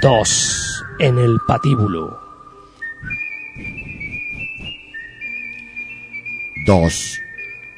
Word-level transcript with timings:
Dos 0.00 0.84
en 1.00 1.18
el 1.18 1.40
patíbulo. 1.46 2.20
Dos 6.64 7.20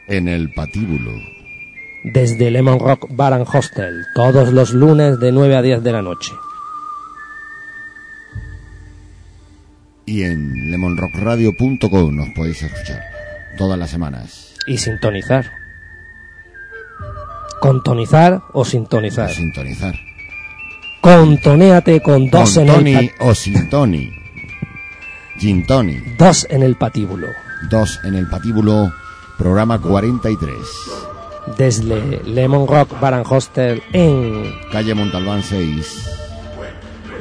en 0.07 0.29
el 0.29 0.53
patíbulo. 0.53 1.13
Desde 2.05 2.51
Lemon 2.51 2.79
Rock 2.79 3.07
Bar 3.11 3.33
and 3.33 3.47
Hostel, 3.51 4.05
todos 4.15 4.53
los 4.53 4.75
lunes 4.75 5.19
de 5.19 5.33
9 5.33 5.57
a 5.57 5.63
10 5.63 5.83
de 5.83 5.93
la 5.93 6.03
noche. 6.03 6.33
Y 10.11 10.25
en 10.25 10.73
lemonrockradio.com 10.73 12.17
nos 12.17 12.31
podéis 12.31 12.61
escuchar 12.65 13.01
todas 13.57 13.79
las 13.79 13.91
semanas. 13.91 14.57
Y 14.67 14.77
sintonizar. 14.77 15.53
Contonizar 17.61 18.43
o 18.53 18.65
sintonizar. 18.65 19.31
Sintonizar. 19.31 19.95
Contonéate 21.01 22.03
con 22.03 22.29
dos 22.29 22.55
Con 22.55 22.69
en 22.69 22.75
Tony 22.75 22.95
el 22.95 23.11
o 23.21 23.35
sin 23.37 23.71
Tony. 23.71 24.11
Gin 25.39 25.65
Tony. 25.65 26.01
dos 26.19 26.45
en 26.51 26.65
el 26.65 26.75
patíbulo. 26.75 27.29
Dos 27.71 28.01
en 28.03 28.17
el 28.17 28.29
patíbulo, 28.29 28.93
programa 29.39 29.81
43. 29.81 30.53
Desde 31.57 32.21
Lemon 32.25 32.67
Rock 32.67 32.99
Bar 32.99 33.15
and 33.15 33.27
Hostel 33.29 33.81
en 33.93 34.43
Calle 34.73 34.93
Montalbán 34.93 35.45
6. 35.45 36.17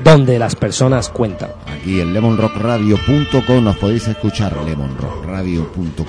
donde 0.04 0.40
las 0.40 0.56
personas 0.56 1.10
cuentan. 1.10 1.52
Aquí 1.80 2.02
en 2.02 2.14
lemonrockradio.com 2.14 3.64
nos 3.64 3.78
podéis 3.78 4.08
escuchar. 4.08 4.54
lemonrockradio.com. 4.66 6.06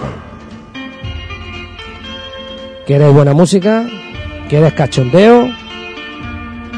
¿Quieres 2.86 3.12
buena 3.12 3.32
música? 3.32 3.84
¿Quieres 4.48 4.72
cachondeo? 4.72 5.48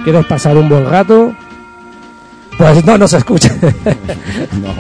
¿Quieres 0.04 0.26
pasar 0.26 0.56
un 0.58 0.68
buen 0.68 0.84
rato? 0.88 1.34
Pues 2.58 2.84
no 2.84 2.98
nos 2.98 3.12
escucha. 3.14 3.50
No, 4.52 4.74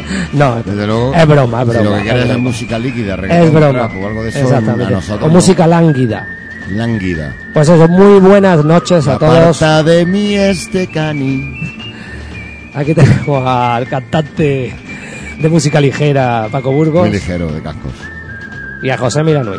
no, 0.56 0.62
desde 0.62 0.86
luego. 0.86 1.14
es 1.14 1.26
broma, 1.26 1.62
es 1.62 1.68
Si 1.68 1.74
broma. 1.78 1.90
lo 1.90 1.96
que 1.96 2.02
quieres 2.02 2.30
es 2.30 2.38
música 2.38 2.78
líquida, 2.78 3.14
Es 3.14 3.52
broma. 3.52 3.86
o 3.86 4.06
algo 4.06 4.22
de 4.22 4.28
eso, 4.28 4.38
Exactamente. 4.40 4.94
O 5.22 5.28
música 5.28 5.66
lánguida. 5.66 6.28
Lánguida. 6.70 7.34
Pues 7.54 7.68
eso, 7.68 7.88
muy 7.88 8.20
buenas 8.20 8.64
noches 8.64 9.08
a 9.08 9.18
todos. 9.18 9.32
Aparta 9.62 9.82
de 9.82 10.04
mí 10.04 10.34
este 10.34 10.86
cani. 10.88 11.81
Aquí 12.74 12.94
tenemos 12.94 13.46
al 13.46 13.86
cantante 13.88 14.74
de 15.38 15.48
música 15.48 15.80
ligera, 15.80 16.48
Paco 16.50 16.72
Burgos, 16.72 17.02
Muy 17.02 17.10
ligero 17.10 17.52
de 17.52 17.62
cascos. 17.62 17.92
y 18.82 18.88
a 18.90 18.96
José 18.96 19.22
Miranui. 19.22 19.58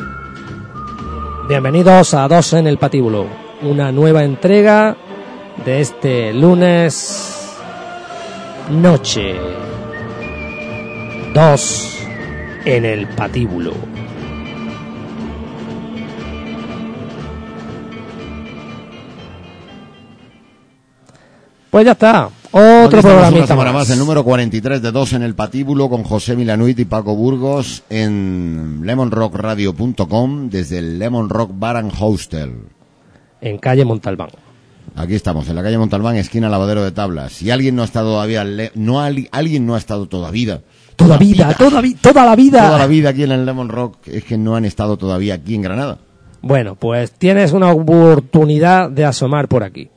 Bienvenidos 1.47 2.13
a 2.13 2.27
Dos 2.27 2.53
en 2.53 2.67
el 2.67 2.77
Patíbulo, 2.77 3.27
una 3.61 3.91
nueva 3.91 4.23
entrega 4.23 4.95
de 5.65 5.81
este 5.81 6.33
lunes 6.33 7.51
noche. 8.71 9.35
Dos 11.33 11.99
en 12.65 12.85
el 12.85 13.07
Patíbulo. 13.07 13.73
Pues 21.69 21.85
ya 21.85 21.93
está, 21.93 22.29
otro 22.53 23.01
programita 23.01 23.55
más. 23.55 23.73
más, 23.73 23.89
el 23.89 23.99
número 23.99 24.23
43 24.23 24.81
de 24.81 24.91
Dos 24.91 25.13
en 25.13 25.23
el 25.23 25.35
Patíbulo 25.35 25.89
con 25.89 26.03
José 26.03 26.35
Milanuit 26.35 26.79
y 26.79 26.85
Paco 26.85 27.15
Burgos 27.15 27.83
en 27.89 28.81
lemonrockradio.com 28.83 30.49
desde 30.49 30.77
el 30.79 30.99
Lemon 30.99 31.29
Rock 31.29 31.51
Bar 31.55 31.77
and 31.77 31.91
Hostel. 31.99 32.53
en 33.41 33.57
calle 33.57 33.83
Montalbán. 33.85 34.29
Aquí 34.95 35.15
estamos, 35.15 35.47
en 35.49 35.55
la 35.55 35.63
calle 35.63 35.77
Montalbán, 35.77 36.17
esquina 36.17 36.49
Lavadero 36.49 36.83
de 36.83 36.91
Tablas. 36.91 37.33
Si 37.33 37.49
alguien 37.49 37.75
no 37.75 37.81
ha 37.81 37.85
estado 37.85 38.11
todavía, 38.11 38.45
no 38.75 39.01
alguien 39.01 39.65
no 39.65 39.75
ha 39.75 39.77
estado 39.79 40.05
todavía. 40.07 40.61
Toda 40.95 41.17
vida, 41.17 41.55
toda, 41.57 41.81
vi- 41.81 41.95
toda 41.95 42.23
la 42.25 42.35
vida. 42.35 42.67
Toda 42.67 42.77
la 42.77 42.85
vida 42.87 43.09
aquí 43.09 43.23
en 43.23 43.31
el 43.31 43.45
Lemon 43.45 43.69
Rock 43.69 43.97
es 44.07 44.23
que 44.23 44.37
no 44.37 44.55
han 44.55 44.65
estado 44.65 44.97
todavía 44.97 45.33
aquí 45.35 45.55
en 45.55 45.63
Granada. 45.63 45.97
Bueno, 46.41 46.75
pues 46.75 47.11
tienes 47.13 47.53
una 47.53 47.71
oportunidad 47.71 48.91
de 48.91 49.05
asomar 49.05 49.47
por 49.47 49.63
aquí. 49.63 49.89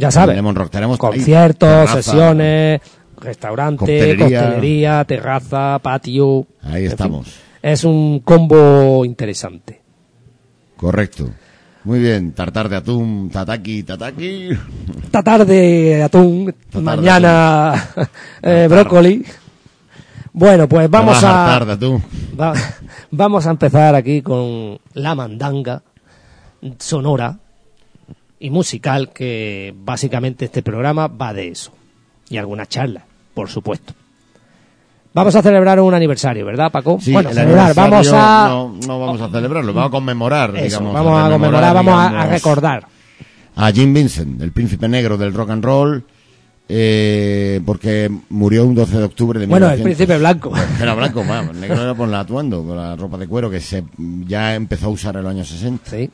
Ya 0.00 0.10
sabes, 0.10 0.42
Rock 0.54 0.70
tenemos 0.70 0.98
conciertos, 0.98 1.68
terraza. 1.68 2.02
sesiones, 2.02 2.80
restaurante, 3.20 4.16
coctelería, 4.16 5.04
terraza, 5.04 5.78
patio. 5.82 6.46
Ahí 6.62 6.86
estamos. 6.86 7.26
fin, 7.26 7.34
es 7.62 7.84
un 7.84 8.20
combo 8.20 9.04
interesante. 9.04 9.80
Correcto. 10.76 11.28
Muy 11.84 11.98
bien, 11.98 12.32
tartar 12.32 12.68
de 12.68 12.76
atún, 12.76 13.30
tataki, 13.32 13.82
tataki. 13.84 14.50
Esta 15.04 15.22
tarde 15.22 16.02
atún, 16.02 16.54
mañana 16.74 17.72
eh, 18.42 18.66
brócoli. 18.68 19.24
Bueno, 20.32 20.68
pues 20.68 20.88
vamos 20.90 21.22
a... 21.24 21.44
hartar 21.54 21.66
de 21.66 21.72
atún. 21.72 22.02
Va- 22.38 22.52
vamos 23.10 23.46
a 23.46 23.50
empezar 23.50 23.94
aquí 23.94 24.20
con 24.22 24.78
la 24.94 25.14
mandanga 25.14 25.82
sonora 26.78 27.38
y 28.40 28.50
musical, 28.50 29.12
que 29.12 29.72
básicamente 29.76 30.46
este 30.46 30.62
programa 30.62 31.06
va 31.06 31.32
de 31.32 31.48
eso. 31.48 31.72
Y 32.28 32.38
alguna 32.38 32.66
charla, 32.66 33.04
por 33.34 33.48
supuesto. 33.48 33.92
Vamos 35.12 35.34
a 35.34 35.42
celebrar 35.42 35.80
un 35.80 35.92
aniversario, 35.92 36.46
¿verdad, 36.46 36.70
Paco? 36.72 36.98
Sí, 37.00 37.12
bueno, 37.12 37.28
el 37.30 37.34
celebrar, 37.34 37.74
vamos 37.74 38.08
a... 38.12 38.46
No, 38.48 38.76
no 38.86 39.00
vamos 39.00 39.20
a 39.20 39.28
celebrarlo, 39.28 39.72
vamos 39.74 39.88
a 39.88 39.90
conmemorar, 39.90 40.50
Eso, 40.56 40.64
digamos. 40.64 40.94
vamos 40.94 41.20
a 41.20 41.30
conmemorar, 41.30 41.74
vamos 41.74 41.94
a- 41.94 42.26
recordar. 42.26 42.86
A 43.56 43.72
Jim 43.72 43.92
Vincent, 43.92 44.40
el 44.40 44.52
príncipe 44.52 44.88
negro 44.88 45.18
del 45.18 45.34
rock 45.34 45.50
and 45.50 45.64
roll, 45.64 46.04
eh, 46.68 47.60
porque 47.66 48.08
murió 48.28 48.64
un 48.64 48.76
12 48.76 48.98
de 48.98 49.02
octubre 49.04 49.40
de 49.40 49.46
Bueno, 49.46 49.66
el 49.66 49.80
1900. 49.80 49.84
príncipe 49.84 50.18
blanco. 50.18 50.52
Era 50.80 50.94
blanco, 50.94 51.20
el 51.22 51.60
negro 51.60 51.82
era 51.82 51.94
por 51.94 52.08
la 52.08 52.20
atuendo, 52.20 52.62
por 52.62 52.76
la 52.76 52.94
ropa 52.94 53.18
de 53.18 53.26
cuero 53.26 53.50
que 53.50 53.60
se 53.60 53.82
ya 53.98 54.54
empezó 54.54 54.86
a 54.86 54.90
usar 54.90 55.16
en 55.16 55.22
los 55.24 55.30
años 55.32 55.48
60, 55.48 55.90
Sí. 55.90 56.08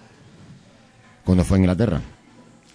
cuando 1.22 1.44
fue 1.44 1.58
a 1.58 1.60
Inglaterra. 1.60 2.00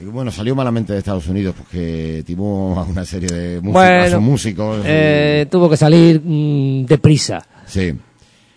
Bueno, 0.05 0.31
salió 0.31 0.55
malamente 0.55 0.93
de 0.93 0.99
Estados 0.99 1.27
Unidos 1.27 1.53
porque 1.57 2.23
timó 2.25 2.79
a 2.79 2.83
una 2.83 3.05
serie 3.05 3.29
de 3.29 3.61
músicos, 3.61 3.73
Bueno, 3.73 4.21
músicos. 4.21 4.81
eh, 4.85 5.47
tuvo 5.49 5.69
que 5.69 5.77
salir 5.77 6.21
mm, 6.23 6.85
deprisa. 6.85 7.45
Sí. 7.65 7.93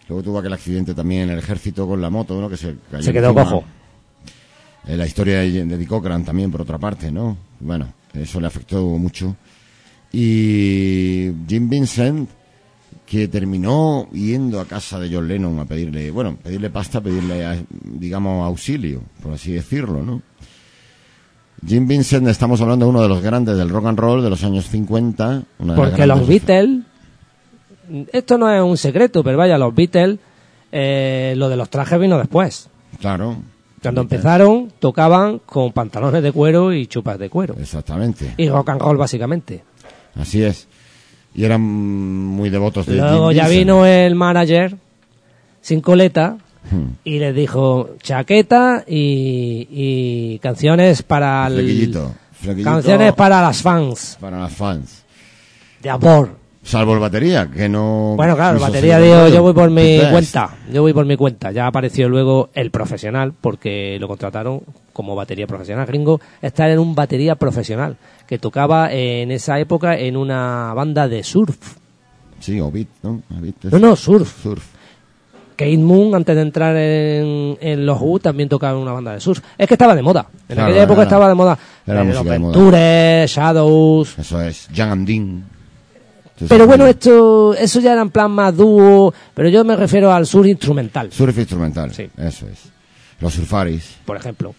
Luego 0.09 0.23
tuvo 0.23 0.39
aquel 0.39 0.53
accidente 0.53 0.95
también 0.95 1.23
en 1.23 1.31
el 1.31 1.39
ejército 1.39 1.87
con 1.87 2.01
la 2.01 2.11
moto, 2.11 2.41
¿no? 2.41 2.49
Que 2.49 2.57
se 2.57 2.75
cayó 2.91 3.03
Se 3.03 3.13
quedó 3.13 3.29
encima. 3.31 3.45
cojo. 3.45 3.65
Eh, 4.87 4.97
la 4.97 5.07
historia 5.07 5.41
de 5.41 5.87
Cochran 5.87 6.25
también, 6.25 6.51
por 6.51 6.63
otra 6.63 6.79
parte, 6.79 7.11
¿no? 7.11 7.37
Bueno, 7.61 7.93
eso 8.13 8.41
le 8.41 8.47
afectó 8.47 8.83
mucho. 8.99 9.35
Y 10.13 11.31
Jim 11.49 11.69
Vincent, 11.69 12.29
que 13.07 13.29
terminó 13.29 14.09
yendo 14.13 14.61
a 14.61 14.65
casa 14.67 14.99
de 15.01 15.13
John 15.15 15.27
Lennon 15.27 15.59
a 15.59 15.65
pedirle, 15.65 16.11
bueno, 16.11 16.37
pedirle 16.43 16.71
pasta, 16.71 17.01
pedirle, 17.01 17.65
digamos, 17.83 18.47
auxilio, 18.47 19.03
por 19.23 19.33
así 19.35 19.53
decirlo, 19.53 20.03
¿no? 20.03 20.23
Jim 21.67 21.87
Vincent, 21.87 22.29
estamos 22.29 22.61
hablando 22.61 22.87
de 22.87 22.91
uno 22.91 23.03
de 23.03 23.09
los 23.09 23.23
grandes 23.23 23.57
del 23.57 23.71
rock 23.71 23.87
and 23.87 23.99
roll 23.99 24.23
de 24.23 24.31
los 24.31 24.45
años 24.45 24.69
50. 24.69 25.27
una 25.27 25.43
de 25.59 25.67
las 25.67 25.77
Porque 25.77 26.07
los 26.07 26.27
Beatles, 26.27 26.81
esto 28.13 28.39
no 28.39 28.51
es 28.51 28.63
un 28.63 28.77
secreto, 28.77 29.25
pero 29.25 29.39
vaya, 29.39 29.57
los 29.57 29.75
Beatles, 29.75 30.19
eh, 30.73 31.35
lo 31.37 31.49
de 31.49 31.57
los 31.57 31.71
trajes 31.71 31.99
vino 31.99 32.19
después. 32.19 32.69
Claro. 33.01 33.37
Cuando 33.81 34.01
empezaron, 34.03 34.73
tocaban 34.79 35.41
con 35.41 35.73
pantalones 35.73 36.23
de 36.23 36.33
cuero 36.33 36.73
y 36.73 36.87
chupas 36.87 37.19
de 37.19 37.29
cuero. 37.29 37.55
Exactamente. 37.59 38.35
Y 38.39 38.49
rock 38.49 38.71
and 38.71 38.81
roll, 38.81 38.97
básicamente. 38.97 39.63
Así 40.17 40.43
es. 40.43 40.69
Y 41.35 41.45
eran 41.45 41.61
muy 41.61 42.49
devotos 42.49 42.87
de 42.87 42.97
Luego 42.97 43.29
Jim 43.29 43.37
ya 43.37 43.43
Vincent. 43.45 43.59
vino 43.61 43.87
el 43.87 44.15
manager, 44.15 44.77
sin 45.61 45.81
coleta, 45.81 46.39
Hmm. 46.71 46.95
y 47.05 47.19
les 47.19 47.35
dijo 47.35 47.91
chaqueta 48.03 48.85
y, 48.87 49.69
y 49.71 50.39
canciones 50.39 51.03
para... 51.03 51.47
el- 51.49 51.55
Flequillito. 51.55 52.15
Flequillito 52.33 52.71
Canciones 52.71 53.13
para 53.13 53.41
las 53.43 53.61
fans, 53.63 54.17
para 54.21 54.39
las 54.41 54.53
fans. 54.53 55.05
de 55.83 55.91
amor. 55.91 56.43
Salvo 56.63 56.95
el 56.95 57.01
batería, 57.01 57.51
que 57.51 57.69
no... 57.69 58.15
Bueno, 58.17 58.35
claro, 58.37 58.57
quiso 58.57 58.69
batería 58.69 58.99
digo, 58.99 59.29
yo 59.29 59.43
voy 59.43 59.53
por 59.53 59.71
mi 59.71 60.01
cuenta, 60.11 60.57
yo 60.73 60.81
voy 60.81 60.95
por 60.95 61.05
mi 61.05 61.15
cuenta. 61.15 61.53
Ya 61.53 61.67
apareció 61.67 62.09
luego 62.09 62.49
el 62.55 62.71
profesional, 62.71 63.35
porque 63.39 63.99
lo 64.01 64.09
contrataron 64.09 64.63
como 64.95 65.15
batería 65.15 65.47
profesional 65.47 65.85
gringo, 65.85 66.23
estar 66.41 66.71
en 66.71 66.79
un 66.79 66.95
batería 66.95 67.35
profesional, 67.35 67.99
que 68.27 68.39
tocaba 68.39 68.91
en 68.91 69.31
esa 69.31 69.61
época 69.61 69.99
en 69.99 70.17
una 70.17 70.73
banda 70.75 71.07
de 71.07 71.23
surf. 71.23 71.77
Sí, 72.41 72.59
o 72.61 72.71
beat, 72.71 72.89
¿no? 73.03 73.21
A 73.37 73.41
beat 73.41 73.63
es- 73.67 73.73
No, 73.73 73.79
no, 73.79 73.95
surf. 73.95 74.43
Surf. 74.43 74.65
Kate 75.57 75.79
Moon, 75.79 76.15
antes 76.15 76.35
de 76.35 76.43
entrar 76.43 76.77
en, 76.77 77.57
en 77.61 77.87
los 77.87 78.01
Who, 78.01 78.19
también 78.19 78.49
tocaba 78.49 78.79
una 78.79 78.93
banda 78.93 79.13
de 79.13 79.21
surf. 79.21 79.41
Es 79.57 79.67
que 79.69 79.75
estaba 79.75 79.95
de 79.95 80.03
moda. 80.03 80.27
En 80.49 80.55
Claro, 80.57 80.65
aquella 80.71 80.83
época 80.85 81.01
era- 81.01 81.03
estaba 81.05 81.29
de 81.29 81.35
moda. 81.35 81.59
era 81.87 82.01
Eh, 82.01 82.05
música 82.05 82.23
los 82.25 82.33
de 82.33 82.39
moda. 82.39 82.53
Ventures, 82.59 83.31
Shadows, 83.31 84.19
Eso 84.19 84.41
es. 84.43 84.69
Jan 84.75 84.91
and 84.91 85.07
Dean. 85.09 85.45
Sí, 86.37 86.47
Pero 86.49 86.67
bueno, 86.67 86.85
esto, 86.87 87.55
eso 87.55 87.79
ya 87.79 87.93
era 87.93 88.03
en 88.03 88.11
plan 88.11 88.31
más 88.33 88.57
dúo, 88.57 89.15
pero 89.35 89.49
yo 89.49 89.65
me 89.65 89.77
refiero 89.77 90.13
al 90.13 90.27
sur 90.27 90.45
instrumental, 90.49 91.13
Surf 91.13 91.39
instrumental. 91.39 91.95
Sí. 91.95 92.11
Eso 92.17 92.47
es. 92.49 92.59
Los 93.21 93.35
surfaris. 93.35 93.97
por 94.05 94.17
ejemplo. 94.17 94.53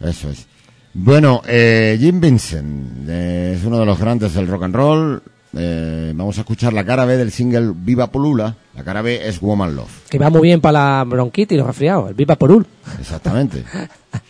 Eso 0.00 0.28
es. 0.30 0.46
Bueno, 0.92 1.40
eh, 1.46 1.96
Jim 2.00 2.20
Vincent 2.20 3.08
eh, 3.08 3.54
es 3.56 3.64
uno 3.64 3.78
de 3.78 3.86
los 3.86 3.98
grandes 3.98 4.34
del 4.34 4.48
rock 4.48 4.64
and 4.64 4.74
roll. 4.74 5.22
Eh, 5.56 6.12
vamos 6.14 6.36
a 6.38 6.40
escuchar 6.40 6.72
la 6.72 6.84
cara 6.84 7.04
B 7.04 7.16
del 7.16 7.30
single 7.30 7.72
Viva 7.76 8.08
Polula. 8.08 8.56
La 8.74 8.82
cara 8.82 9.02
B 9.02 9.26
es 9.28 9.40
Woman 9.40 9.76
Love. 9.76 10.08
Que 10.08 10.18
va 10.18 10.30
muy 10.30 10.42
bien 10.42 10.60
para 10.60 10.98
la 10.98 11.04
bronquitis 11.04 11.54
y 11.54 11.58
los 11.58 11.66
resfriados, 11.66 12.08
el 12.08 12.14
Viva 12.14 12.34
Porul. 12.36 12.66
Exactamente. 12.98 13.62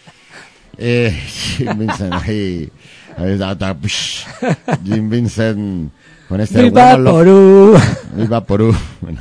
eh, 0.78 1.10
Jim 1.26 1.78
Vincent, 1.78 2.12
ahí, 2.12 2.70
ahí 3.16 3.32
está, 3.32 3.74
psh. 3.74 4.26
Jim 4.84 5.08
Vincent 5.08 5.90
con 6.28 6.40
este 6.40 6.62
Viva 6.62 6.96
Woman 6.96 7.04
Love. 7.04 7.82
Viva 8.16 8.44
Porú. 8.44 8.74
Bueno. 9.00 9.20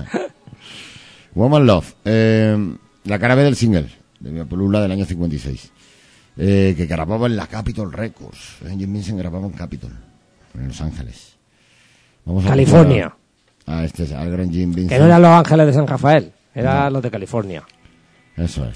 Woman 1.35 1.65
Love. 1.65 1.93
eh, 2.05 2.75
la 3.05 3.19
cara 3.19 3.35
B 3.35 3.43
del 3.43 3.55
single 3.55 3.87
de 4.19 4.31
Viva 4.31 4.45
Polula 4.45 4.81
del 4.81 4.91
año 4.91 5.05
56. 5.05 5.71
eh, 6.37 6.73
que 6.75 6.85
grababa 6.85 7.27
en 7.27 7.35
la 7.35 7.47
Capitol 7.47 7.91
Records. 7.93 8.57
Jim 8.67 8.91
Vincent 8.91 9.17
grababa 9.19 9.45
en 9.45 9.53
Capitol, 9.53 9.91
en 10.55 10.67
Los 10.67 10.81
Ángeles. 10.81 11.32
Vamos 12.25 12.45
California. 12.45 13.13
A, 13.65 13.79
a 13.79 13.85
este, 13.85 14.13
al 14.15 14.31
gran 14.31 14.51
Jim 14.51 14.73
Vincent. 14.73 14.89
Que 14.91 14.99
no 14.99 15.05
eran 15.05 15.21
los 15.21 15.31
ángeles 15.31 15.67
de 15.67 15.73
San 15.73 15.87
Rafael, 15.87 16.31
eran 16.53 16.91
los 16.93 17.01
de 17.01 17.11
California. 17.11 17.63
Eso 18.37 18.65
es. 18.65 18.75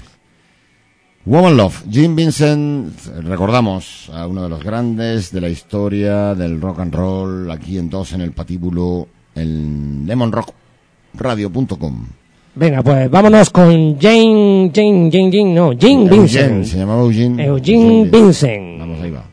Woman 1.24 1.56
Love, 1.58 1.84
Jim 1.90 2.16
Vincent, 2.16 2.94
recordamos 3.22 4.10
a 4.14 4.26
uno 4.26 4.44
de 4.44 4.48
los 4.48 4.64
grandes 4.64 5.30
de 5.30 5.40
la 5.42 5.50
historia 5.50 6.34
del 6.34 6.58
rock 6.60 6.80
and 6.80 6.94
roll, 6.94 7.50
aquí 7.50 7.76
en 7.76 7.90
dos 7.90 8.12
en 8.12 8.22
el 8.22 8.32
patíbulo, 8.32 9.08
en 9.34 10.04
lemonrockradio.com. 10.06 12.06
Venga, 12.54 12.82
pues 12.82 13.10
vámonos 13.10 13.50
con 13.50 13.98
Jane, 14.00 14.70
Jane, 14.74 15.10
Jane, 15.12 15.30
Jane, 15.30 15.52
no, 15.54 15.72
Jane 15.78 16.04
Eugene, 16.04 16.10
Vincent. 16.10 16.64
se 16.64 16.78
llamaba 16.78 17.02
Eugene. 17.02 17.44
Eugene 17.44 18.04
Vincent. 18.10 18.80
Vamos, 18.80 19.00
ahí 19.02 19.10
va. 19.10 19.24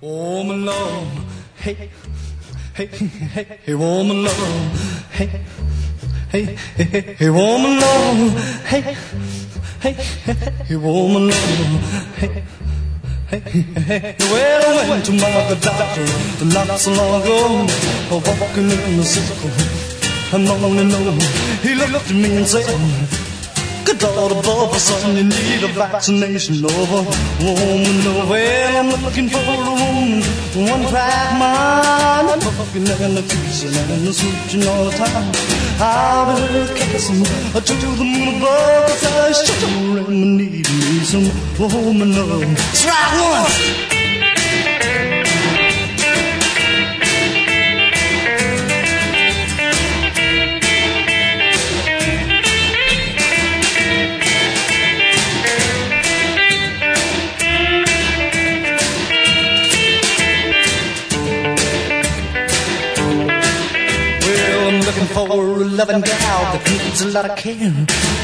Woman 0.00 0.64
love, 0.64 0.74
hey, 1.62 1.76
hey, 2.74 2.86
hey, 2.86 3.58
hey, 3.64 3.74
woman 3.74 4.24
love, 4.24 5.10
hey, 5.12 5.26
hey, 6.30 6.44
hey, 6.76 7.14
hey, 7.18 7.30
woman 7.30 7.78
love, 7.78 8.64
hey, 8.64 8.80
hey, 9.80 9.92
hey, 9.92 10.34
hey, 10.66 10.76
woman 10.76 11.28
love, 11.28 12.16
hey. 12.16 12.44
Hey, 13.26 13.40
hey, 13.40 13.62
hey, 13.62 14.16
well, 14.20 14.78
I 14.78 14.90
went 14.90 15.04
to 15.06 15.12
my 15.12 15.56
doctor. 15.58 16.44
Not 16.44 16.78
so 16.78 16.92
long 16.92 17.22
ago, 17.22 17.66
walking 18.10 18.70
in 18.70 18.96
the 18.98 19.02
circle, 19.02 19.50
and 20.34 20.46
only 20.46 20.84
know 20.84 21.18
he 21.62 21.74
looked 21.74 22.10
at 22.10 22.14
me 22.14 22.36
and 22.36 22.46
said, 22.46 22.66
Good 23.84 24.02
Lord 24.02 24.32
above, 24.32 24.78
son, 24.78 25.14
you 25.16 25.24
need 25.24 25.62
a 25.62 25.68
vaccination 25.68 26.64
over 26.64 27.04
woman. 27.44 28.28
Well, 28.30 28.76
I'm 28.80 29.02
looking 29.04 29.28
for 29.28 29.38
a 29.38 29.56
woman, 29.80 30.22
one 30.72 30.86
crack 30.88 31.38
mind, 31.38 32.30
I'm 32.30 32.40
fucking 32.40 32.88
and 32.88 33.18
a 33.18 33.22
kissing 33.22 33.76
and 33.76 34.08
a 34.08 34.12
smooching 34.12 34.66
all 34.66 34.84
the 34.86 34.96
time. 34.96 35.32
I'll 35.80 36.34
be 36.34 36.80
kissing 36.80 37.24
to 37.24 37.74
the 37.74 38.04
moon 38.04 38.36
above, 38.36 38.86
'cause 38.88 39.04
I 39.04 39.32
sure 39.44 39.98
am 39.98 40.36
needing 40.38 40.78
me 40.80 41.04
some 41.04 41.30
woman 41.58 42.16
love. 42.16 42.40
That's 42.56 42.84
once. 43.20 43.93
Loving 65.76 66.00
gal 66.00 66.40
that 66.54 66.62
needs 66.70 67.02
a 67.02 67.08
lot 67.08 67.28
of 67.28 67.36
care. 67.36 67.74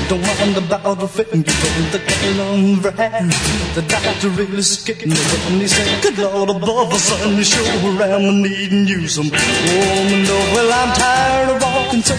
Don't 0.09 0.23
mind 0.23 0.55
the 0.55 1.09
fitting, 1.09 1.43
the 1.43 1.99
girl 1.99 2.41
on 2.47 2.83
the 2.83 2.93
hand. 2.93 3.33
The 3.75 3.83
doctor 3.83 4.29
really 4.31 4.63
skipping 4.63 5.11
the 5.11 5.25
and 5.49 5.61
he 5.61 5.69
said, 5.69 6.03
Good 6.03 6.19
Lord 6.19 6.51
above, 6.51 6.95
son, 6.95 7.37
you 7.37 7.45
sure 7.45 7.65
am 8.03 8.43
needing 8.43 8.87
you 8.87 9.09
some. 9.09 9.31
Oh, 9.33 10.51
well, 10.55 10.71
I'm 10.71 10.91
tired 10.95 11.51
of 11.51 11.63
walking 11.63 12.03
so 12.03 12.15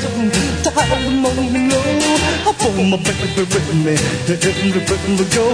tired 0.68 0.92
of 0.92 1.13
moaning 1.24 1.69
low. 1.69 1.92
I 2.42 2.56
want 2.60 2.89
my 2.92 2.98
baby 3.00 3.44
with 3.48 3.72
me, 3.84 3.95
everywhere 4.27 5.00
we 5.16 5.25
go. 5.31 5.45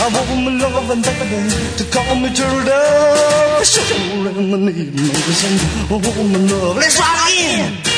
I 0.00 0.12
want 0.12 0.28
my 0.44 0.52
loving 0.60 1.02
baby 1.02 1.48
to 1.78 1.84
call 1.92 2.14
me 2.20 2.28
turtle. 2.34 3.64
Sure 3.64 4.28
am 4.28 4.64
needing 4.64 4.92
me 4.92 5.08
some 5.32 5.56
woman 5.88 6.48
love. 6.48 6.76
Let's 6.76 6.98
rock 7.00 7.30
in! 7.32 7.94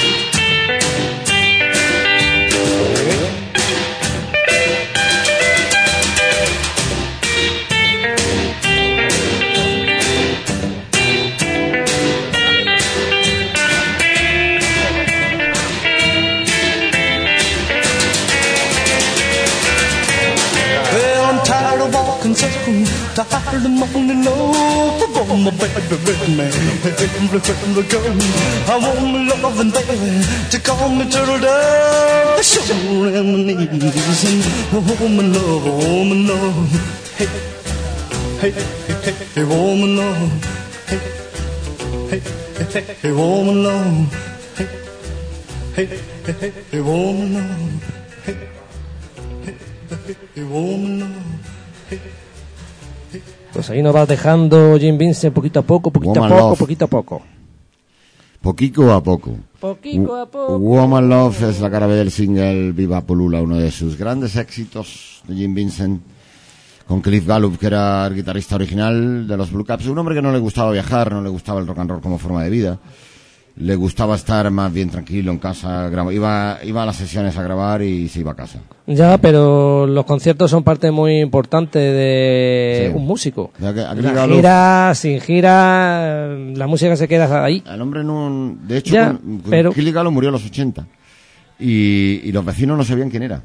Tired 22.34 22.68
of 22.68 22.76
walking 22.76 22.86
so 23.14 23.24
tired 23.24 23.64
of 23.64 23.70
moaning 23.70 24.24
low. 24.24 24.52
I 24.52 25.22
want 25.28 25.42
my 25.44 25.50
baby 25.50 25.96
with 26.04 26.28
me, 26.28 26.46
everywhere 26.86 27.40
we 27.74 27.82
go. 27.88 28.00
I 28.66 28.78
want 28.78 29.00
my 29.12 29.20
loving 29.42 29.70
baby 29.70 30.24
to 30.50 30.58
call 30.60 30.88
me 30.88 31.04
turtle 31.10 31.38
dove. 31.38 32.38
I 32.38 32.42
sure 32.42 33.08
am 33.14 33.46
needing 33.46 33.80
some 34.14 34.40
woman 35.00 35.32
love, 35.32 35.64
woman 35.64 36.26
love. 36.26 36.70
Hey, 37.16 37.28
hey, 38.40 38.50
hey, 38.50 38.96
hey, 39.04 39.14
hey, 39.34 39.44
woman 39.44 39.96
love. 39.96 40.30
Hey, 40.86 41.00
hey, 42.10 42.20
hey, 42.56 42.66
hey, 42.72 42.94
hey, 43.02 43.12
woman 43.12 43.62
love. 43.62 44.12
Hey, 44.56 44.68
hey, 45.74 45.86
hey, 45.86 46.32
hey, 46.32 46.52
hey, 46.70 46.80
woman 46.80 47.34
love. 47.34 47.82
Hey. 48.24 48.56
Hey, 50.34 50.42
woman, 50.42 51.00
love. 51.00 52.16
Pues 53.56 53.70
ahí 53.70 53.82
nos 53.82 53.96
va 53.96 54.04
dejando 54.04 54.78
Jim 54.78 54.98
Vincent 54.98 55.32
poquito 55.32 55.60
a 55.60 55.62
poco, 55.62 55.90
poquito 55.90 56.10
a 56.10 56.24
Woman 56.24 56.28
poco, 56.28 56.48
Love. 56.50 56.58
poquito 56.58 56.84
a 56.84 56.88
poco. 56.88 57.22
Poquito 58.42 58.92
a 58.92 59.02
poco. 59.02 59.34
Poquito 59.58 60.14
a 60.14 60.26
poco. 60.26 60.58
Woman 60.58 61.08
Love 61.08 61.42
es 61.44 61.60
la 61.62 61.70
cara 61.70 61.86
B 61.86 61.94
del 61.94 62.10
single 62.10 62.72
Viva 62.72 63.00
Polula, 63.00 63.40
uno 63.40 63.56
de 63.56 63.70
sus 63.70 63.96
grandes 63.96 64.36
éxitos 64.36 65.22
de 65.26 65.36
Jim 65.36 65.54
Vincent, 65.54 66.02
con 66.86 67.00
Cliff 67.00 67.26
Gallup, 67.26 67.56
que 67.56 67.68
era 67.68 68.06
el 68.06 68.14
guitarrista 68.14 68.56
original 68.56 69.26
de 69.26 69.36
los 69.38 69.50
Blue 69.50 69.64
Caps, 69.64 69.86
un 69.86 69.96
hombre 69.96 70.14
que 70.14 70.20
no 70.20 70.32
le 70.32 70.38
gustaba 70.38 70.70
viajar, 70.70 71.10
no 71.10 71.22
le 71.22 71.30
gustaba 71.30 71.58
el 71.58 71.66
rock 71.66 71.78
and 71.78 71.90
roll 71.92 72.02
como 72.02 72.18
forma 72.18 72.44
de 72.44 72.50
vida, 72.50 72.78
le 73.58 73.74
gustaba 73.74 74.16
estar 74.16 74.50
más 74.50 74.70
bien 74.72 74.90
tranquilo 74.90 75.32
en 75.32 75.38
casa, 75.38 75.90
iba, 76.12 76.58
iba 76.62 76.82
a 76.82 76.86
las 76.86 76.96
sesiones 76.96 77.36
a 77.38 77.42
grabar 77.42 77.80
y 77.82 78.06
se 78.08 78.20
iba 78.20 78.32
a 78.32 78.36
casa. 78.36 78.58
Ya, 78.86 79.16
pero 79.18 79.86
los 79.86 80.04
conciertos 80.04 80.50
son 80.50 80.62
parte 80.62 80.90
muy 80.90 81.20
importante 81.20 81.78
de 81.78 82.88
Sí. 82.90 82.96
un 82.96 83.06
músico. 83.06 83.50
Que 83.58 83.62
La 83.64 83.72
Gallup- 83.72 84.34
gira, 84.36 84.92
sin 84.94 85.20
gira, 85.20 86.28
la 86.36 86.66
música 86.66 86.96
se 86.96 87.08
queda 87.08 87.42
ahí. 87.44 87.62
El 87.66 87.80
hombre 87.80 88.04
no, 88.04 88.56
de 88.66 88.76
hecho, 88.78 88.94
Ya, 88.94 89.06
con, 89.12 89.38
con 89.40 89.50
pero- 89.50 89.72
Cliff 89.72 89.94
Gallup 89.94 90.12
murió 90.12 90.28
a 90.28 90.32
los 90.32 90.44
80 90.44 90.86
y, 91.58 92.20
y 92.24 92.32
los 92.32 92.44
vecinos 92.44 92.76
no 92.76 92.84
sabían 92.84 93.10
quién 93.10 93.22
era. 93.22 93.42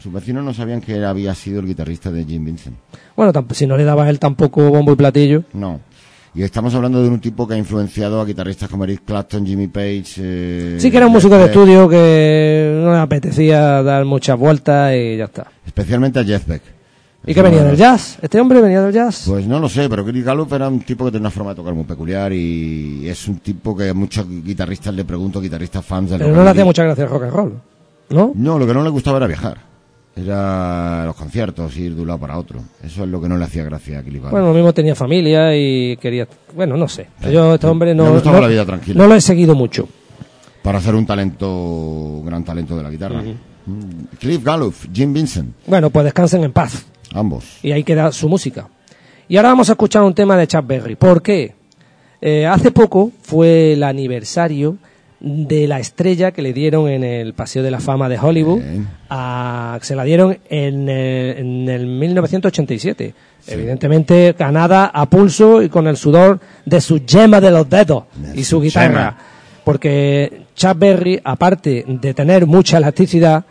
Sus 0.00 0.12
vecinos 0.12 0.44
no 0.44 0.52
sabían 0.52 0.80
que 0.80 0.96
él 0.96 1.04
había 1.04 1.34
sido 1.34 1.60
el 1.60 1.66
guitarrista 1.66 2.10
de 2.10 2.24
Jim 2.24 2.44
Vincent. 2.44 2.76
Bueno, 3.16 3.32
si 3.52 3.66
no 3.66 3.76
le 3.76 3.84
daba 3.84 4.04
a 4.04 4.10
él 4.10 4.18
tampoco 4.18 4.68
bombo 4.68 4.92
y 4.92 4.96
platillo. 4.96 5.44
No. 5.54 5.80
Y 6.36 6.42
estamos 6.42 6.74
hablando 6.74 7.00
de 7.00 7.08
un 7.08 7.20
tipo 7.20 7.46
que 7.46 7.54
ha 7.54 7.58
influenciado 7.58 8.20
a 8.20 8.24
guitarristas 8.24 8.68
como 8.68 8.84
Eric 8.84 9.02
Clapton, 9.04 9.46
Jimmy 9.46 9.68
Page. 9.68 10.04
eh, 10.18 10.76
Sí 10.80 10.90
que 10.90 10.96
era 10.96 11.06
un 11.06 11.12
músico 11.12 11.36
de 11.38 11.44
estudio 11.46 11.88
que 11.88 12.80
no 12.82 12.90
le 12.92 12.98
apetecía 12.98 13.82
dar 13.84 14.04
muchas 14.04 14.36
vueltas 14.36 14.92
y 14.96 15.16
ya 15.16 15.24
está. 15.26 15.46
Especialmente 15.64 16.18
a 16.18 16.24
Jeff 16.24 16.44
Beck. 16.46 16.62
¿Y 17.26 17.32
qué 17.32 17.40
venía 17.40 17.62
del 17.64 17.76
jazz? 17.76 18.18
¿Este 18.20 18.38
hombre 18.40 18.60
venía 18.60 18.82
del 18.82 18.92
jazz? 18.92 19.24
Pues 19.26 19.46
no 19.46 19.58
lo 19.58 19.68
sé, 19.68 19.88
pero 19.88 20.04
Chris 20.04 20.24
Gallup 20.24 20.52
era 20.52 20.68
un 20.68 20.80
tipo 20.80 21.04
que 21.06 21.12
tenía 21.12 21.22
una 21.22 21.30
forma 21.30 21.50
de 21.50 21.56
tocar 21.56 21.72
muy 21.72 21.84
peculiar 21.84 22.32
y 22.32 23.08
es 23.08 23.28
un 23.28 23.38
tipo 23.38 23.74
que 23.76 23.88
a 23.90 23.94
muchos 23.94 24.26
guitarristas 24.28 24.92
le 24.92 25.04
pregunto, 25.04 25.40
guitarristas 25.40 25.84
fans 25.86 26.10
del 26.10 26.18
Pero 26.18 26.34
no 26.34 26.42
le 26.44 26.50
hacía 26.50 26.62
roll. 26.62 26.66
mucha 26.68 26.82
gracia 26.84 27.04
el 27.04 27.10
rock 27.10 27.22
and 27.22 27.32
roll, 27.32 27.52
¿no? 28.10 28.32
No, 28.34 28.58
lo 28.58 28.66
que 28.66 28.74
no 28.74 28.82
le 28.82 28.90
gustaba 28.90 29.16
era 29.18 29.26
viajar. 29.26 29.56
Era 30.16 31.04
los 31.06 31.16
conciertos, 31.16 31.76
ir 31.76 31.94
de 31.94 32.00
un 32.02 32.06
lado 32.06 32.20
para 32.20 32.38
otro. 32.38 32.60
Eso 32.82 33.02
es 33.02 33.08
lo 33.10 33.20
que 33.20 33.28
no 33.28 33.36
le 33.36 33.44
hacía 33.44 33.64
gracia 33.64 33.98
a 33.98 34.02
Gallup. 34.02 34.30
Bueno, 34.30 34.48
lo 34.48 34.54
mismo 34.54 34.72
tenía 34.72 34.94
familia 34.94 35.56
y 35.56 35.96
quería... 35.96 36.28
Bueno, 36.54 36.76
no 36.76 36.86
sé. 36.86 37.08
Sí. 37.22 37.32
Yo, 37.32 37.54
este 37.54 37.66
hombre 37.66 37.94
no... 37.94 38.20
no- 38.20 38.40
la 38.40 38.46
vida 38.46 38.64
tranquila. 38.64 39.02
No 39.02 39.08
lo 39.08 39.16
he 39.16 39.20
seguido 39.20 39.54
mucho. 39.56 39.88
para 40.62 40.80
ser 40.80 40.94
un 40.94 41.04
talento, 41.04 41.50
un 41.52 42.26
gran 42.26 42.44
talento 42.44 42.76
de 42.76 42.82
la 42.84 42.90
guitarra. 42.90 43.22
Mm, 43.66 44.16
Cliff 44.20 44.44
Gallup, 44.44 44.74
Jim 44.92 45.12
Vincent, 45.12 45.52
Bueno, 45.66 45.90
pues 45.90 46.04
descansen 46.04 46.44
en 46.44 46.52
paz. 46.52 46.86
ambos. 47.12 47.44
Y 47.62 47.72
ahí 47.72 47.82
queda 47.82 48.12
su 48.12 48.28
música. 48.28 48.68
Y 49.26 49.36
ahora 49.36 49.48
vamos 49.48 49.68
a 49.68 49.72
escuchar 49.72 50.02
un 50.04 50.14
tema 50.14 50.36
de 50.36 50.46
Chuck 50.46 50.66
Berry. 50.66 50.94
¿Por 50.96 51.22
qué? 51.22 51.54
Eh, 52.20 52.46
hace 52.46 52.70
poco 52.70 53.10
fue 53.22 53.72
el 53.72 53.82
aniversario 53.82 54.76
de 55.26 55.66
la 55.66 55.80
estrella 55.80 56.32
que 56.32 56.42
le 56.42 56.52
dieron 56.52 56.88
en 56.88 57.02
el 57.02 57.32
Paseo 57.32 57.62
de 57.62 57.70
la 57.70 57.80
Fama 57.80 58.08
de 58.10 58.18
Hollywood. 58.18 58.60
A- 59.08 59.78
se 59.80 59.96
la 59.96 60.04
dieron 60.04 60.36
en, 60.50 60.88
el- 60.88 61.38
en 61.38 61.68
el 61.68 61.86
1987. 61.86 63.14
Evidentemente 63.46 64.34
ganada 64.38 64.86
a 64.86 65.08
pulso 65.08 65.62
y 65.62 65.68
con 65.68 65.86
el 65.86 65.96
sudor 65.96 66.40
de 66.64 66.80
su 66.80 66.98
yema 67.04 67.40
de 67.40 67.50
los 67.50 67.68
dedos 67.68 68.04
De 68.16 68.40
y 68.40 68.44
su 68.44 68.60
guitarra. 68.60 68.88
yema. 68.88 69.18
Porque 69.64 70.42
Chuck 70.54 70.78
Berry, 70.78 71.20
aparte 71.24 71.84
de 71.86 72.14
tener 72.14 72.46
mucha 72.46 72.76
elasticidad, 72.78 73.44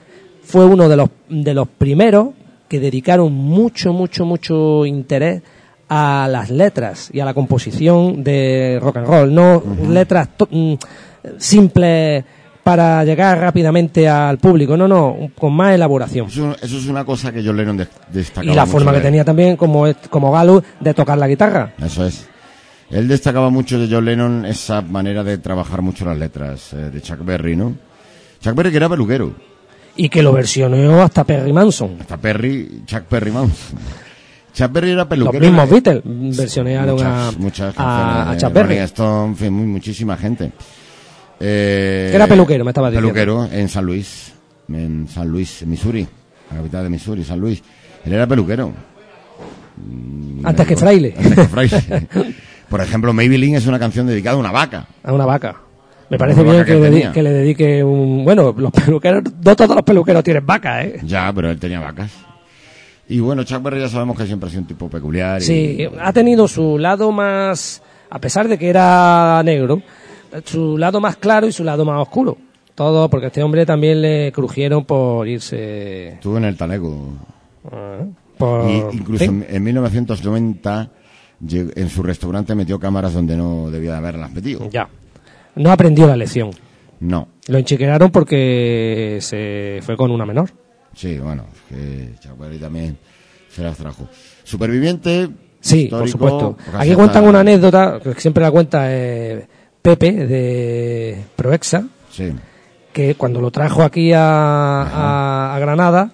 fue 0.43 0.65
uno 0.65 0.87
de 0.89 0.97
los, 0.97 1.09
de 1.29 1.53
los 1.53 1.67
primeros 1.67 2.29
que 2.67 2.79
dedicaron 2.79 3.33
mucho, 3.33 3.93
mucho, 3.93 4.25
mucho 4.25 4.85
interés 4.85 5.41
a 5.89 6.27
las 6.29 6.49
letras 6.49 7.09
y 7.13 7.19
a 7.19 7.25
la 7.25 7.33
composición 7.33 8.23
de 8.23 8.79
rock 8.81 8.97
and 8.97 9.07
roll. 9.07 9.33
No 9.33 9.61
letras 9.89 10.29
mm, 10.49 10.73
simples 11.37 12.23
para 12.63 13.03
llegar 13.03 13.39
rápidamente 13.39 14.07
al 14.07 14.37
público, 14.37 14.77
no, 14.77 14.87
no, 14.87 15.17
con 15.37 15.53
más 15.53 15.73
elaboración. 15.75 16.27
Eso, 16.27 16.55
eso 16.61 16.77
es 16.77 16.87
una 16.87 17.03
cosa 17.03 17.31
que 17.33 17.43
John 17.45 17.57
Lennon 17.57 17.75
de- 17.77 17.87
destacaba. 18.11 18.51
Y 18.51 18.55
la 18.55 18.63
mucho 18.65 18.71
forma 18.71 18.93
que 18.93 19.01
tenía 19.01 19.25
también, 19.25 19.57
como, 19.57 19.85
como 20.09 20.31
Galo, 20.31 20.63
de 20.79 20.93
tocar 20.93 21.17
la 21.17 21.27
guitarra. 21.27 21.73
Eso 21.83 22.05
es. 22.05 22.25
Él 22.89 23.07
destacaba 23.07 23.49
mucho 23.49 23.79
de 23.79 23.93
John 23.93 24.05
Lennon 24.05 24.45
esa 24.45 24.81
manera 24.81 25.23
de 25.23 25.39
trabajar 25.39 25.81
mucho 25.81 26.05
las 26.05 26.17
letras 26.17 26.71
eh, 26.73 26.77
de 26.91 27.01
Chuck 27.01 27.23
Berry, 27.25 27.55
¿no? 27.55 27.75
Chuck 28.39 28.53
Berry 28.55 28.71
que 28.71 28.77
era 28.77 28.87
peluquero. 28.89 29.33
Y 29.95 30.09
que 30.09 30.23
lo 30.23 30.31
versionó 30.31 31.01
hasta 31.01 31.23
Perry 31.23 31.51
Manson. 31.51 31.97
Hasta 31.99 32.17
Perry, 32.17 32.83
Chuck 32.85 33.03
Perry 33.03 33.31
Mouse. 33.31 33.51
Chuck 34.53 34.71
Berry 34.71 34.91
era 34.91 34.99
Los 35.01 35.07
peluquero. 35.07 35.39
mismos 35.43 35.63
era- 35.65 35.73
Beatles 36.01 36.37
versionaron 36.37 36.99
a, 37.03 37.31
muchas, 37.37 37.73
a, 37.77 38.35
Chuck 38.37 38.53
Berry. 38.53 38.67
Rolling 38.75 38.81
Stone, 38.85 39.27
en 39.31 39.35
fin, 39.35 39.53
muy- 39.53 39.65
muchísima 39.67 40.15
gente. 40.15 40.51
Eh, 41.45 42.11
Era 42.13 42.25
peluquero, 42.27 42.63
me 42.63 42.71
estaba 42.71 42.89
diciendo. 42.89 43.09
Peluquero 43.13 43.49
en 43.51 43.67
San 43.67 43.85
Luis, 43.85 44.31
en 44.69 45.07
San 45.09 45.27
Luis, 45.27 45.65
Missouri, 45.65 46.07
la 46.51 46.57
capital 46.57 46.83
de 46.85 46.89
Missouri, 46.89 47.23
San 47.23 47.39
Luis. 47.39 47.61
Él 48.05 48.13
era 48.13 48.25
peluquero. 48.27 48.71
Antes 50.43 50.67
que 50.67 50.77
fraile. 50.77 51.13
Antes 51.17 51.35
que 51.35 51.45
fraile. 51.47 52.07
Por 52.69 52.81
ejemplo, 52.81 53.13
Maybelline 53.13 53.55
es 53.55 53.67
una 53.67 53.77
canción 53.79 54.07
dedicada 54.07 54.35
a 54.35 54.39
una 54.39 54.51
vaca. 54.51 54.87
A 55.03 55.13
una 55.13 55.25
vaca. 55.25 55.55
Me 56.09 56.17
parece 56.17 56.41
Una 56.41 56.51
bien 56.51 56.65
que, 56.65 56.71
que 56.73 56.79
le, 56.79 56.89
tenía. 56.89 57.11
que 57.11 57.23
le 57.23 57.31
dedique 57.31 57.83
un... 57.83 58.23
Bueno, 58.23 58.53
los 58.57 58.71
peluqueros, 58.71 59.23
no 59.43 59.55
todos 59.55 59.75
los 59.75 59.83
peluqueros 59.83 60.23
tienen 60.23 60.45
vaca, 60.45 60.83
¿eh? 60.83 60.99
Ya, 61.03 61.31
pero 61.33 61.49
él 61.49 61.59
tenía 61.59 61.79
vacas. 61.79 62.11
Y 63.09 63.19
bueno, 63.19 63.43
Chuck 63.43 63.61
Berry 63.63 63.79
ya 63.81 63.89
sabemos 63.89 64.17
que 64.17 64.25
siempre 64.25 64.47
ha 64.47 64.49
sido 64.49 64.61
un 64.61 64.67
tipo 64.67 64.89
peculiar. 64.89 65.41
y- 65.41 65.45
Sí, 65.45 65.87
ha 65.99 66.13
tenido 66.13 66.47
su 66.47 66.77
lado 66.77 67.11
más, 67.11 67.81
a 68.09 68.19
pesar 68.19 68.47
de 68.47 68.57
que 68.57 68.69
era 68.69 69.41
negro, 69.43 69.81
su 70.45 70.77
lado 70.77 70.99
más 71.01 71.17
claro 71.17 71.47
y 71.47 71.51
su 71.51 71.63
lado 71.63 71.85
más 71.85 72.01
oscuro. 72.01 72.37
Todo 72.75 73.09
porque 73.09 73.25
a 73.25 73.27
este 73.27 73.43
hombre 73.43 73.65
también 73.65 74.01
le 74.01 74.31
crujieron 74.31 74.83
por 74.85 75.27
irse... 75.27 76.09
Estuvo 76.13 76.37
en 76.37 76.45
el 76.45 76.57
Talego. 76.57 77.13
eh, 77.71 78.05
por, 78.37 78.67
Y 78.69 78.77
incluso 78.97 79.23
en 79.25 79.29
fin. 79.41 79.45
en, 79.47 79.55
en 79.57 79.63
1990 79.63 80.89
lleg- 81.45 81.71
en 81.75 81.89
su 81.89 82.01
restaurante 82.01 82.55
metió 82.55 82.79
cámaras 82.79 83.13
donde 83.13 83.37
no 83.37 83.69
debía 83.69 83.91
de 83.91 83.97
haberlas 83.97 84.31
metido. 84.31 84.67
Ya. 84.71 84.89
No 85.55 85.71
aprendió 85.71 86.07
la 86.07 86.15
lección. 86.17 86.49
No. 86.99 87.27
Lo 87.47 87.57
enchiqueraron 87.59 88.09
porque 88.11 89.19
se 89.21 89.79
fue 89.83 89.95
con 89.95 90.09
una 90.09 90.25
menor. 90.25 90.49
Sí, 90.95 91.17
bueno, 91.19 91.45
es 91.69 92.19
que 92.19 92.29
Berry 92.39 92.57
también 92.57 92.97
se 93.49 93.61
las 93.61 93.77
trajo. 93.77 94.07
Superviviente. 94.43 95.29
Sí, 95.59 95.87
por 95.89 96.09
supuesto. 96.09 96.57
Aquí 96.77 96.93
cuentan 96.95 97.25
una 97.27 97.41
anécdota, 97.41 97.99
que 98.03 98.13
siempre 98.15 98.43
la 98.43 98.51
cuenta 98.51 98.85
eh, 98.91 99.47
Pepe 99.83 100.11
de 100.25 101.17
Proexa, 101.35 101.85
Sí. 102.09 102.31
que 102.91 103.13
cuando 103.15 103.39
lo 103.41 103.51
trajo 103.51 103.83
aquí 103.83 104.11
a, 104.13 104.21
a- 104.81 105.55
a 105.55 105.59
Granada, 105.59 106.09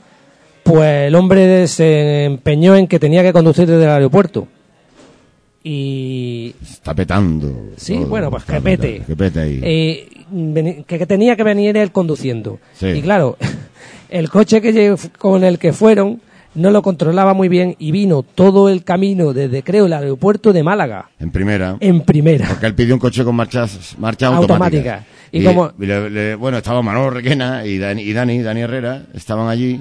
pues 0.63 1.07
el 1.07 1.15
hombre 1.15 1.67
se 1.67 2.25
empeñó 2.25 2.75
en 2.75 2.87
que 2.87 2.99
tenía 2.99 3.23
que 3.23 3.31
conducir 3.31 3.65
desde 3.67 3.83
el 3.85 3.89
aeropuerto. 3.91 4.47
Y 5.63 6.55
Está 6.61 6.93
petando. 6.93 7.71
sí, 7.75 7.95
todo, 7.97 8.07
bueno, 8.07 8.29
pues 8.31 8.43
está 8.43 8.55
que 8.55 8.61
pete. 8.61 8.87
petando, 8.87 9.07
Que 9.07 9.15
pete 9.15 9.39
ahí. 9.39 9.59
Eh, 9.63 10.83
que, 10.87 10.97
que 10.99 11.05
tenía 11.05 11.35
que 11.35 11.43
venir 11.43 11.75
él 11.77 11.91
conduciendo. 11.91 12.59
Sí. 12.73 12.87
Y 12.87 13.01
claro, 13.01 13.37
el 14.09 14.29
coche 14.29 14.61
que 14.61 14.95
con 15.17 15.43
el 15.43 15.59
que 15.59 15.73
fueron 15.73 16.21
no 16.55 16.71
lo 16.71 16.81
controlaba 16.81 17.33
muy 17.33 17.47
bien 17.47 17.75
y 17.79 17.91
vino 17.91 18.23
todo 18.23 18.69
el 18.69 18.83
camino 18.83 19.33
desde, 19.33 19.63
creo, 19.63 19.85
el 19.85 19.93
aeropuerto 19.93 20.51
de 20.53 20.63
Málaga, 20.63 21.09
en 21.19 21.31
primera. 21.31 21.77
en 21.79 22.01
primera. 22.01 22.47
Porque 22.47 22.65
él 22.65 22.75
pidió 22.75 22.93
un 22.95 22.99
coche 22.99 23.23
con 23.23 23.35
marchas, 23.35 23.95
marcha 23.97 24.27
automática. 24.27 24.55
Automática. 24.95 25.05
Y 25.31 25.43
como- 25.43 25.71
le- 25.77 26.09
le- 26.09 26.35
bueno, 26.35 26.57
estaba 26.57 26.81
Manolo 26.81 27.11
Requena 27.11 27.65
y 27.65 27.77
Dani, 27.77 28.01
y 28.01 28.13
Dani, 28.13 28.41
Dani 28.41 28.61
Herrera, 28.61 29.03
estaban 29.13 29.47
allí. 29.47 29.79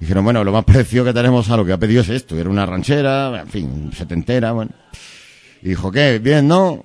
Y 0.00 0.04
dijeron, 0.04 0.24
bueno, 0.24 0.42
lo 0.44 0.52
más 0.52 0.64
parecido 0.64 1.04
que 1.04 1.12
tenemos 1.12 1.50
a 1.50 1.56
lo 1.56 1.64
que 1.64 1.72
ha 1.72 1.76
pedido 1.78 2.02
es 2.02 2.08
esto. 2.08 2.36
Era 2.38 2.48
una 2.50 2.66
ranchera, 2.66 3.40
en 3.40 3.48
fin, 3.48 3.90
setentera, 3.96 4.52
bueno. 4.52 4.70
Y 5.62 5.70
dijo, 5.70 5.90
¿qué? 5.90 6.18
Bien, 6.20 6.46
¿no? 6.46 6.84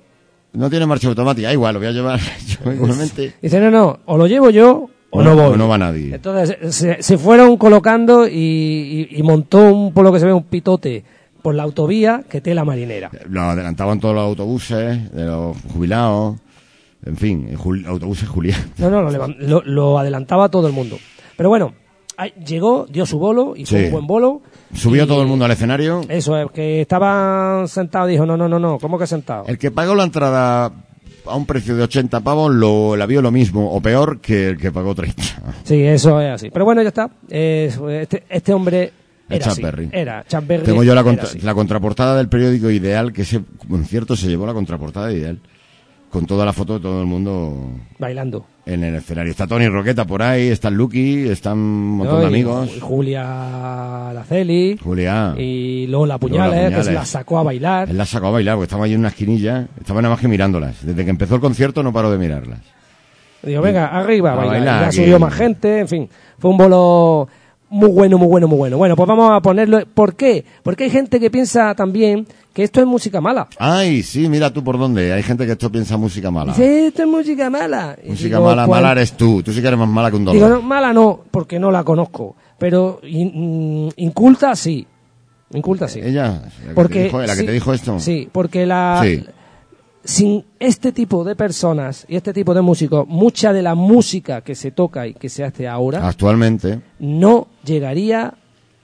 No 0.52 0.70
tiene 0.70 0.86
marcha 0.86 1.08
automática. 1.08 1.48
Ah, 1.48 1.52
igual, 1.52 1.74
lo 1.74 1.80
voy 1.80 1.88
a 1.88 1.92
llevar 1.92 2.20
yo 2.64 2.72
igualmente. 2.72 3.34
Dice, 3.42 3.60
no, 3.60 3.70
no, 3.70 3.98
o 4.06 4.16
lo 4.16 4.26
llevo 4.28 4.50
yo 4.50 4.90
o 5.14 5.22
no 5.22 5.34
voy. 5.34 5.54
O 5.54 5.56
no 5.56 5.68
va 5.68 5.78
nadie. 5.78 6.14
Entonces 6.14 6.74
se, 6.74 7.02
se 7.02 7.18
fueron 7.18 7.56
colocando 7.56 8.26
y, 8.26 9.08
y- 9.10 9.18
y 9.18 9.22
montó 9.22 9.58
un, 9.72 9.92
por 9.92 10.04
lo 10.04 10.12
que 10.12 10.20
se 10.20 10.26
ve, 10.26 10.32
un 10.32 10.44
pitote 10.44 11.04
por 11.42 11.54
la 11.54 11.62
autovía 11.64 12.24
que 12.28 12.40
tela 12.40 12.64
marinera. 12.64 13.10
Lo 13.28 13.42
adelantaban 13.42 14.00
todos 14.00 14.14
los 14.14 14.24
autobuses, 14.24 15.12
de 15.12 15.24
los 15.24 15.56
jubilados. 15.72 16.36
En 17.04 17.16
fin, 17.18 17.54
jul- 17.56 17.86
autobuses 17.86 18.28
Julián. 18.28 18.72
No, 18.78 18.88
no, 18.90 19.02
lo, 19.02 19.10
levan- 19.10 19.36
lo- 19.40 19.62
lo 19.64 19.98
adelantaba 19.98 20.48
todo 20.48 20.66
el 20.66 20.72
mundo. 20.72 20.96
Pero 21.36 21.50
bueno, 21.50 21.74
ahí 22.16 22.32
llegó, 22.46 22.86
dio 22.88 23.04
su 23.04 23.18
bolo 23.18 23.52
y 23.56 23.66
fue 23.66 23.80
Sí. 23.80 23.84
un 23.86 23.92
buen 23.92 24.06
bolo. 24.06 24.40
Subió 24.72 25.04
Y- 25.04 25.06
todo 25.06 25.20
el 25.20 25.28
mundo 25.28 25.44
al 25.44 25.50
escenario. 25.50 26.00
Eso 26.08 26.36
es, 26.38 26.50
que 26.50 26.80
estaban 26.80 27.68
sentados, 27.68 28.08
dijo, 28.08 28.24
no, 28.24 28.38
no, 28.38 28.48
no, 28.48 28.58
no, 28.58 28.78
¿cómo 28.78 28.98
que 28.98 29.06
sentados? 29.06 29.46
El 29.50 29.58
que 29.58 29.70
pagó 29.70 29.94
la 29.94 30.04
entrada 30.04 30.72
a 31.26 31.36
un 31.36 31.46
precio 31.46 31.76
de 31.76 31.82
80 31.84 32.20
pavos 32.20 32.52
lo, 32.54 32.96
la 32.96 33.06
vio 33.06 33.22
lo 33.22 33.30
mismo 33.30 33.70
o 33.72 33.80
peor 33.80 34.20
que 34.20 34.48
el 34.50 34.58
que 34.58 34.70
pagó 34.72 34.94
30. 34.94 35.22
Sí, 35.64 35.82
eso 35.82 36.20
es 36.20 36.32
así. 36.32 36.50
Pero 36.50 36.64
bueno, 36.64 36.82
ya 36.82 36.88
está. 36.88 37.10
Este, 37.28 38.24
este 38.28 38.52
hombre 38.52 38.92
era 39.28 39.44
Chuck 39.44 39.52
así. 39.52 39.62
Berry. 39.62 39.88
Era 39.92 40.24
Chuck 40.28 40.46
Berry. 40.46 40.64
Tengo 40.64 40.84
yo 40.84 40.94
la, 40.94 41.02
contra- 41.02 41.28
la 41.42 41.54
contraportada 41.54 42.16
del 42.16 42.28
periódico 42.28 42.70
Ideal, 42.70 43.12
que 43.12 43.22
ese 43.22 43.40
concierto 43.68 44.16
se 44.16 44.28
llevó 44.28 44.46
la 44.46 44.52
contraportada 44.52 45.06
de 45.08 45.14
Ideal, 45.18 45.38
con 46.14 46.26
toda 46.26 46.46
la 46.46 46.52
foto 46.52 46.74
de 46.74 46.80
todo 46.80 47.00
el 47.00 47.06
mundo 47.08 47.72
Bailando. 47.98 48.46
en 48.64 48.84
el 48.84 48.94
escenario. 48.94 49.32
Está 49.32 49.48
Tony 49.48 49.66
Roqueta 49.66 50.04
por 50.04 50.22
ahí, 50.22 50.46
está 50.46 50.70
Lucky, 50.70 51.26
están 51.28 51.58
un 51.58 51.96
montón 51.96 52.14
¿no? 52.18 52.20
de 52.20 52.26
amigos. 52.28 52.70
y 52.76 52.78
Julia 52.78 54.12
Laceli. 54.14 54.78
Julia. 54.80 55.34
Y 55.36 55.88
Lola 55.88 56.18
Puñales, 56.18 56.54
Lola 56.54 56.68
que 56.68 56.74
se 56.76 56.80
Puñales. 56.82 56.94
la 56.94 57.04
sacó 57.04 57.38
a 57.40 57.42
bailar. 57.42 57.90
Él 57.90 57.98
la 57.98 58.06
sacó 58.06 58.28
a 58.28 58.30
bailar, 58.30 58.54
porque 58.54 58.66
estaba 58.66 58.84
allí 58.84 58.94
en 58.94 59.00
una 59.00 59.08
esquinilla, 59.08 59.66
estaba 59.80 60.00
nada 60.02 60.14
más 60.14 60.20
que 60.20 60.28
mirándolas. 60.28 60.86
Desde 60.86 61.04
que 61.04 61.10
empezó 61.10 61.34
el 61.34 61.40
concierto 61.40 61.82
no 61.82 61.92
paró 61.92 62.12
de 62.12 62.18
mirarlas. 62.18 62.60
Digo, 63.42 63.60
venga, 63.60 63.88
arriba, 63.88 64.30
A 64.30 64.32
a 64.34 64.36
bailar. 64.36 64.56
bailar, 64.56 64.84
ya 64.84 64.92
subió 64.92 65.18
más 65.18 65.34
gente, 65.34 65.80
en 65.80 65.88
fin. 65.88 66.08
Fue 66.38 66.48
un 66.48 66.56
bolo 66.56 67.28
muy 67.74 67.88
bueno, 67.90 68.18
muy 68.18 68.28
bueno, 68.28 68.46
muy 68.48 68.56
bueno. 68.58 68.78
Bueno, 68.78 68.94
pues 68.96 69.08
vamos 69.08 69.30
a 69.32 69.40
ponerlo. 69.40 69.80
¿Por 69.92 70.14
qué? 70.14 70.44
Porque 70.62 70.84
hay 70.84 70.90
gente 70.90 71.18
que 71.18 71.30
piensa 71.30 71.74
también 71.74 72.26
que 72.52 72.62
esto 72.62 72.80
es 72.80 72.86
música 72.86 73.20
mala. 73.20 73.48
Ay, 73.58 74.02
sí, 74.04 74.28
mira 74.28 74.52
tú 74.52 74.62
por 74.62 74.78
dónde. 74.78 75.12
Hay 75.12 75.24
gente 75.24 75.44
que 75.44 75.52
esto 75.52 75.70
piensa 75.72 75.96
música 75.96 76.30
mala. 76.30 76.52
Dice, 76.52 76.86
esto 76.86 77.02
es 77.02 77.08
música 77.08 77.50
mala. 77.50 77.96
Música 78.06 78.36
digo, 78.36 78.48
mala, 78.48 78.66
¿cuál? 78.66 78.82
mala 78.82 78.92
eres 78.92 79.12
tú. 79.16 79.42
Tú 79.42 79.52
sí 79.52 79.60
que 79.60 79.66
eres 79.66 79.78
más 79.78 79.88
mala 79.88 80.10
que 80.10 80.16
un 80.16 80.24
dólar. 80.24 80.36
Digo, 80.42 80.48
no, 80.56 80.62
mala 80.62 80.92
no, 80.92 81.20
porque 81.30 81.58
no 81.58 81.70
la 81.72 81.82
conozco. 81.82 82.36
Pero 82.58 83.00
in- 83.02 83.86
mm, 83.86 83.90
inculta 83.96 84.54
sí. 84.54 84.86
Inculta 85.52 85.88
sí. 85.88 86.00
Ella, 86.02 86.28
la 86.28 86.68
que, 86.68 86.74
Porque, 86.74 86.94
te, 86.94 87.04
dijo, 87.04 87.20
la 87.20 87.26
que 87.34 87.40
sí, 87.40 87.46
te 87.46 87.52
dijo 87.52 87.72
esto. 87.72 87.98
Sí, 87.98 88.28
porque 88.30 88.66
la, 88.66 89.00
Sí. 89.02 89.24
Sin 90.04 90.44
este 90.60 90.92
tipo 90.92 91.24
de 91.24 91.34
personas 91.34 92.04
y 92.08 92.16
este 92.16 92.32
tipo 92.32 92.52
de 92.54 92.60
músicos, 92.60 93.06
mucha 93.08 93.52
de 93.52 93.62
la 93.62 93.74
música 93.74 94.42
que 94.42 94.54
se 94.54 94.70
toca 94.70 95.06
y 95.06 95.14
que 95.14 95.28
se 95.28 95.44
hace 95.44 95.66
ahora 95.66 96.06
Actualmente. 96.06 96.80
no 96.98 97.48
llegaría 97.64 98.34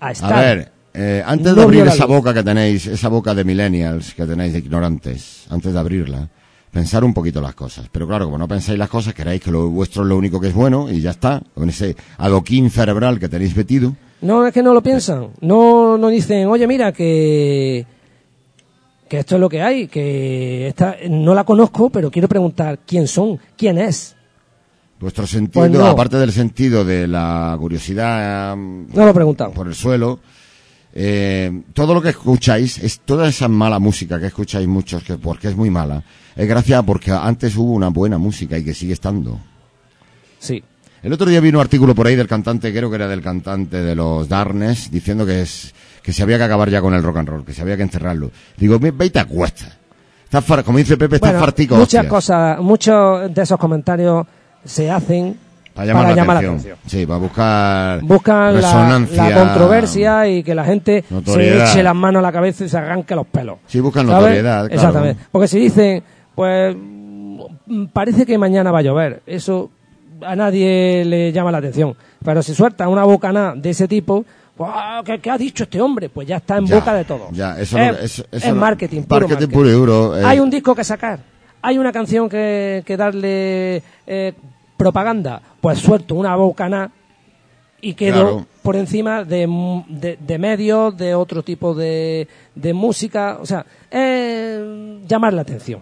a 0.00 0.10
estar. 0.12 0.32
A 0.32 0.40
ver, 0.40 0.72
eh, 0.94 1.22
antes 1.24 1.48
No 1.48 1.54
de 1.54 1.62
abrir 1.62 1.86
esa 1.86 2.06
boca 2.06 2.32
que 2.32 2.42
tenéis, 2.42 2.86
esa 2.86 3.08
boca 3.08 3.34
de 3.34 3.44
millennials 3.44 4.14
que 4.14 4.24
tenéis 4.24 4.54
de 4.54 4.60
ignorantes, 4.60 5.44
antes 5.50 5.72
de 5.72 5.78
abrirla, 5.78 6.28
pensar 6.70 7.04
un 7.04 7.12
poquito 7.12 7.40
las 7.42 7.54
cosas. 7.54 7.86
Pero 7.92 8.08
claro, 8.08 8.24
como 8.24 8.38
no 8.38 8.48
pensáis 8.48 8.78
las 8.78 8.88
cosas, 8.88 9.12
queréis 9.12 9.42
que 9.42 9.50
lo 9.50 9.68
vuestro 9.68 10.02
es 10.02 10.08
lo 10.08 10.16
único 10.16 10.40
que 10.40 10.48
es 10.48 10.54
bueno 10.54 10.90
y 10.90 11.00
ya 11.00 11.10
está, 11.10 11.42
con 11.54 11.68
ese 11.68 11.96
adoquín 12.16 12.70
cerebral 12.70 13.18
que 13.20 13.28
tenéis 13.28 13.54
metido. 13.56 13.94
No 14.22 14.46
es 14.46 14.52
que 14.52 14.62
no 14.62 14.72
lo 14.74 14.82
piensan. 14.82 15.28
No, 15.40 15.96
no 15.98 16.08
dicen, 16.08 16.46
oye, 16.48 16.66
mira, 16.66 16.92
que, 16.92 17.86
que 19.10 19.18
esto 19.18 19.34
es 19.34 19.40
lo 19.40 19.48
que 19.48 19.60
hay, 19.60 19.88
que 19.88 20.68
esta 20.68 20.96
no 21.08 21.34
la 21.34 21.42
conozco, 21.42 21.90
pero 21.90 22.12
quiero 22.12 22.28
preguntar 22.28 22.78
quién 22.86 23.08
son, 23.08 23.40
quién 23.56 23.76
es. 23.76 24.14
Vuestro 25.00 25.26
sentido, 25.26 25.62
Pues 25.66 25.72
no. 25.72 25.84
aparte 25.84 26.16
del 26.16 26.30
sentido 26.30 26.84
de 26.84 27.08
la 27.08 27.56
curiosidad 27.58 28.54
mm, 28.56 28.94
No 28.94 29.06
lo 29.06 29.34
por 29.52 29.66
el 29.66 29.74
suelo, 29.74 30.20
eh, 30.94 31.62
todo 31.74 31.92
lo 31.92 32.00
que 32.00 32.10
escucháis, 32.10 32.78
es 32.78 33.00
toda 33.00 33.28
esa 33.28 33.48
mala 33.48 33.80
música 33.80 34.20
que 34.20 34.26
escucháis 34.26 34.68
muchos, 34.68 35.02
que 35.02 35.18
porque 35.18 35.48
es 35.48 35.56
muy 35.56 35.70
mala, 35.70 36.04
es 36.36 36.46
gracias 36.46 36.78
a 36.78 36.84
porque 36.84 37.10
antes 37.10 37.56
hubo 37.56 37.72
una 37.72 37.88
buena 37.88 38.16
música 38.16 38.58
y 38.58 38.64
que 38.64 38.74
sigue 38.74 38.92
estando. 38.92 39.40
Sí. 40.38 40.62
El 41.02 41.12
otro 41.12 41.28
día 41.28 41.40
vino 41.40 41.58
un 41.58 41.62
artículo 41.64 41.96
por 41.96 42.06
ahí 42.06 42.14
del 42.14 42.28
cantante, 42.28 42.72
creo 42.72 42.88
que 42.88 42.96
era 42.96 43.08
del 43.08 43.22
cantante 43.22 43.82
de 43.82 43.96
los 43.96 44.28
Darnes, 44.28 44.88
diciendo 44.88 45.26
que 45.26 45.42
es 45.42 45.74
que 46.02 46.12
se 46.12 46.22
había 46.22 46.38
que 46.38 46.44
acabar 46.44 46.68
ya 46.70 46.80
con 46.80 46.94
el 46.94 47.02
rock 47.02 47.18
and 47.18 47.28
roll, 47.28 47.44
que 47.44 47.52
se 47.52 47.62
había 47.62 47.76
que 47.76 47.82
encerrarlo. 47.82 48.30
Digo, 48.56 48.78
ve 48.78 48.90
ve 48.90 49.06
y 49.06 49.10
te 49.10 49.20
acuestas. 49.20 49.76
Estás 50.24 50.44
far- 50.44 50.62
como 50.64 50.78
dice 50.78 50.96
Pepe, 50.96 51.16
estás 51.16 51.30
Bueno, 51.32 51.44
fartico. 51.44 51.74
muchas 51.74 51.86
hostias. 52.00 52.06
cosas, 52.06 52.60
muchos 52.60 53.34
de 53.34 53.42
esos 53.42 53.58
comentarios 53.58 54.26
se 54.64 54.88
hacen 54.90 55.36
Para 55.74 55.86
llamar, 55.88 56.02
para 56.04 56.14
la, 56.16 56.22
llamar 56.22 56.34
la 56.42 56.48
atención. 56.50 56.76
Sí, 56.86 57.04
para 57.06 57.18
buscar 57.18 58.00
buscan 58.02 58.54
la, 58.54 58.60
resonancia. 58.60 59.28
la 59.30 59.36
controversia 59.44 60.28
y 60.28 60.42
que 60.44 60.54
la 60.54 60.64
gente 60.64 61.04
se 61.24 61.62
eche 61.64 61.82
las 61.82 61.94
manos 61.96 62.20
a 62.20 62.22
la 62.22 62.32
cabeza 62.32 62.64
y 62.64 62.68
se 62.68 62.78
arranque 62.78 63.14
los 63.14 63.26
pelos. 63.26 63.58
Sí, 63.66 63.80
buscan 63.80 64.06
¿Sabes? 64.06 64.20
notoriedad, 64.22 64.60
claro. 64.66 64.74
Exactamente. 64.74 65.22
Porque 65.32 65.48
si 65.48 65.58
dicen, 65.58 66.02
pues 66.34 66.76
parece 67.92 68.26
que 68.26 68.38
mañana 68.38 68.70
va 68.70 68.78
a 68.80 68.82
llover, 68.82 69.22
eso 69.26 69.70
a 70.22 70.36
nadie 70.36 71.04
le 71.04 71.32
llama 71.32 71.50
la 71.50 71.58
atención. 71.58 71.94
Pero 72.24 72.42
si 72.42 72.54
sueltan 72.54 72.88
una 72.88 73.04
bocana 73.04 73.54
de 73.56 73.70
ese 73.70 73.88
tipo, 73.88 74.24
ah, 74.66 75.02
¿qué, 75.04 75.18
qué 75.18 75.30
ha 75.30 75.38
dicho 75.38 75.64
este 75.64 75.80
hombre? 75.80 76.08
Pues 76.08 76.26
ya 76.28 76.36
está 76.36 76.56
en 76.58 76.66
Ya, 76.66 76.76
boca 76.76 76.94
de 76.94 77.04
todo. 77.04 77.28
ya, 77.32 77.58
eso 77.60 77.78
es, 77.78 77.92
no- 77.92 77.98
eso- 77.98 78.24
eso 78.30 78.46
es 78.48 78.54
no- 78.54 78.60
marketing, 78.60 79.02
puro 79.02 79.20
marketing 79.20 79.32
marketing. 79.34 79.54
puro 79.54 79.68
y 79.68 79.72
duro, 79.72 80.18
eh. 80.18 80.24
Hay 80.24 80.38
un 80.40 80.50
disco 80.50 80.74
que 80.74 80.84
sacar, 80.84 81.20
hay 81.62 81.78
una 81.78 81.92
canción 81.92 82.28
que, 82.28 82.82
que 82.86 82.96
darle 82.96 83.82
eh, 84.06 84.32
propaganda, 84.76 85.40
pues 85.60 85.78
suelto 85.78 86.14
una 86.14 86.34
bocana 86.36 86.90
y 87.82 87.94
quedo 87.94 88.12
Claro. 88.22 88.46
por 88.62 88.76
encima 88.76 89.24
de, 89.24 89.46
de, 89.88 90.18
de 90.20 90.38
medios, 90.38 90.96
de 90.96 91.14
otro 91.14 91.42
tipo 91.42 91.74
de, 91.74 92.28
de 92.54 92.72
música, 92.74 93.38
o 93.40 93.46
sea, 93.46 93.64
eh, 93.90 94.98
llamar 95.08 95.32
la 95.32 95.42
atención. 95.42 95.80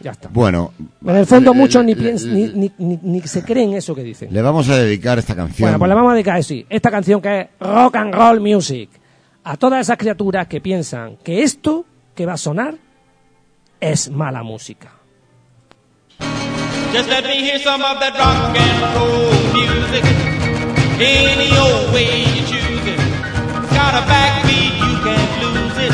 Ya 0.00 0.10
está. 0.10 0.28
Bueno, 0.30 0.72
En 1.06 1.16
el 1.16 1.26
fondo 1.26 1.52
le- 1.52 1.58
muchos 1.58 1.84
ni, 1.84 1.94
le- 1.94 2.02
piens- 2.14 2.22
le- 2.24 2.32
ni, 2.34 2.46
ni, 2.48 2.72
ni, 2.78 2.98
ni 3.02 3.20
se 3.22 3.42
creen 3.42 3.72
eso 3.74 3.94
que 3.94 4.02
dicen. 4.02 4.28
le 4.32 4.42
vamos 4.42 4.68
a 4.68 4.76
dedicar 4.76 5.18
esta 5.18 5.34
canción. 5.34 5.66
Bueno, 5.66 5.78
pues 5.78 5.88
le 5.88 5.94
vamos 5.94 6.10
a 6.10 6.14
dedicar 6.14 6.38
eso, 6.38 6.48
sí, 6.48 6.66
esta 6.68 6.90
canción 6.90 7.20
que 7.20 7.40
es 7.40 7.46
Rock 7.60 7.96
and 7.96 8.14
Roll 8.14 8.40
Music. 8.40 8.90
A 9.44 9.56
todas 9.56 9.80
esas 9.80 9.96
criaturas 9.96 10.48
que 10.48 10.60
piensan 10.60 11.16
que 11.22 11.42
esto 11.42 11.84
que 12.14 12.26
va 12.26 12.34
a 12.34 12.36
sonar 12.36 12.74
es 13.80 14.10
mala 14.10 14.42
música. 14.42 14.92
Just 16.92 17.08
let 17.08 17.24
me 17.24 17.40
hear 17.40 17.58
some 17.60 17.82
of 17.84 17.98
that 18.00 18.14
rock 18.18 18.56
and 18.56 18.94
roll 18.96 19.30
music. 19.54 20.04
Any 20.98 21.50
old 21.58 21.92
way 21.92 22.24
you 22.24 22.42
choose 22.46 22.86
it. 22.88 22.98
It's 22.98 23.72
got 23.74 23.94
a 23.94 24.06
backbeat, 24.06 24.78
you 24.78 24.98
can't 25.04 25.42
lose 25.42 25.78
it. 25.86 25.92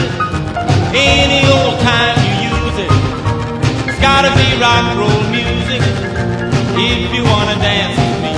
Any 0.95 1.45
old 1.51 1.81
time 1.81 2.22
gotta 4.03 4.35
be 4.35 4.49
rock 4.59 4.85
roll 4.99 5.23
music. 5.31 5.83
If 6.75 7.15
you 7.15 7.23
wanna 7.23 7.57
dance 7.63 7.97
with 8.03 8.19
me. 8.27 8.35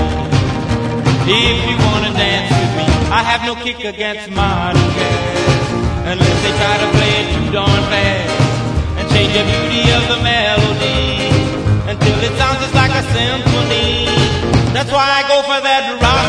If 1.25 1.59
you 1.71 1.77
wanna 1.89 2.13
dance 2.13 2.53
with 2.53 2.73
me. 2.79 2.87
I 3.09 3.23
have 3.25 3.43
no 3.49 3.55
kick 3.65 3.81
against 3.83 4.31
modern 4.31 4.89
jazz. 4.97 5.73
Unless 6.13 6.39
they 6.45 6.55
try 6.61 6.77
to 6.85 6.89
play 6.97 7.13
it 7.21 7.29
too 7.35 7.49
darn 7.57 7.83
fast. 7.91 8.33
And 8.99 9.07
change 9.09 9.33
the 9.33 9.45
beauty 9.53 9.85
of 9.97 10.03
the 10.13 10.19
melody 10.21 11.33
until 11.89 12.17
it 12.29 12.35
sounds 12.37 12.61
just 12.61 12.75
like 12.75 12.93
a 12.93 13.05
symphony. 13.17 14.05
That's 14.77 14.93
why 14.93 15.07
I 15.19 15.23
go 15.33 15.39
for 15.49 15.61
that 15.65 15.83
rock 16.05 16.29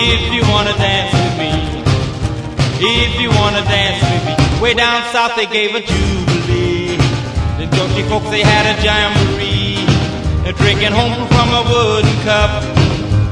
If 0.00 0.32
you 0.32 0.42
wanna 0.46 0.74
dance 0.78 1.10
with 1.12 1.36
me. 1.42 1.50
If 2.78 3.20
you 3.20 3.30
wanna 3.30 3.62
dance 3.66 3.98
with 3.98 4.22
me. 4.26 4.62
Way 4.62 4.74
down 4.74 5.02
south 5.10 5.34
they 5.34 5.46
gave 5.46 5.74
a 5.74 5.80
jubilee. 5.80 6.94
The 7.58 7.66
junkie 7.74 8.06
folks 8.06 8.30
they 8.30 8.42
had 8.42 8.64
a 8.70 8.78
jamboree. 8.78 9.82
They're 10.44 10.52
drinking 10.52 10.92
home 10.92 11.26
from 11.34 11.48
a 11.50 11.62
wooden 11.66 12.14
cup. 12.22 12.62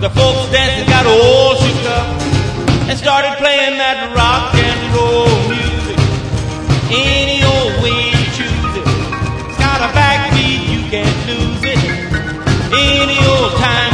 The 0.02 0.10
folks 0.10 0.50
dancing 0.50 0.88
got 0.90 1.06
all 1.06 1.54
shook 1.54 1.86
up 1.86 2.06
and 2.90 2.98
started 2.98 3.38
playing 3.38 3.78
that 3.78 4.10
rock 4.18 4.50
and 4.58 4.78
roll 4.90 5.30
music. 5.46 5.98
Any 6.90 7.46
old 7.46 7.78
way 7.78 8.10
you 8.10 8.24
choose 8.34 8.74
it. 8.74 8.86
It's 9.46 9.58
got 9.62 9.86
a 9.86 9.90
backbeat, 9.94 10.66
you 10.66 10.82
can't 10.90 11.18
lose 11.30 11.62
it. 11.62 11.78
Any 12.74 13.18
old 13.22 13.54
time 13.62 13.85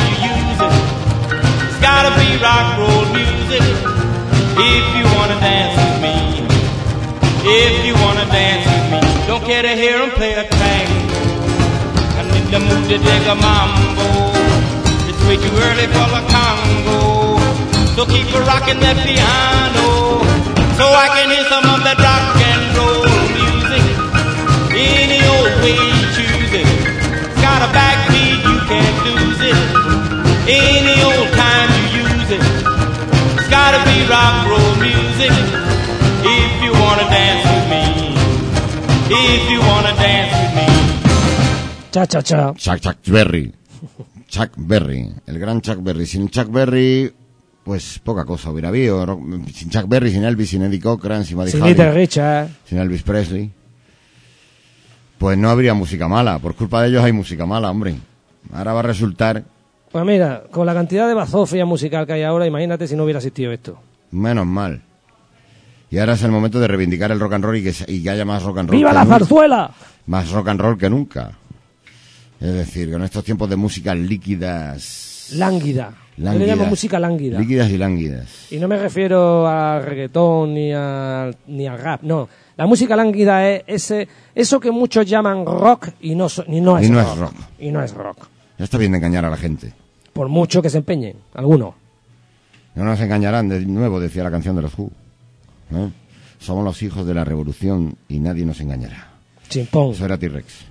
gotta 2.03 2.19
be 2.19 2.37
rock 2.43 2.79
roll 2.79 3.05
music. 3.15 3.63
If 4.59 4.85
you 4.97 5.05
wanna 5.15 5.39
dance 5.39 5.75
with 5.79 5.99
me. 6.03 6.15
If 7.47 7.75
you 7.87 7.95
wanna 8.03 8.27
dance 8.27 8.67
with 8.67 8.87
me. 8.93 9.01
Don't 9.29 9.45
care 9.45 9.63
to 9.63 9.75
hear 9.83 9.97
'em 10.03 10.11
play 10.19 10.33
a 10.35 10.45
tango. 10.59 11.21
I'm 12.19 12.29
in 12.39 12.45
the 12.51 12.61
mood 12.67 12.85
to 12.91 12.99
dig 13.07 13.25
a 13.35 13.37
mambo. 13.45 14.09
It's 15.09 15.23
way 15.27 15.37
too 15.45 15.55
early 15.67 15.87
for 15.95 16.09
the 16.15 16.23
Congo. 16.35 17.01
So 17.95 18.01
keep 18.13 18.29
a 18.39 18.41
rocking 18.51 18.81
that 18.85 18.99
piano. 19.07 19.89
So 20.79 20.85
I 21.05 21.07
can 21.15 21.27
hear 21.35 21.47
some 21.55 21.67
of 21.75 21.81
that 21.87 21.99
rock 22.09 22.25
and 22.51 22.63
roll 22.77 23.05
music. 23.39 23.85
Any 24.99 25.21
old 25.35 25.55
way 25.63 25.79
you 25.99 26.05
choose 26.17 26.53
it. 26.63 26.69
It's 27.27 27.41
got 27.47 27.61
a 27.69 27.71
backbeat, 27.79 28.39
you 28.49 28.59
can't 28.71 28.99
lose 29.07 29.41
it. 29.51 29.59
Any 30.49 30.97
old 31.11 31.31
time 31.43 31.72
gotta 33.63 33.81
be 33.87 33.99
rock 34.11 34.33
and 34.39 34.49
roll 34.51 34.75
music. 34.83 35.33
If 36.37 36.53
you 36.65 36.73
wanna 36.83 37.07
dance 37.17 37.43
with 37.53 37.67
me. 37.73 37.85
If 39.07 39.43
you 39.53 39.61
wanna 39.71 39.95
dance 40.05 40.33
with 40.41 40.53
me. 40.59 40.67
Cha, 41.93 42.07
cha, 42.07 42.21
cha. 42.23 42.53
Chuck, 42.55 42.81
Chuck 42.81 42.99
Berry. 43.07 43.55
Chuck 44.29 44.51
Berry. 44.57 45.03
El 45.27 45.39
gran 45.39 45.61
Chuck 45.61 45.79
Berry. 45.79 46.07
Sin 46.07 46.29
Chuck 46.29 46.49
Berry, 46.51 47.13
pues 47.63 48.01
poca 48.03 48.25
cosa 48.25 48.51
hubiera 48.51 48.69
habido. 48.69 49.07
Sin 49.55 49.71
Chuck 49.71 49.87
Berry, 49.87 50.11
sin 50.11 50.25
Elvis, 50.25 50.51
sin 50.51 50.63
Eddie 50.63 50.81
Cochran, 50.81 51.25
sin 51.25 51.37
Buddy 51.37 51.53
Sin 51.53 51.65
Little 51.65 51.93
Richard. 51.93 52.49
sin 52.65 52.79
Elvis 52.79 53.03
Presley. 53.03 53.53
Pues 55.19 55.39
no 55.39 55.51
habría 55.51 55.73
música 55.75 56.09
mala. 56.09 56.41
Por 56.41 56.57
culpa 56.57 56.83
de 56.83 56.89
ellos 56.89 57.05
hay 57.05 57.13
música 57.13 57.47
mala, 57.47 57.71
hombre. 57.71 57.95
Ahora 58.53 58.73
va 58.73 58.81
a 58.81 58.83
resultar, 58.83 59.45
Pues 59.93 60.05
mira, 60.07 60.45
con 60.51 60.65
la 60.67 60.73
cantidad 60.75 61.07
de 61.07 61.15
bazofia 61.15 61.65
musical 61.67 62.07
que 62.07 62.15
hay 62.15 62.23
ahora, 62.23 62.47
imagínate 62.47 62.89
si 62.89 62.97
no 62.97 63.05
hubiera 63.05 63.19
existido 63.19 63.53
esto. 63.53 63.79
menos 64.11 64.47
mal. 64.47 64.81
Y 65.91 65.99
ahora 65.99 66.15
es 66.15 66.23
el 66.23 66.31
momento 66.31 66.59
de 66.59 66.67
reivindicar 66.69 67.11
el 67.13 67.21
rock 67.21 67.35
and 67.35 67.45
roll 67.45 67.57
y 67.59 67.63
que, 67.63 67.73
se- 67.75 67.91
y 67.93 68.03
que 68.03 68.09
haya 68.11 68.25
más 68.25 68.43
rock 68.43 68.59
and 68.59 68.71
roll. 68.71 68.79
¡Viva 68.79 68.93
la 68.95 69.05
nunca. 69.05 69.19
zarzuela! 69.19 69.71
Más 70.07 70.31
rock 70.31 70.49
and 70.49 70.61
roll 70.61 70.79
que 70.79 70.89
nunca. 70.89 71.33
Es 72.41 72.53
decir, 72.55 72.91
con 72.91 73.03
estos 73.03 73.23
tiempos 73.23 73.49
de 73.51 73.57
música 73.57 73.95
líquidas. 73.95 75.29
Lánguida. 75.35 75.93
Yo 76.17 76.33
le 76.35 76.47
llamo 76.47 76.65
música 76.67 76.99
lánguida. 76.99 77.39
Líquidas 77.39 77.71
y 77.71 77.79
lánguidas. 77.79 78.29
Y 78.51 78.57
no 78.59 78.69
me 78.69 78.79
refiero 78.79 79.47
al 79.47 79.85
reggaetón 79.85 80.55
ni 80.55 80.73
al, 80.73 81.37
ni 81.47 81.67
al 81.67 81.79
rap, 81.79 82.03
no. 82.03 82.29
La 82.57 82.67
música 82.67 82.97
lánguida 82.97 83.49
es 83.49 83.63
ese, 83.67 84.09
eso 84.35 84.61
que 84.61 84.71
muchos 84.71 85.07
llaman 85.07 85.45
rock 85.47 85.89
y 86.01 86.15
no, 86.15 86.27
y 86.49 86.61
no 86.61 86.79
es 86.79 86.87
Y 86.87 86.91
no 86.91 87.01
es 87.01 87.17
rock. 87.17 87.35
Y 87.59 87.71
no 87.71 87.83
es 87.83 87.95
rock. 87.95 88.27
Ya 88.59 88.65
está 88.65 88.77
bien 88.79 88.93
de 88.93 88.99
engañar 88.99 89.25
a 89.25 89.31
la 89.31 89.37
gente. 89.39 89.73
Por 90.13 90.29
mucho 90.29 90.61
que 90.63 90.71
se 90.71 90.79
empeñen, 90.79 91.17
algunos. 91.35 91.75
No 92.75 92.85
nos 92.85 93.01
engañarán 93.01 93.49
de 93.49 93.61
nuevo, 93.67 94.01
decía 94.01 94.23
la 94.25 94.31
canción 94.31 94.57
de 94.57 94.63
los 94.63 94.79
Who. 94.79 94.91
¿Eh? 95.75 95.89
Somos 96.39 96.65
los 96.65 96.83
hijos 96.83 97.07
de 97.07 97.15
la 97.15 97.25
revolución 97.25 97.95
y 98.09 98.19
nadie 98.19 98.45
nos 98.45 98.61
engañará. 98.61 99.09
Chimpón. 99.49 99.93
Eso 99.93 100.05
era 100.05 100.19
T-Rex. 100.19 100.67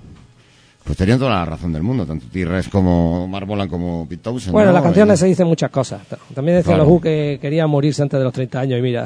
Pues 0.84 0.98
tenían 0.98 1.20
toda 1.20 1.32
la 1.32 1.46
razón 1.46 1.72
del 1.72 1.84
mundo, 1.84 2.06
tanto 2.08 2.26
T-Rex 2.32 2.68
como 2.70 3.28
Marvolan 3.28 3.70
como 3.70 4.08
Pete 4.10 4.24
Townsend, 4.24 4.52
Bueno, 4.52 4.70
¿no? 4.70 4.74
las 4.74 4.84
canciones 4.84 5.20
se 5.20 5.28
Y- 5.28 5.30
dicen 5.30 5.48
muchas 5.48 5.70
cosas. 5.70 6.02
También 6.34 6.58
decía 6.58 6.74
Claro. 6.74 6.84
los 6.84 6.92
Who 6.94 7.02
que 7.02 7.38
querían 7.42 7.70
morirse 7.70 8.02
antes 8.02 8.20
de 8.20 8.24
los 8.24 8.34
30 8.34 8.60
años 8.60 8.80
y 8.80 8.82
mira, 8.82 9.06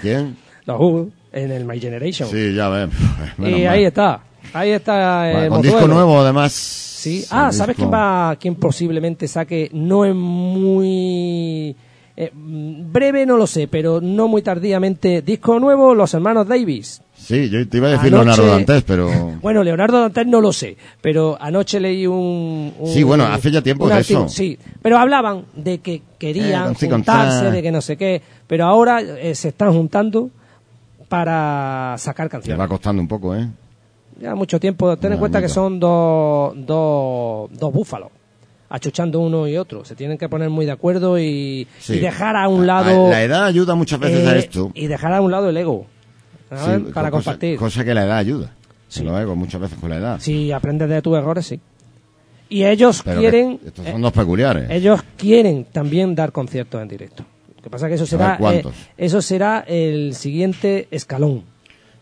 ¿Quién? 0.00 0.36
los 0.64 0.80
Who 0.80 1.10
en 1.32 1.50
el 1.52 1.64
My 1.66 1.78
Generation. 1.78 2.28
Sí, 2.28 2.54
ya 2.54 2.68
ves. 2.70 2.88
y 3.38 3.42
mal. 3.42 3.54
ahí 3.68 3.84
está, 3.84 4.20
ahí 4.52 4.70
está 4.70 5.30
eh, 5.30 5.48
con 5.48 5.58
Mozuelo. 5.58 5.76
disco 5.78 5.88
nuevo, 5.94 6.20
además. 6.20 6.52
Sí. 6.52 7.24
Ah, 7.30 7.50
¿sabes 7.52 7.76
disco- 7.76 7.90
quién 7.90 8.00
va, 8.00 8.36
quién 8.36 8.54
posiblemente 8.56 9.26
saque? 9.28 9.70
No 9.72 10.04
es 10.04 10.14
muy 10.14 11.74
eh, 12.16 12.30
mm, 12.34 12.92
breve, 12.92 13.24
no 13.24 13.36
lo 13.38 13.46
sé, 13.46 13.68
pero 13.68 14.00
no 14.00 14.28
muy 14.28 14.42
tardíamente. 14.42 15.22
Disco 15.22 15.58
nuevo, 15.58 15.94
los 15.94 16.12
hermanos 16.12 16.46
Davis. 16.46 17.00
Sí, 17.16 17.48
yo 17.48 17.66
te 17.68 17.76
iba 17.78 17.88
a 17.88 17.90
decir 17.92 18.08
Anoche- 18.14 18.24
Leonardo 18.24 18.46
Dantes, 18.46 18.82
pero. 18.86 19.08
Bueno, 19.42 19.62
Leonardo 19.62 20.00
Dantes 20.00 20.26
no 20.26 20.40
lo 20.42 20.52
sé, 20.52 20.76
pero 21.00 21.38
anoche 21.40 21.80
leí 21.80 22.06
un... 22.06 22.74
un- 22.78 22.88
Sí, 22.88 23.02
bueno, 23.02 23.24
hace 23.24 23.50
ya 23.50 23.62
tiempo 23.62 23.88
de 23.88 24.00
eso. 24.00 24.28
Sí, 24.28 24.58
pero 24.82 24.98
hablaban 24.98 25.44
de 25.56 25.78
que 25.78 26.02
querían 26.18 26.72
Eh, 26.78 26.88
juntarse, 26.90 27.50
de 27.50 27.62
que 27.62 27.70
no 27.70 27.80
sé 27.80 27.96
qué, 27.96 28.20
pero 28.46 28.66
ahora 28.66 29.00
eh, 29.00 29.34
se 29.34 29.48
están 29.48 29.72
juntando 29.72 30.28
para 31.08 31.94
sacar 31.98 32.26
Le 32.26 32.30
canciones. 32.30 32.60
va 32.60 32.68
costando 32.68 33.00
un 33.02 33.08
poco, 33.08 33.34
¿eh? 33.34 33.48
Ya 34.20 34.34
mucho 34.34 34.60
tiempo. 34.60 34.96
Ten 34.96 35.12
en 35.12 35.16
No, 35.16 35.20
cuenta 35.20 35.40
que 35.40 35.48
son 35.48 35.80
dos, 35.80 36.52
dos, 36.56 37.50
dos 37.58 37.72
búfalos, 37.72 38.10
achuchando 38.68 39.20
uno 39.20 39.48
y 39.48 39.56
otro. 39.56 39.84
Se 39.84 39.94
tienen 39.94 40.18
que 40.18 40.28
poner 40.28 40.50
muy 40.50 40.66
de 40.66 40.72
acuerdo 40.72 41.18
y, 41.18 41.66
Sí. 41.78 41.94
y 41.94 41.98
dejar 42.00 42.36
a 42.36 42.48
un 42.48 42.66
lado... 42.66 43.08
La 43.10 43.22
edad 43.22 43.44
ayuda 43.46 43.74
muchas 43.74 43.98
veces 43.98 44.26
a 44.28 44.36
eh, 44.36 44.40
esto. 44.40 44.70
Y 44.74 44.86
dejar 44.88 45.12
a 45.14 45.20
un 45.22 45.30
lado 45.30 45.48
el 45.48 45.56
ego. 45.56 45.86
Sí, 46.50 46.56
para 46.92 47.10
cosa- 47.10 47.30
compartir. 47.30 47.58
Cosa 47.58 47.84
que 47.84 47.94
la 47.94 48.04
edad 48.04 48.18
ayuda. 48.18 48.52
Sí. 48.88 49.04
Lo 49.04 49.18
ego 49.18 49.36
muchas 49.36 49.60
veces 49.60 49.78
con 49.78 49.88
la 49.88 49.96
edad. 49.96 50.20
Si 50.20 50.50
aprendes 50.52 50.88
de 50.88 51.00
tus 51.00 51.16
errores, 51.16 51.46
sí. 51.46 51.60
Y 52.48 52.64
ellos 52.64 53.02
Pero 53.04 53.20
quieren... 53.20 53.60
estos 53.64 53.86
eh, 53.86 53.92
son 53.92 54.02
dos 54.02 54.12
peculiares. 54.12 54.68
ellos 54.70 55.00
quieren 55.16 55.64
también 55.70 56.14
dar 56.16 56.32
conciertos 56.32 56.82
en 56.82 56.88
directo. 56.88 57.24
Lo 57.56 57.62
que 57.62 57.70
pasa 57.70 57.86
es 57.86 57.90
que 57.90 57.94
eso 57.94 58.06
será, 58.06 58.36
eh, 58.52 58.64
eso 58.98 59.22
será 59.22 59.60
el 59.66 60.14
siguiente 60.14 60.88
escalón. 60.90 61.44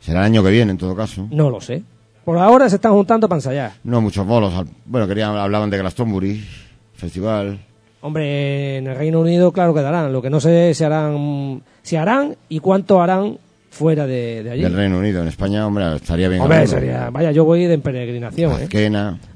Será 0.01 0.21
el 0.21 0.27
año 0.27 0.43
que 0.43 0.51
viene, 0.51 0.71
en 0.73 0.79
todo 0.79 0.97
caso. 0.97 1.29
No 1.31 1.51
lo 1.51 1.61
sé. 1.61 1.83
Por 2.29 2.37
ahora 2.37 2.69
se 2.69 2.75
están 2.77 2.93
juntando 2.93 3.27
para 3.27 3.39
ensayar. 3.39 3.73
No 3.85 4.03
muchos 4.03 4.27
bolos. 4.27 4.53
Bueno, 4.85 5.09
querían, 5.09 5.35
hablaban 5.35 5.71
de 5.71 5.79
Glastonbury, 5.79 6.45
festival. 6.93 7.59
Hombre, 8.03 8.77
en 8.77 8.87
el 8.87 8.97
Reino 8.99 9.21
Unido, 9.21 9.51
claro 9.51 9.73
que 9.73 9.81
darán. 9.81 10.13
Lo 10.13 10.21
que 10.21 10.29
no 10.29 10.39
sé 10.39 10.75
si 10.75 10.85
harán, 10.85 11.63
si 11.81 11.97
harán 11.97 12.37
y 12.51 12.59
cuánto 12.61 13.01
harán 13.01 13.39
fuera 13.71 14.07
de, 14.07 14.43
de 14.43 14.51
allí. 14.51 14.63
Del 14.63 14.75
Reino 14.75 14.99
Unido. 14.99 15.23
En 15.23 15.29
España, 15.29 15.67
hombre, 15.67 15.97
estaría 15.97 16.29
bien. 16.29 16.43
Hombre, 16.43 16.67
sería, 16.67 17.09
vaya, 17.09 17.31
yo 17.33 17.47
voy 17.47 17.65
de 17.65 17.79
peregrinación, 17.79 18.61
¿eh? 18.61 18.69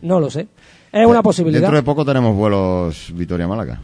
No 0.03 0.21
lo 0.21 0.29
sé. 0.29 0.49
Es 0.93 1.07
una 1.07 1.21
Eh, 1.21 1.23
posibilidad. 1.23 1.63
Dentro 1.63 1.77
de 1.79 1.83
poco 1.85 2.05
tenemos 2.05 2.37
vuelos 2.37 3.11
Vitoria-Málaga. 3.15 3.81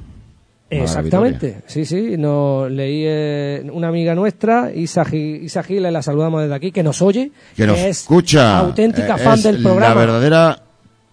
Exactamente, 0.70 1.62
sí, 1.66 1.84
sí. 1.84 2.16
Nos 2.18 2.70
leí 2.70 3.02
eh, 3.06 3.66
una 3.72 3.88
amiga 3.88 4.14
nuestra, 4.14 4.70
Isa, 4.74 5.04
Isa 5.14 5.64
la 5.68 6.02
saludamos 6.02 6.42
desde 6.42 6.54
aquí, 6.54 6.72
que 6.72 6.82
nos 6.82 7.00
oye, 7.00 7.30
Que 7.56 7.66
nos 7.66 7.78
es 7.78 8.00
escucha. 8.00 8.58
auténtica 8.58 9.14
Eh, 9.16 9.18
fan 9.18 9.34
es 9.38 9.44
del 9.44 9.62
programa. 9.62 9.94
La 9.94 10.00
verdadera. 10.00 10.62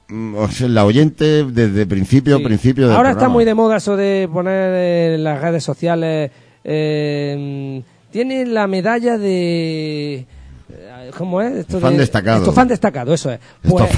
mm, 0.09 0.35
o 0.35 0.47
sea, 0.49 0.67
la 0.67 0.83
oyente 0.85 1.45
desde 1.45 1.85
principio, 1.85 2.37
Sí. 2.37 2.43
principio 2.43 2.87
del 2.87 2.97
Ahora 2.97 3.11
está 3.11 3.29
muy 3.29 3.45
de 3.45 3.53
moda 3.53 3.77
eso 3.77 3.95
de 3.95 4.29
poner 4.31 5.13
en 5.15 5.23
las 5.23 5.41
redes 5.41 5.63
sociales. 5.63 6.31
eh, 6.63 7.81
tiene 8.11 8.45
la 8.45 8.67
medalla 8.67 9.17
de. 9.17 10.25
eh, 10.69 11.11
¿Cómo 11.17 11.41
es? 11.41 11.53
Esto 11.57 11.79
Fan 11.79 11.93
de- 11.93 11.99
destacado. 11.99 12.39
Esto 12.39 12.51
fan 12.53 12.67
destacado, 12.67 13.13
eso 13.13 13.31
es. 13.31 13.39
Pues, 13.67 13.89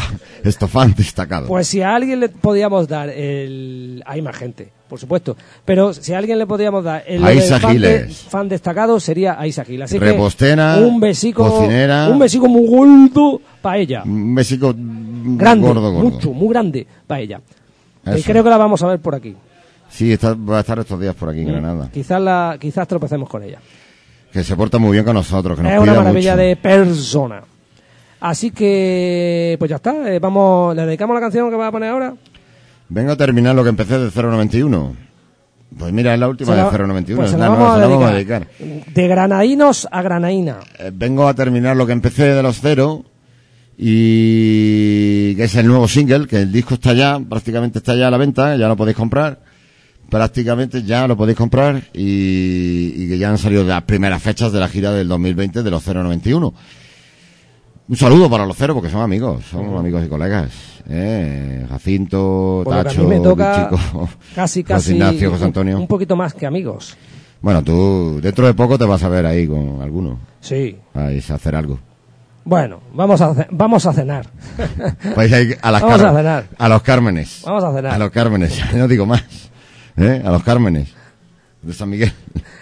Estofán 0.44 0.94
destacado. 0.96 1.48
pues 1.48 1.68
si 1.68 1.82
a 1.82 1.96
alguien 1.96 2.20
le 2.20 2.30
podíamos 2.30 2.88
dar 2.88 3.10
el. 3.10 4.04
Hay 4.06 4.22
más 4.22 4.36
gente, 4.36 4.70
por 4.90 5.00
supuesto. 5.00 5.36
Pero 5.66 5.94
si 5.94 6.14
a 6.14 6.18
alguien 6.18 6.38
le 6.40 6.48
podíamos 6.48 6.84
dar 6.84 7.04
el 7.08 7.20
fan, 7.60 7.80
de- 7.82 8.08
fan 8.08 8.48
destacado 8.50 9.00
sería 9.00 9.40
a 9.40 9.46
Isa 9.48 9.64
Giles. 9.66 9.86
Así 9.86 10.00
Repostera, 10.00 10.76
que 10.78 10.84
un 10.86 11.00
besico. 11.00 11.48
cocinera. 11.50 12.08
Un 12.10 12.20
besico 12.20 12.48
muy 12.48 12.68
gordo 12.68 13.42
para 13.62 13.78
ella. 13.78 14.04
Un 14.06 14.34
besico 14.36 14.74
mm, 14.78 15.38
Grande, 15.38 15.68
gordo, 15.68 15.92
gordo. 15.92 16.10
mucho, 16.10 16.32
muy 16.34 16.50
grande 16.50 16.88
para 17.06 17.22
ella. 17.22 17.42
Y 18.16 18.22
creo 18.24 18.44
que 18.44 18.50
la 18.50 18.58
vamos 18.58 18.82
a 18.84 18.88
ver 18.88 19.00
por 19.00 19.14
aquí. 19.16 19.36
Sí, 19.90 20.12
está- 20.14 20.34
va 20.34 20.58
a 20.58 20.60
estar 20.62 20.80
estos 20.80 21.00
días 21.00 21.16
por 21.16 21.30
aquí 21.30 21.40
Mm. 21.40 21.48
en 21.48 21.52
Granada. 21.54 21.90
Quizás, 21.94 22.22
la, 22.22 22.58
quizás 22.60 22.88
tropecemos 22.88 23.28
con 23.30 23.44
ella. 23.44 23.60
Que 24.32 24.44
se 24.44 24.56
porta 24.56 24.78
muy 24.78 24.92
bien 24.92 25.04
con 25.06 25.14
nosotros, 25.14 25.58
que 25.58 25.64
nos 25.64 25.72
es 25.72 25.80
una 25.80 25.94
maravilla 25.94 26.34
mucho. 26.34 26.44
de 26.44 26.56
persona. 26.58 27.42
Así 28.20 28.52
que, 28.52 29.56
pues 29.60 29.70
ya 29.70 29.76
está. 29.78 30.12
eh, 30.14 30.20
vamos, 30.20 30.76
¿Le 30.76 30.86
dedicamos 30.86 31.14
la 31.14 31.20
canción 31.22 31.50
que 31.50 31.56
va 31.56 31.68
a 31.68 31.72
poner 31.72 31.90
ahora? 31.90 32.14
Vengo 32.90 33.12
a 33.12 33.16
terminar 33.16 33.56
lo 33.56 33.64
que 33.64 33.70
empecé 33.70 33.98
de 34.00 34.10
091. 34.12 34.96
Pues 35.78 35.92
mira, 35.92 36.14
es 36.14 36.20
la 36.20 36.30
última 36.30 36.56
Se 36.56 36.78
de 36.78 36.84
091. 36.88 37.18
pues 37.18 37.32
se 37.32 37.38
la 37.38 37.50
vamos 37.50 37.70
a 37.72 37.76
se 37.76 37.82
la 37.82 37.88
vamos 37.88 38.06
a 38.10 38.14
dedicar. 38.14 38.48
dedicar. 38.58 38.94
De 38.94 39.08
granadinos 39.08 39.88
a 39.92 40.02
granaína. 40.02 40.58
Eh, 40.80 40.92
vengo 40.94 41.28
a 41.28 41.34
terminar 41.34 41.76
lo 41.76 41.86
que 41.86 41.92
empecé 41.92 42.24
de 42.34 42.42
los 42.42 42.60
cero 42.62 43.04
y 43.78 45.36
que 45.36 45.44
es 45.44 45.56
el 45.56 45.68
nuevo 45.68 45.88
single, 45.88 46.26
que 46.28 46.42
el 46.42 46.52
disco 46.52 46.76
está 46.76 46.94
ya, 46.94 47.20
prácticamente 47.20 47.80
está 47.80 47.96
ya 47.96 48.08
a 48.08 48.12
la 48.12 48.18
venta, 48.18 48.56
ya 48.56 48.68
lo 48.68 48.76
podéis 48.78 48.98
comprar. 48.98 49.40
Prácticamente 50.10 50.84
ya 50.84 51.06
lo 51.06 51.18
podéis 51.18 51.38
comprar 51.38 51.84
y, 51.94 52.94
y 52.96 53.10
que 53.10 53.18
ya 53.18 53.30
han 53.30 53.38
salido 53.38 53.64
las 53.66 53.84
primeras 53.84 54.24
fechas 54.24 54.54
de 54.54 54.60
la 54.62 54.70
gira 54.70 54.92
del 54.94 55.10
2020 55.10 55.64
de 55.64 55.70
los 55.72 55.86
091. 55.86 56.54
Un 57.90 57.96
saludo 57.96 58.30
para 58.30 58.46
los 58.46 58.58
cero 58.58 58.74
porque 58.74 58.90
son 58.90 59.02
amigos, 59.02 59.46
son 59.46 59.78
amigos 59.78 60.04
y 60.06 60.10
colegas. 60.10 60.52
¿eh? 60.90 61.66
Jacinto, 61.70 62.62
Por 62.66 62.76
lo 62.76 62.84
que 62.84 62.90
a 62.90 62.92
Tacho, 62.92 63.04
mí 63.04 63.08
me 63.08 63.20
toca 63.22 63.70
Chico, 63.70 64.10
casi, 64.36 64.62
José 64.62 64.64
casi. 64.64 64.94
Ignacio, 64.94 65.32
José 65.32 65.46
Antonio. 65.46 65.80
Un 65.80 65.88
poquito 65.88 66.16
más 66.18 66.34
que 66.34 66.46
amigos. 66.46 66.98
Bueno, 67.42 67.64
tú 67.64 68.20
dentro 68.22 68.46
de 68.46 68.54
poco 68.54 68.78
te 68.78 68.86
vas 68.86 69.04
a 69.04 69.10
ver 69.10 69.26
ahí 69.26 69.48
con 69.48 69.82
alguno. 69.82 70.20
Sí. 70.42 70.78
Vais 70.94 71.32
a 71.32 71.36
hacer 71.36 71.56
algo. 71.56 71.80
Bueno, 72.44 72.80
vamos 72.94 73.22
a, 73.22 73.48
vamos 73.52 73.86
a 73.86 73.94
cenar. 73.94 74.28
Vais 75.16 75.32
a 75.34 75.42
ir 75.42 75.58
a 75.62 75.72
las 75.72 75.82
Vamos 75.82 76.02
a 76.02 76.14
cenar. 76.14 76.46
A 76.58 76.70
los 76.70 76.82
Cármenes. 76.82 77.42
Vamos 77.46 77.64
a 77.64 77.74
cenar. 77.74 77.94
A 77.94 77.98
los 77.98 78.12
Cármenes, 78.12 78.62
no 78.74 78.88
digo 78.88 79.06
más. 79.06 79.24
¿Eh? 79.98 80.22
A 80.26 80.32
los 80.32 80.44
Cármenes. 80.44 80.94
De 81.62 81.74
San 81.74 81.90
Miguel. 81.90 82.12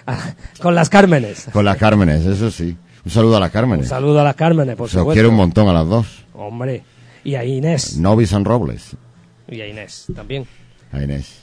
Con 0.61 0.73
las 0.75 0.89
Cármenes. 0.89 1.47
Con 1.51 1.65
las 1.65 1.77
Cármenes, 1.77 2.25
eso 2.25 2.49
sí. 2.49 2.75
Un 3.05 3.11
saludo 3.11 3.37
a 3.37 3.39
las 3.39 3.49
Un 3.49 3.53
Cármenes. 3.53 3.87
saludo 3.87 4.19
a 4.19 4.23
las 4.23 4.35
Cármenes, 4.35 4.75
por 4.75 4.89
Se 4.89 4.97
supuesto. 4.97 5.13
quiero 5.13 5.29
un 5.29 5.35
montón 5.35 5.67
a 5.69 5.73
las 5.73 5.87
dos. 5.87 6.25
Hombre. 6.33 6.83
Y 7.23 7.35
a 7.35 7.43
Inés. 7.45 7.97
Novis 7.97 8.29
San 8.29 8.45
Robles. 8.45 8.95
Y 9.47 9.61
a 9.61 9.67
Inés 9.67 10.05
también. 10.15 10.45
A 10.91 11.01
Inés. 11.01 11.41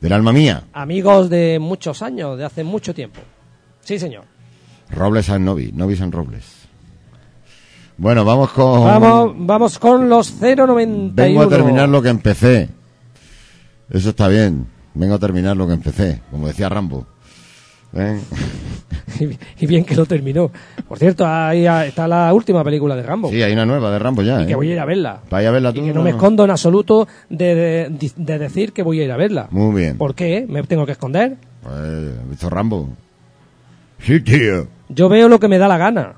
Del 0.00 0.12
alma 0.12 0.32
mía. 0.32 0.64
Amigos 0.72 1.28
de 1.28 1.58
muchos 1.60 2.00
años, 2.02 2.38
de 2.38 2.44
hace 2.44 2.64
mucho 2.64 2.94
tiempo. 2.94 3.20
Sí, 3.80 3.98
señor. 3.98 4.24
Robles 4.90 5.26
San 5.26 5.44
Novi. 5.44 5.72
Novi 5.72 5.96
San 5.96 6.10
Robles. 6.12 6.44
Bueno, 7.96 8.24
vamos 8.24 8.50
con... 8.52 8.84
Vamos, 8.84 9.34
vamos 9.36 9.78
con 9.78 10.08
los 10.08 10.32
091. 10.40 11.12
Vengo 11.14 11.42
a 11.42 11.48
terminar 11.48 11.88
lo 11.88 12.00
que 12.00 12.08
empecé. 12.08 12.68
Eso 13.90 14.10
está 14.10 14.26
bien. 14.28 14.66
Vengo 14.94 15.14
a 15.16 15.18
terminar 15.18 15.56
lo 15.56 15.66
que 15.66 15.74
empecé. 15.74 16.22
Como 16.30 16.46
decía 16.46 16.68
Rambo. 16.68 17.06
¿Eh? 17.92 18.20
y 19.60 19.66
bien 19.66 19.84
que 19.84 19.94
lo 19.94 20.06
terminó. 20.06 20.50
Por 20.88 20.98
cierto, 20.98 21.26
ahí 21.26 21.66
está 21.66 22.08
la 22.08 22.32
última 22.34 22.62
película 22.64 22.96
de 22.96 23.02
Rambo. 23.02 23.30
Sí, 23.30 23.42
hay 23.42 23.52
una 23.52 23.66
nueva 23.66 23.90
de 23.90 23.98
Rambo 23.98 24.22
ya. 24.22 24.42
y 24.42 24.46
que 24.46 24.52
¿eh? 24.52 24.56
voy 24.56 24.70
a 24.70 24.72
ir 24.74 24.80
a 24.80 24.84
verla. 24.84 25.20
Vaya 25.30 25.48
a 25.48 25.52
verla 25.52 25.72
tú. 25.72 25.80
Y 25.80 25.84
que 25.86 25.94
no 25.94 26.02
me 26.02 26.10
escondo 26.10 26.44
en 26.44 26.50
absoluto 26.50 27.06
de, 27.28 27.54
de- 27.90 28.12
de 28.16 28.38
decir 28.38 28.72
que 28.72 28.82
voy 28.82 29.00
a 29.00 29.04
ir 29.04 29.12
a 29.12 29.16
verla. 29.16 29.48
Muy 29.50 29.80
bien. 29.80 29.96
¿Por 29.98 30.14
qué? 30.14 30.46
¿Me 30.48 30.62
tengo 30.64 30.86
que 30.86 30.92
esconder? 30.92 31.36
Pues, 31.62 31.74
¿has 31.74 32.28
visto 32.28 32.50
Rambo? 32.50 32.88
Sí, 34.00 34.20
tío. 34.20 34.66
Yo 34.88 35.08
veo 35.08 35.28
lo 35.28 35.38
que 35.38 35.48
me 35.48 35.58
da 35.58 35.68
la 35.68 35.76
gana. 35.78 36.14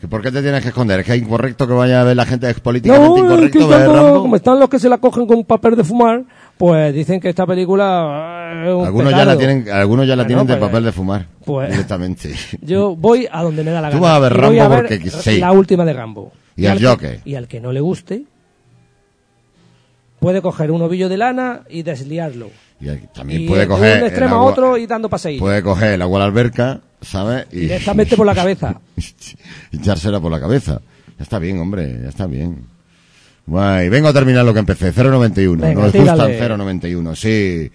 ¿Que 0.00 0.08
¿Por 0.08 0.20
qué 0.22 0.30
te 0.30 0.42
tienes 0.42 0.62
que 0.62 0.68
esconder? 0.68 1.00
¿Es 1.00 1.06
que 1.06 1.14
es 1.14 1.22
incorrecto 1.22 1.66
que 1.66 1.72
vaya 1.72 2.00
a 2.02 2.04
ver 2.04 2.16
la 2.16 2.26
gente? 2.26 2.50
¿Es 2.50 2.60
políticamente 2.60 3.08
No, 3.08 3.16
es 3.16 3.22
incorrecto 3.22 3.58
que 3.60 3.64
ver 3.66 3.80
estando- 3.80 4.02
Rambo? 4.02 4.22
como 4.22 4.36
están 4.36 4.58
los 4.60 4.68
que 4.68 4.78
se 4.78 4.88
la 4.90 4.98
cogen 4.98 5.26
con 5.26 5.44
papel 5.44 5.74
de 5.76 5.84
fumar, 5.84 6.22
pues 6.58 6.94
dicen 6.94 7.18
que 7.20 7.28
esta 7.30 7.46
película 7.46 8.35
es 8.52 8.74
un 8.74 8.84
Algunos 8.86 9.10
ya, 9.12 9.24
la 9.24 9.36
tienen, 9.38 9.68
algunos 9.70 10.06
ya 10.06 10.16
la 10.16 10.22
Bueno, 10.24 10.26
tienen 10.28 10.46
de 10.46 10.56
pues, 10.56 10.70
papel 10.70 10.84
de 10.84 10.92
fumar. 10.92 11.26
pues- 11.44 11.70
directamente. 11.70 12.34
Yo 12.62 12.94
voy 12.96 13.26
a 13.30 13.42
donde 13.42 13.62
me 13.64 13.70
da 13.70 13.80
la 13.80 13.90
Tú 13.90 13.96
gana. 14.00 14.06
vas 14.08 14.16
a 14.16 14.18
ver 14.20 14.32
Y 14.32 14.36
voy 14.36 14.58
Rambo 14.58 14.68
ver 14.76 14.86
porque 14.86 15.10
sí. 15.10 15.38
La 15.38 15.52
última 15.52 15.84
de 15.84 15.92
Rambo. 15.92 16.32
Y 16.56 16.66
al 16.66 16.72
al 16.72 16.78
que- 16.78 16.86
Joker. 16.86 17.20
Y 17.24 17.34
al 17.34 17.48
que 17.48 17.60
no 17.60 17.72
le 17.72 17.80
guste, 17.80 18.22
puede 20.20 20.42
coger 20.42 20.70
un 20.70 20.82
ovillo 20.82 21.08
de 21.08 21.16
lana 21.16 21.62
y 21.68 21.82
desliarlo. 21.82 22.50
Y 22.80 22.88
también 23.14 23.42
y 23.42 23.46
puede 23.48 23.62
de 23.62 23.68
coger. 23.68 23.92
un 23.96 23.98
el 24.00 24.06
extremo 24.06 24.34
agua- 24.36 24.48
a 24.48 24.52
otro 24.52 24.76
y 24.76 24.86
dando 24.86 25.08
paseillos. 25.08 25.40
Puede 25.40 25.62
coger 25.62 25.92
el 25.94 26.02
agua 26.02 26.18
a 26.18 26.20
la 26.20 26.24
alberca, 26.26 26.80
¿sabes? 27.00 27.46
Y, 27.52 27.60
Directamente 27.60 28.16
por 28.16 28.26
la 28.26 28.34
cabeza. 28.34 28.80
y 29.72 29.76
echársela 29.78 30.20
por 30.20 30.30
la 30.30 30.40
cabeza. 30.40 30.80
Ya 31.18 31.22
está 31.22 31.38
bien, 31.38 31.58
hombre, 31.58 32.00
ya 32.02 32.08
está 32.10 32.26
bien. 32.26 32.66
Guay, 33.46 33.88
vengo 33.88 34.08
a 34.08 34.12
terminar 34.12 34.44
lo 34.44 34.52
que 34.52 34.58
empecé. 34.60 34.92
091. 34.92 35.62
Venga, 35.62 35.82
Nos 35.82 35.92
tírale. 35.92 36.32
gustan 36.36 36.58
091, 36.58 37.14
sí. 37.14 37.70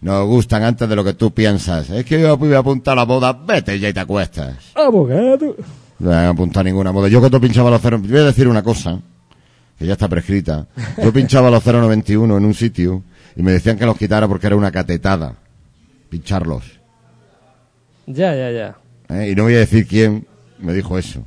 Nos 0.00 0.26
gustan 0.26 0.62
antes 0.62 0.88
de 0.88 0.94
lo 0.96 1.02
que 1.04 1.14
tú 1.14 1.32
piensas. 1.32 1.88
Es 1.90 2.04
que 2.04 2.20
yo 2.20 2.36
voy 2.36 2.52
a 2.54 2.58
apuntar 2.58 2.92
a 2.92 2.96
la 2.96 3.04
boda. 3.04 3.32
Vete 3.32 3.78
ya 3.78 3.88
y 3.88 3.92
te 3.92 4.00
acuestas. 4.00 4.56
Abogado. 4.74 5.56
No 5.98 6.08
voy 6.10 6.14
a 6.14 6.28
apuntar 6.28 6.64
ninguna 6.64 6.90
boda. 6.90 7.08
Yo 7.08 7.20
que 7.22 7.30
tú 7.30 7.40
pinchaba 7.40 7.70
los 7.70 7.80
cero. 7.80 7.98
Voy 8.00 8.18
a 8.18 8.24
decir 8.24 8.46
una 8.46 8.62
cosa. 8.62 9.00
que 9.78 9.86
ya 9.86 9.92
está 9.94 10.08
prescrita. 10.08 10.66
Yo 11.02 11.12
pinchaba 11.12 11.50
los 11.50 11.64
091 11.64 12.36
en 12.36 12.44
un 12.44 12.54
sitio 12.54 13.02
y 13.34 13.42
me 13.42 13.52
decían 13.52 13.78
que 13.78 13.86
los 13.86 13.96
quitara 13.96 14.28
porque 14.28 14.46
era 14.46 14.56
una 14.56 14.70
catetada. 14.70 15.34
Pincharlos. 16.10 16.64
Ya, 18.06 18.34
ya, 18.34 18.50
ya. 18.50 18.76
¿eh? 19.08 19.30
Y 19.30 19.34
no 19.34 19.44
voy 19.44 19.54
a 19.54 19.58
decir 19.58 19.86
quién 19.86 20.26
me 20.58 20.72
dijo 20.72 20.96
eso. 20.98 21.22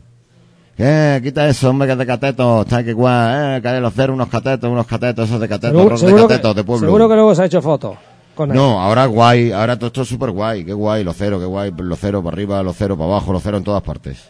¿Qué? 0.78 1.20
Quita 1.22 1.48
eso, 1.50 1.70
hombre, 1.72 1.88
que 1.88 1.92
es 1.94 2.00
de 2.00 2.06
catetos. 2.06 2.66
Está 2.66 2.84
que 2.84 2.94
guay, 2.94 3.58
eh, 3.58 3.62
que 3.62 3.68
hay 3.68 3.82
los 3.82 3.94
ceros, 3.94 4.14
unos 4.14 4.30
catetos, 4.30 4.70
unos 4.70 4.88
catetos, 4.88 5.28
esos 5.28 5.42
de 5.42 5.50
catetos, 5.50 5.76
Seguro, 5.78 5.96
de 5.96 6.00
seguro 6.00 6.28
catetos, 6.28 6.54
que, 6.54 6.60
de 6.60 6.64
pueblo. 6.64 6.88
seguro 6.88 7.10
que 7.10 7.16
luego 7.16 7.36
se 7.36 7.42
ha 7.42 7.46
hecho 7.46 7.62
fotos 7.62 7.98
con. 8.40 8.50
No, 8.56 8.80
ahora 8.82 9.06
guay, 9.06 9.52
ahora 9.52 9.78
todo 9.78 9.88
esto 9.88 10.02
es 10.04 10.08
súper 10.08 10.32
guay, 10.32 10.64
qué 10.64 10.74
guay, 10.74 11.04
los 11.04 11.18
ceros, 11.18 11.40
qué 11.40 11.46
guay, 11.46 11.74
los 11.78 12.00
ceros 12.00 12.24
para 12.24 12.36
arriba, 12.36 12.64
los 12.64 12.78
ceros 12.78 12.98
para 12.98 13.10
abajo, 13.10 13.34
los 13.34 13.44
ceros 13.44 13.60
en 13.60 13.64
todas 13.66 13.84
partes. 13.84 14.30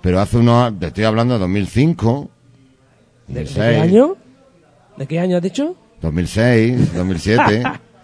Pero 0.00 0.20
hace 0.20 0.38
unos, 0.38 0.78
te 0.78 0.86
estoy 0.86 1.04
hablando 1.04 1.34
de 1.34 1.40
2005, 1.40 2.30
¿De, 3.28 3.34
de 3.34 3.44
qué 3.46 3.50
2006, 3.50 3.82
año? 3.82 4.16
¿De 4.96 5.06
qué 5.06 5.20
año 5.20 5.36
has 5.36 5.42
dicho? 5.42 5.76
2006, 6.00 6.94
2007, 6.94 7.62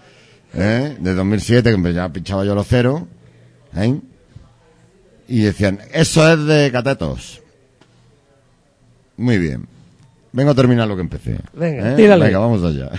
¿eh? 0.55 0.97
de 0.99 1.15
2007 1.15 1.77
que 1.83 1.93
ya 1.93 2.09
pinchaba 2.09 2.45
yo 2.45 2.55
los 2.55 2.67
ceros, 2.67 3.03
¿eh? 3.77 3.99
y 5.29 5.41
decían, 5.41 5.79
eso 5.93 6.31
es 6.33 6.45
de 6.47 6.71
catetos. 6.73 7.43
Muy 9.17 9.39
bien. 9.39 9.67
Vengo 10.33 10.51
a 10.51 10.55
terminar 10.55 10.87
lo 10.87 10.95
que 10.95 11.03
empecé. 11.03 11.39
Venga, 11.53 11.93
¿eh? 11.93 11.97
Venga, 11.97 12.39
vamos 12.39 12.63
allá. 12.63 12.91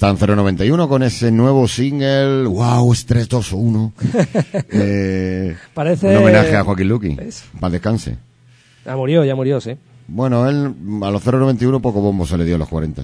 Ahí 0.00 0.12
están 0.14 0.28
091 0.36 0.88
con 0.88 1.02
ese 1.02 1.32
nuevo 1.32 1.66
single, 1.66 2.44
wow, 2.46 2.92
es 2.92 3.04
3, 3.04 3.28
2, 3.28 3.52
1. 3.52 3.92
eh, 4.70 5.56
Parece- 5.74 6.10
Un 6.16 6.22
homenaje 6.22 6.54
a 6.54 6.62
Joaquín 6.62 6.88
Luqui. 6.88 7.16
Para 7.58 7.72
descanse. 7.72 8.16
Ya 8.86 8.94
murió, 8.94 9.24
ya 9.24 9.34
murió, 9.34 9.60
sí. 9.60 9.76
Bueno, 10.06 10.48
él 10.48 10.72
a 11.02 11.10
los 11.10 11.20
091 11.24 11.80
poco 11.80 12.00
bombo 12.00 12.24
se 12.26 12.38
le 12.38 12.44
dio 12.44 12.54
a 12.54 12.58
los 12.58 12.68
40. 12.68 13.02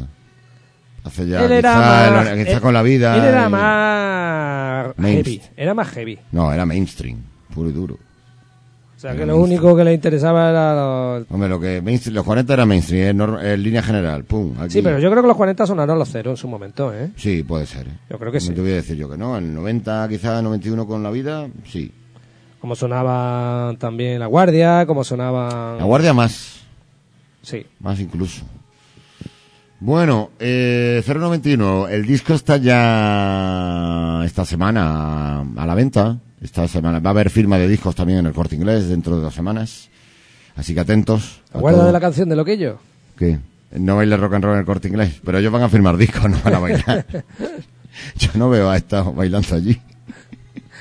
Hace 1.02 1.26
ya, 1.26 1.44
él 1.44 1.50
era 1.52 1.76
más, 2.12 2.28
él- 2.28 2.44
quizá 2.44 2.56
él- 2.56 2.60
con 2.62 2.72
la 2.74 2.82
vida. 2.82 3.16
Él 3.16 3.24
era 3.24 3.48
más 3.48 4.94
heavy. 4.96 5.42
Era 5.56 5.74
más 5.74 5.88
heavy. 5.88 6.18
No, 6.30 6.52
era 6.52 6.64
mainstream, 6.64 7.18
puro 7.52 7.70
y 7.70 7.72
duro. 7.72 7.98
O 8.96 9.00
sea, 9.04 9.14
que 9.16 9.26
lo 9.26 9.36
único 9.36 9.76
que 9.76 9.84
le 9.84 9.92
interesaba 9.92 10.48
era 10.50 10.74
los... 10.74 11.26
Hombre, 11.30 11.48
lo 11.48 11.60
que 11.60 11.82
mainstream, 11.82 12.14
los 12.14 12.24
40 12.24 12.54
era 12.54 12.64
mainstream, 12.64 13.08
en, 13.10 13.18
nor- 13.18 13.44
en 13.44 13.62
línea 13.62 13.82
general, 13.82 14.24
pum. 14.24 14.54
Aquí. 14.58 14.70
Sí, 14.74 14.82
pero 14.82 14.98
yo 14.98 15.10
creo 15.10 15.22
que 15.22 15.28
los 15.28 15.36
40 15.36 15.66
sonaron 15.66 15.98
los 15.98 16.08
cero 16.10 16.30
en 16.30 16.36
su 16.38 16.48
momento, 16.48 16.94
¿eh? 16.94 17.10
Sí, 17.16 17.42
puede 17.42 17.66
ser. 17.66 17.86
¿eh? 17.88 17.90
Yo 18.08 18.18
creo 18.18 18.32
que 18.32 18.38
No 18.38 18.44
sí. 18.46 18.54
te 18.54 18.60
voy 18.62 18.70
a 18.70 18.74
decir 18.76 18.96
yo 18.96 19.10
que 19.10 19.18
no. 19.18 19.36
En 19.36 19.44
el 19.44 19.54
90, 19.54 20.08
quizá 20.08 20.40
91 20.40 20.86
con 20.86 21.02
la 21.02 21.10
vida, 21.10 21.46
sí. 21.66 21.92
Como 22.60 22.74
sonaba 22.76 23.74
también 23.78 24.18
La 24.20 24.26
Guardia, 24.26 24.86
como 24.86 25.04
sonaba... 25.04 25.76
La 25.78 25.84
guardia 25.84 26.14
más. 26.14 26.60
Sí. 27.42 27.66
Más 27.80 28.00
incluso. 28.00 28.42
Bueno, 29.80 30.30
eh, 30.38 31.02
091, 31.06 31.88
el 31.88 32.06
disco 32.06 32.32
está 32.32 32.56
ya 32.56 34.22
esta 34.24 34.46
semana 34.46 35.40
a 35.40 35.66
la 35.66 35.74
venta. 35.74 36.18
Esta 36.44 36.68
semana 36.68 37.00
va 37.00 37.08
a 37.08 37.12
haber 37.12 37.30
firma 37.30 37.56
de 37.56 37.66
discos 37.66 37.94
también 37.94 38.18
en 38.18 38.26
el 38.26 38.34
corte 38.34 38.54
inglés 38.54 38.86
dentro 38.90 39.16
de 39.16 39.22
dos 39.22 39.34
semanas. 39.34 39.88
Así 40.54 40.74
que 40.74 40.80
atentos. 40.80 41.40
¿Te 41.50 41.56
a 41.56 41.58
acuerdas 41.58 41.86
de 41.86 41.92
la 41.92 42.00
canción 42.00 42.28
de 42.28 42.36
Loquillo? 42.36 42.78
¿Qué? 43.16 43.38
No 43.72 43.96
baile 43.96 44.14
rock 44.18 44.34
and 44.34 44.44
roll 44.44 44.52
en 44.52 44.60
el 44.60 44.66
corte 44.66 44.88
inglés. 44.88 45.22
Pero 45.24 45.38
ellos 45.38 45.50
van 45.50 45.62
a 45.62 45.70
firmar 45.70 45.96
discos, 45.96 46.28
no 46.30 46.38
van 46.44 46.54
a 46.54 46.58
bailar. 46.58 47.06
Yo 48.18 48.28
no 48.34 48.50
veo 48.50 48.68
a 48.68 48.76
esta 48.76 49.00
bailando 49.02 49.56
allí. 49.56 49.80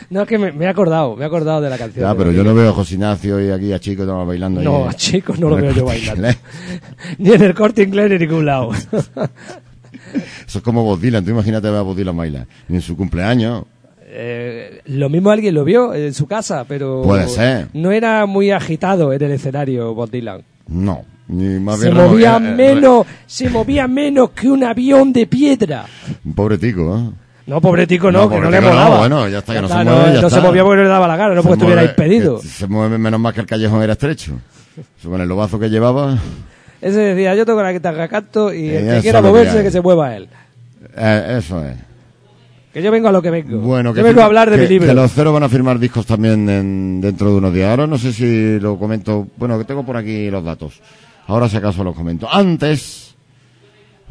No, 0.10 0.24
es 0.24 0.28
que 0.28 0.38
me, 0.38 0.52
me 0.52 0.66
he 0.66 0.68
acordado, 0.68 1.16
me 1.16 1.24
he 1.24 1.28
acordado 1.28 1.62
de 1.62 1.70
la 1.70 1.78
canción. 1.78 2.14
Pero 2.18 2.32
yo 2.32 2.44
no 2.44 2.54
veo 2.54 2.72
a 2.72 2.74
José 2.74 2.96
Ignacio 2.96 3.40
y 3.40 3.50
aquí 3.50 3.72
a 3.72 3.80
Chico 3.80 4.04
todos 4.04 4.28
bailando. 4.28 4.62
No, 4.62 4.90
a 4.90 4.94
chicos 4.94 5.40
no 5.40 5.48
lo 5.48 5.56
veo 5.56 5.72
yo 5.72 5.86
bailando. 5.86 6.28
Ni 7.20 7.32
en 7.32 7.42
el 7.42 7.54
corte 7.54 7.84
inglés 7.84 8.10
ni 8.10 8.16
en 8.16 8.22
ningún 8.24 8.46
lado. 8.46 8.72
Eso 10.46 10.58
es 10.58 10.64
como 10.64 10.84
Bob 10.84 11.00
Dylan. 11.00 11.24
Tú 11.24 11.32
imagínate 11.32 11.70
ver 11.70 11.80
a 11.80 11.84
Bob 11.84 11.96
Dylan 11.96 12.18
bailar. 12.18 12.48
Ni 12.68 12.76
en 12.76 12.82
su 12.82 12.98
cumpleaños. 12.98 13.64
Eh, 14.16 14.82
lo 14.86 15.10
mismo 15.10 15.32
alguien 15.32 15.56
lo 15.56 15.64
vio 15.64 15.94
en 15.96 16.14
su 16.14 16.28
casa, 16.28 16.66
pero 16.68 17.02
Puede 17.02 17.28
ser. 17.28 17.68
no 17.74 17.92
era 17.92 18.26
muy 18.28 18.52
agitado 18.52 19.12
en 19.12 19.22
el 19.24 19.32
escenario 19.32 19.94
Bob 19.96 20.12
Dylan. 20.12 20.44
No. 20.68 21.04
Ni 21.28 21.58
más 21.60 21.80
Se 21.80 21.90
bien 21.90 21.98
movía 21.98 22.36
era- 22.36 22.46
era- 22.48 22.56
menos, 22.56 23.08
se 23.26 23.50
movía 23.50 23.88
menos 23.88 24.30
que 24.32 24.50
un 24.50 24.64
avión 24.64 25.12
de 25.14 25.26
piedra. 25.26 25.86
Un 26.24 26.34
pobre 26.36 26.58
tico, 26.60 26.96
¿eh? 26.98 27.10
No, 27.48 27.60
pobre 27.60 27.88
tico, 27.88 28.12
no, 28.12 28.24
No, 28.26 28.30
que 28.30 28.40
no 28.40 28.50
le 28.52 28.58
tico 28.60 28.70
no, 28.70 28.76
molaba. 28.76 28.98
bueno, 29.00 29.28
ya 29.30 29.40
está, 29.40 29.54
que 29.54 29.62
no 29.62 29.68
se 29.68 29.74
está, 29.74 29.84
mueve, 29.84 30.14
ya 30.14 30.22
no 30.22 30.28
está. 30.28 30.42
se 30.42 30.48
movía 30.48 30.64
porque 30.64 30.78
no 30.78 30.84
le 30.84 30.90
daba 30.90 31.08
la 31.08 31.18
gana, 31.18 31.34
no 31.36 31.42
Se 31.42 31.48
porque 31.48 31.64
estuviera 31.66 31.84
impedido. 31.84 32.40
que 32.40 32.48
Se 32.48 32.68
mueve 32.68 32.98
menos 33.00 33.20
más 33.20 33.34
que 33.34 33.42
el 33.42 33.48
callejón 33.48 33.82
era 33.82 33.94
estrecho. 33.94 34.34
Con 35.04 35.20
el 35.22 35.28
lobazo 35.28 35.58
que 35.60 35.70
llevaba. 35.70 36.18
Ese 36.82 37.00
decía, 37.00 37.34
yo 37.36 37.46
tengo 37.46 37.62
la 37.64 37.72
guitarra 37.74 38.08
canto 38.10 38.54
y 38.54 38.70
Eh, 38.70 38.80
el 38.90 38.96
que 38.98 39.02
quiera 39.02 39.22
que 39.22 39.28
moverse 39.28 39.64
que 39.64 39.72
se 39.72 39.82
mueva 39.82 40.16
él. 40.16 40.28
eh, 40.98 41.36
eso 41.40 41.66
es. 41.66 41.76
Que 42.74 42.82
yo 42.82 42.92
vengo 42.92 43.08
a 43.08 43.12
lo 43.12 43.22
que 43.22 43.30
vengo. 43.30 43.60
Bueno, 43.60 43.94
que, 43.94 44.02
vengo 44.02 44.22
a 44.22 44.26
hablar 44.26 44.50
de 44.50 44.56
que- 44.58 44.64
mi 44.64 44.68
libro. 44.70 44.88
que 44.88 44.94
los 44.96 45.12
ceros 45.14 45.32
van 45.34 45.44
a 45.44 45.50
firmar 45.50 45.78
discos 45.78 46.06
también 46.08 46.50
en- 46.50 47.02
dentro 47.02 47.30
de 47.30 47.36
unos 47.38 47.54
días. 47.54 47.70
Ahora 47.70 47.86
no 47.86 47.98
sé 48.00 48.12
si 48.12 48.60
lo 48.60 48.78
comento. 48.80 49.28
Bueno, 49.38 49.58
que 49.60 49.64
tengo 49.66 49.86
por 49.86 49.96
aquí 49.96 50.30
los 50.32 50.44
datos. 50.44 50.82
Ahora 51.28 51.48
si 51.48 51.58
acaso 51.58 51.84
los 51.84 51.96
comento. 51.96 52.28
Antes, 52.32 53.13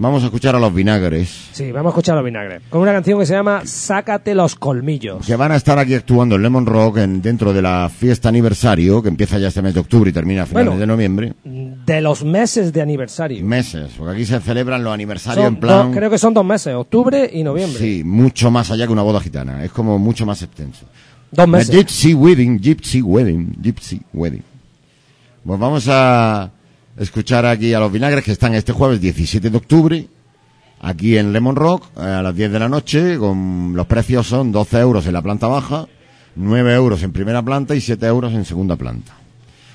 vamos 0.03 0.23
a 0.23 0.27
escuchar 0.27 0.55
a 0.55 0.59
los 0.61 0.75
vinagres. 0.75 1.49
Sí, 1.53 1.73
vamos 1.73 1.91
a 1.91 1.93
escuchar 1.95 2.15
a 2.15 2.17
los 2.17 2.25
vinagres. 2.27 2.61
Con 2.69 2.83
una 2.83 2.93
canción 2.93 3.19
que 3.19 3.25
se 3.27 3.33
llama 3.33 3.62
Sácate 3.65 4.35
los 4.35 4.55
colmillos. 4.57 5.25
Que 5.27 5.37
van 5.37 5.53
a 5.53 5.57
estar 5.57 5.79
aquí 5.79 5.95
actuando 5.95 6.35
en 6.37 6.43
Lemon 6.43 6.67
Rock 6.67 6.99
en, 6.99 7.23
dentro 7.23 7.53
de 7.53 7.62
la 7.62 7.88
fiesta 7.88 8.29
aniversario, 8.29 9.03
que 9.03 9.09
empieza 9.09 9.38
ya 9.38 9.49
este 9.49 9.62
mes 9.62 9.73
de 9.75 9.81
octubre 9.81 10.11
y 10.11 10.12
termina 10.12 10.43
a 10.43 10.47
finales 10.47 10.67
Bueno. 10.69 10.81
de 10.81 10.87
noviembre. 10.87 11.33
De 11.45 12.01
los 12.03 12.25
meses 12.25 12.73
de 12.73 12.83
aniversario. 12.83 13.45
Meses, 13.45 13.93
porque 13.97 14.15
aquí 14.15 14.27
se 14.27 14.38
celebran 14.41 14.85
los 14.85 14.93
aniversarios 14.93 15.45
Son 15.45 15.55
en 15.55 15.61
plan. 15.61 15.87
dos- 15.88 15.97
creo 15.97 16.11
que 16.11 16.19
son 16.19 16.35
dos 16.35 16.45
meses, 16.45 16.75
octubre 16.75 17.31
y 17.33 17.43
noviembre. 17.45 17.79
Sí, 17.79 18.03
mucho 18.05 18.51
más 18.51 18.71
allá 18.71 18.87
que 18.87 18.93
una 18.93 19.03
boda 19.03 19.21
gitana. 19.21 19.65
Es 19.65 19.71
como 19.73 19.99
mucho 19.99 20.27
más 20.27 20.43
extenso. 20.43 20.85
Dos 21.31 21.49
meses. 21.49 21.71
Gypsy 21.75 22.12
Wedding, 22.12 22.59
Gypsy 22.61 23.01
Wedding, 23.01 23.57
Gypsy 23.62 24.03
Wedding. 24.12 24.43
Pues 25.45 25.59
vamos 25.59 25.87
a 25.88 26.51
escuchar 26.96 27.46
aquí 27.46 27.74
a 27.74 27.81
los 27.81 27.92
vinagres 27.92 28.24
que 28.24 28.33
están 28.33 28.55
este 28.55 28.72
jueves 28.72 29.00
17 29.00 29.50
de 29.50 29.57
octubre, 29.57 30.09
aquí 30.81 31.16
en 31.16 31.33
Lemon 31.33 31.57
Rock, 31.57 31.87
eh, 31.96 32.00
a 32.00 32.22
las 32.22 32.35
10 32.35 32.52
de 32.52 32.59
la 32.59 32.68
noche, 32.68 33.18
con 33.18 33.72
los 33.74 33.87
precios 33.87 34.26
son 34.26 34.52
12 34.52 34.78
euros 34.78 35.07
en 35.07 35.12
la 35.12 35.22
planta 35.22 35.46
baja, 35.46 35.87
9 36.37 36.74
euros 36.74 37.02
en 37.02 37.12
primera 37.12 37.42
planta 37.42 37.74
y 37.74 37.81
7 37.81 38.07
euros 38.07 38.33
en 38.33 38.44
segunda 38.44 38.76
planta. 38.76 39.12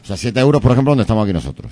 O 0.04 0.06
sea, 0.06 0.18
7 0.18 0.40
euros, 0.40 0.62
por 0.62 0.72
ejemplo, 0.72 0.92
donde 0.92 1.04
estamos 1.04 1.24
aquí 1.24 1.34
nosotros. 1.34 1.72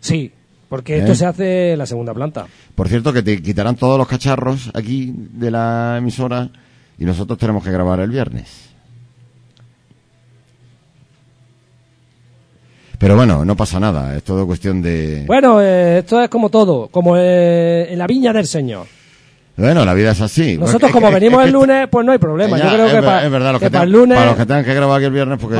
Sí, 0.00 0.32
porque 0.68 0.96
¿Eh? 0.96 0.98
esto 1.00 1.14
se 1.14 1.26
hace 1.26 1.72
en 1.72 1.78
la 1.78 1.86
segunda 1.86 2.14
planta. 2.14 2.46
Por 2.74 2.88
cierto, 2.88 3.12
que 3.12 3.22
te 3.22 3.42
quitarán 3.42 3.76
todos 3.76 3.98
los 3.98 4.08
cacharros 4.08 4.70
aquí 4.74 5.12
de 5.14 5.50
la 5.50 5.96
emisora 5.98 6.50
y 6.98 7.04
nosotros 7.04 7.38
tenemos 7.38 7.62
que 7.62 7.70
grabar 7.70 8.00
el 8.00 8.10
viernes. 8.10 8.71
Pero 13.02 13.16
bueno, 13.16 13.44
no 13.44 13.56
pasa 13.56 13.80
nada, 13.80 14.16
es 14.16 14.22
todo 14.22 14.46
cuestión 14.46 14.80
de... 14.80 15.24
Bueno, 15.26 15.60
eh, 15.60 15.98
esto 15.98 16.22
es 16.22 16.28
como 16.28 16.50
todo, 16.50 16.86
como 16.86 17.16
eh, 17.16 17.88
en 17.90 17.98
la 17.98 18.06
viña 18.06 18.32
del 18.32 18.46
Señor. 18.46 18.86
Bueno, 19.56 19.84
la 19.84 19.92
vida 19.92 20.12
es 20.12 20.20
así. 20.20 20.56
Nosotros 20.56 20.88
Es 20.90 20.94
como 20.94 21.08
que- 21.08 21.14
venimos 21.14 21.40
es 21.42 21.48
el 21.48 21.52
lunes, 21.52 21.88
pues 21.90 22.06
no 22.06 22.12
hay 22.12 22.18
problema. 22.18 22.56
Ya, 22.56 22.64
Yo 22.68 22.70
creo 22.74 22.86
es 22.86 22.92
que, 22.92 23.00
ver- 23.00 23.04
pa- 23.04 23.24
es 23.24 23.30
verdad, 23.32 23.50
los 23.52 23.60
que 23.60 23.66
que, 23.66 23.70
para 23.72 23.84
el 23.84 23.90
lunes... 23.90 24.16
para 24.16 24.30
los 24.30 24.36
que 24.38 24.46
tengan 24.46 24.64
que 24.64 24.74
grabar 24.74 24.96
aquí 24.98 25.06
el 25.06 25.12
viernes 25.12 25.38
porque 25.40 25.56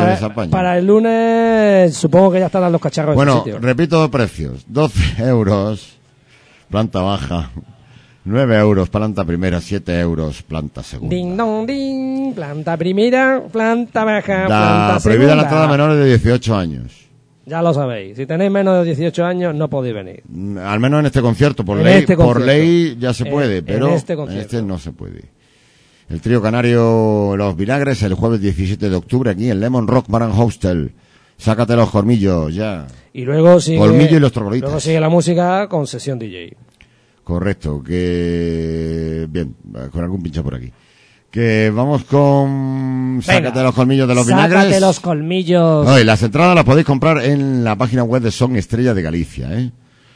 para, 0.50 0.78
el 0.78 0.86
lunes 0.86 1.94
supongo 1.96 2.30
que 2.30 2.38
ya 2.38 2.46
estarán 2.46 2.70
los 2.70 2.80
cacharros 2.80 3.12
en 3.12 3.16
Bueno, 3.16 3.38
sitio. 3.38 3.58
repito 3.60 4.08
precios. 4.08 4.64
12 4.68 5.00
euros, 5.26 5.98
planta 6.70 7.00
baja. 7.02 7.50
9 8.24 8.56
euros, 8.56 8.88
planta 8.88 9.24
primera. 9.24 9.60
7 9.60 9.98
euros, 9.98 10.42
planta 10.44 10.84
segunda. 10.84 11.12
Ding 11.14 11.36
dong 11.36 11.66
ding, 11.66 12.34
planta 12.34 12.76
primera, 12.76 13.42
planta 13.50 14.04
baja, 14.04 14.42
La 14.42 14.46
planta 14.46 14.98
prohibida 15.02 15.34
la 15.34 15.42
segunda. 15.42 15.42
entrada 15.42 15.64
a 15.64 15.68
menores 15.68 15.96
de 15.98 16.04
18 16.06 16.56
años. 16.56 17.01
Ya 17.44 17.60
lo 17.60 17.74
sabéis, 17.74 18.16
si 18.16 18.24
tenéis 18.26 18.50
menos 18.52 18.78
de 18.78 18.84
18 18.94 19.24
años 19.24 19.54
no 19.54 19.68
podéis 19.68 19.94
venir. 19.94 20.22
Mm, 20.28 20.58
Al 20.58 20.78
menos 20.80 21.00
en 21.00 21.06
este 21.06 21.20
concierto, 21.20 21.64
por 21.64 21.78
En 21.78 21.84
ley, 21.84 21.94
este 21.98 22.16
por 22.16 22.36
concierto. 22.36 22.46
ley 22.46 22.96
ya 23.00 23.12
se 23.12 23.26
puede, 23.26 23.58
en 23.58 23.64
pero 23.64 23.94
este 23.94 24.12
en 24.12 24.30
este 24.30 24.62
no 24.62 24.78
se 24.78 24.92
puede. 24.92 25.24
El 26.08 26.20
trío 26.20 26.40
canario 26.42 27.34
Los 27.36 27.56
Vinagres 27.56 28.02
el 28.02 28.14
jueves 28.14 28.40
17 28.40 28.90
de 28.90 28.94
octubre 28.96 29.30
aquí 29.30 29.50
en 29.50 29.60
Lemon 29.60 29.88
Rock 29.88 30.06
Bar 30.08 30.22
and 30.24 30.34
Hostel. 30.38 30.92
Sácate 31.36 31.74
los 31.74 31.90
colmillos, 31.90 32.54
ya. 32.54 32.86
Y 33.12 33.24
luego 33.24 33.60
sigue, 33.60 33.78
Colmillo 33.78 34.16
y 34.16 34.20
los 34.20 34.30
trogloditas. 34.30 34.68
luego 34.68 34.80
sigue 34.80 35.00
la 35.00 35.08
música 35.08 35.68
con 35.68 35.86
sesión 35.88 36.18
DJ. 36.18 36.56
Correcto, 37.24 37.82
que... 37.82 39.26
Bien, 39.28 39.54
con 39.90 40.02
algún 40.04 40.22
pincho 40.22 40.42
por 40.44 40.54
aquí. 40.54 40.70
Que 41.32 41.72
vamos 41.74 42.04
con... 42.04 43.14
Venga. 43.20 43.22
Sácate 43.22 43.62
los 43.62 43.74
colmillos 43.74 44.06
de 44.06 44.14
los 44.14 44.26
Sácate 44.26 44.48
vinagres. 44.54 44.80
los 44.82 45.00
colmillos. 45.00 45.88
Oye, 45.88 46.04
las 46.04 46.22
entradas 46.22 46.54
las 46.54 46.64
podéis 46.64 46.86
comprar 46.86 47.24
en 47.24 47.64
la 47.64 47.74
página 47.74 48.04
web 48.04 48.20
de 48.22 48.30
Son 48.30 48.54
Estrella 48.54 48.92
de 48.92 49.00
Galicia, 49.02 49.48
¿eh? 49.58 49.70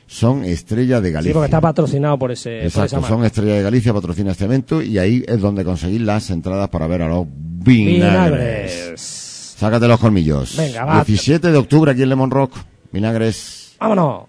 Son 0.06 0.44
Estrella 0.44 1.00
de 1.00 1.10
Galicia. 1.10 1.30
Sí, 1.30 1.34
porque 1.34 1.46
está 1.46 1.60
patrocinado 1.60 2.18
por 2.18 2.30
ese 2.32 2.50
por 2.50 2.66
esa 2.66 2.66
Exacto, 2.84 2.96
marca. 3.00 3.08
son 3.16 3.24
Estrella 3.24 3.54
de 3.54 3.62
Galicia, 3.62 3.94
patrocina 3.94 4.32
este 4.32 4.44
evento 4.44 4.82
y 4.82 4.98
ahí 4.98 5.24
es 5.26 5.40
donde 5.40 5.64
conseguir 5.64 6.02
las 6.02 6.28
entradas 6.30 6.68
para 6.68 6.86
ver 6.86 7.00
a 7.02 7.08
los 7.08 7.26
vinagres. 7.26 7.94
Vinagres. 7.96 9.54
Sácate 9.58 9.88
los 9.88 9.98
colmillos. 9.98 10.54
Venga, 10.58 10.84
va. 10.84 10.94
17 11.02 11.50
de 11.50 11.56
octubre 11.56 11.90
aquí 11.92 12.02
en 12.02 12.10
Lemon 12.10 12.30
Rock, 12.30 12.52
vinagres. 12.92 13.74
Vámonos. 13.80 14.24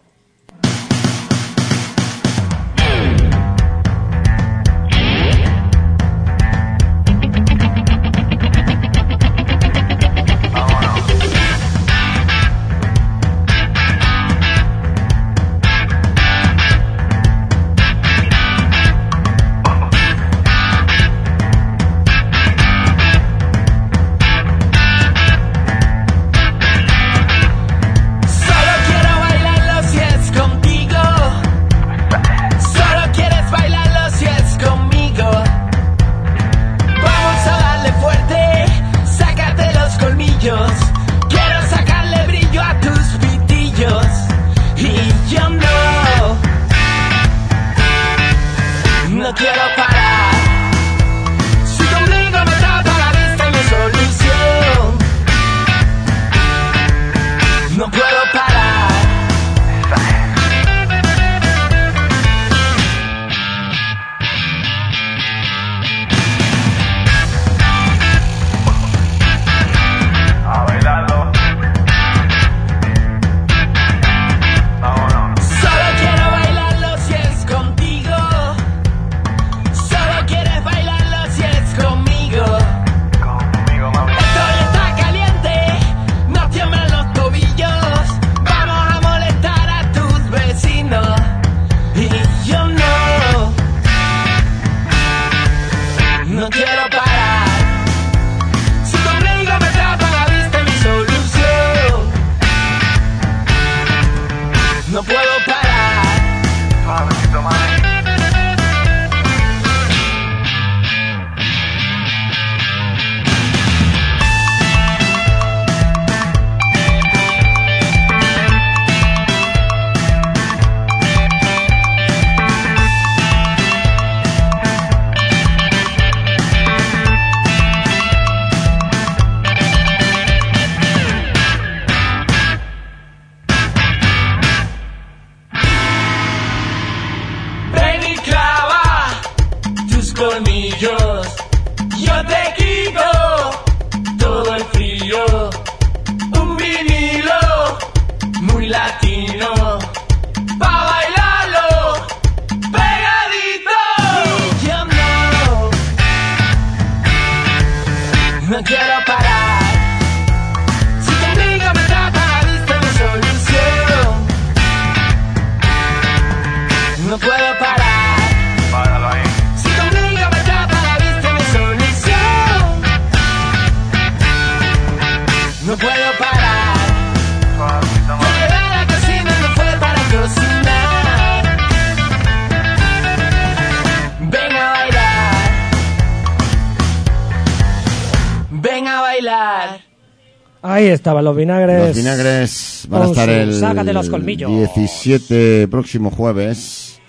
Ahí 190.87 190.93
estaban 190.93 191.25
los 191.25 191.35
vinagres. 191.35 191.87
Los 191.87 191.97
vinagres 191.97 192.87
van 192.89 193.01
a 193.01 193.05
con 193.05 193.11
estar 193.11 193.29
el 193.29 193.53
Sácate 193.53 193.91
los 193.91 194.09
colmillos. 194.09 194.49
17 194.49 195.67
próximo 195.67 196.11
jueves. 196.11 197.01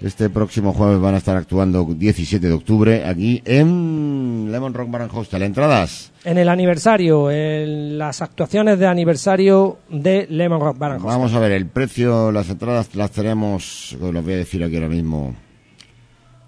Este 0.00 0.30
próximo 0.30 0.72
jueves 0.72 1.00
van 1.00 1.16
a 1.16 1.18
estar 1.18 1.36
actuando 1.36 1.84
17 1.84 2.46
de 2.46 2.54
octubre 2.54 3.04
aquí 3.04 3.42
en 3.44 4.48
Lemon 4.50 4.72
Rock 4.72 4.90
Bar 4.90 5.10
Hostel. 5.12 5.42
¿Entradas? 5.42 6.12
En 6.24 6.38
el 6.38 6.48
aniversario, 6.48 7.30
en 7.32 7.98
las 7.98 8.22
actuaciones 8.22 8.78
de 8.78 8.86
aniversario 8.86 9.78
de 9.90 10.28
Lemon 10.30 10.60
Rock 10.60 10.78
Bar 10.78 10.92
Hostel. 10.92 11.06
Vamos 11.06 11.34
a 11.34 11.40
ver, 11.40 11.52
el 11.52 11.66
precio, 11.66 12.30
las 12.30 12.48
entradas 12.48 12.94
las 12.94 13.10
tenemos, 13.10 13.94
os 14.00 14.14
lo 14.14 14.22
voy 14.22 14.34
a 14.34 14.36
decir 14.36 14.62
aquí 14.62 14.76
ahora 14.76 14.88
mismo, 14.88 15.34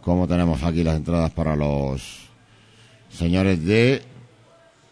cómo 0.00 0.28
tenemos 0.28 0.62
aquí 0.62 0.84
las 0.84 0.96
entradas 0.96 1.32
para 1.32 1.56
los 1.56 2.30
señores 3.10 3.62
de 3.66 4.11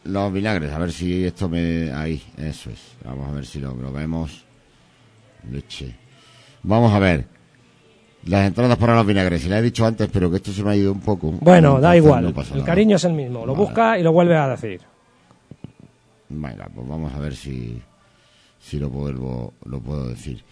los 0.05 0.32
vinagres. 0.32 0.72
A 0.72 0.78
ver 0.78 0.92
si 0.92 1.24
esto 1.24 1.48
me... 1.48 1.92
Ahí, 1.92 2.22
eso 2.36 2.70
es. 2.70 2.78
Vamos 3.05 3.28
a 3.28 3.32
ver 3.32 3.46
si 3.46 3.59
lo, 3.61 3.74
lo 3.74 3.92
vemos. 3.92 4.44
Leche. 5.51 5.94
Vamos 6.62 6.92
a 6.92 6.98
ver. 6.98 7.26
Las 8.26 8.46
entradas 8.46 8.76
para 8.76 8.94
los 8.96 9.07
vinagres. 9.07 9.42
Se 9.42 9.48
le 9.48 9.59
he 9.59 9.62
dicho 9.62 9.86
antes, 9.86 10.09
pero 10.12 10.30
que 10.30 10.36
esto 10.36 10.53
se 10.53 10.62
me 10.62 10.70
ha 10.70 10.76
ido 10.76 10.92
un 10.92 11.01
poco. 11.01 11.32
Bueno, 11.32 11.80
da 11.80 11.96
igual. 11.96 12.34
no 12.34 12.42
el 12.55 12.64
cariño 12.64 12.96
es 12.96 13.05
el 13.05 13.14
mismo. 13.14 13.46
Lo 13.46 13.55
Vale. 13.55 13.66
busca 13.66 13.98
y 13.98 14.03
lo 14.03 14.12
vuelve 14.12 14.36
a 14.36 14.48
decir. 14.48 14.80
Venga, 16.28 16.68
pues 16.72 16.86
vamos 16.86 17.12
a 17.14 17.18
ver 17.18 17.34
si, 17.34 17.80
si 18.61 18.78
lo, 18.78 18.90
puedo, 18.90 19.55
lo 19.64 19.80
puedo 19.80 20.09
decir. 20.09 20.44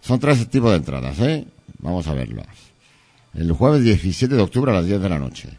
Son 0.00 0.18
tres 0.18 0.48
tipos 0.48 0.70
de 0.70 0.78
entradas, 0.78 1.18
¿eh? 1.20 1.46
Vamos 1.78 2.06
a 2.08 2.14
verlas. 2.14 2.46
El 3.34 3.52
jueves 3.52 3.84
17 3.84 4.34
de 4.34 4.42
octubre 4.42 4.72
a 4.72 4.74
las 4.74 4.86
10 4.86 5.00
de 5.00 5.08
la 5.08 5.18
noche. 5.18 5.50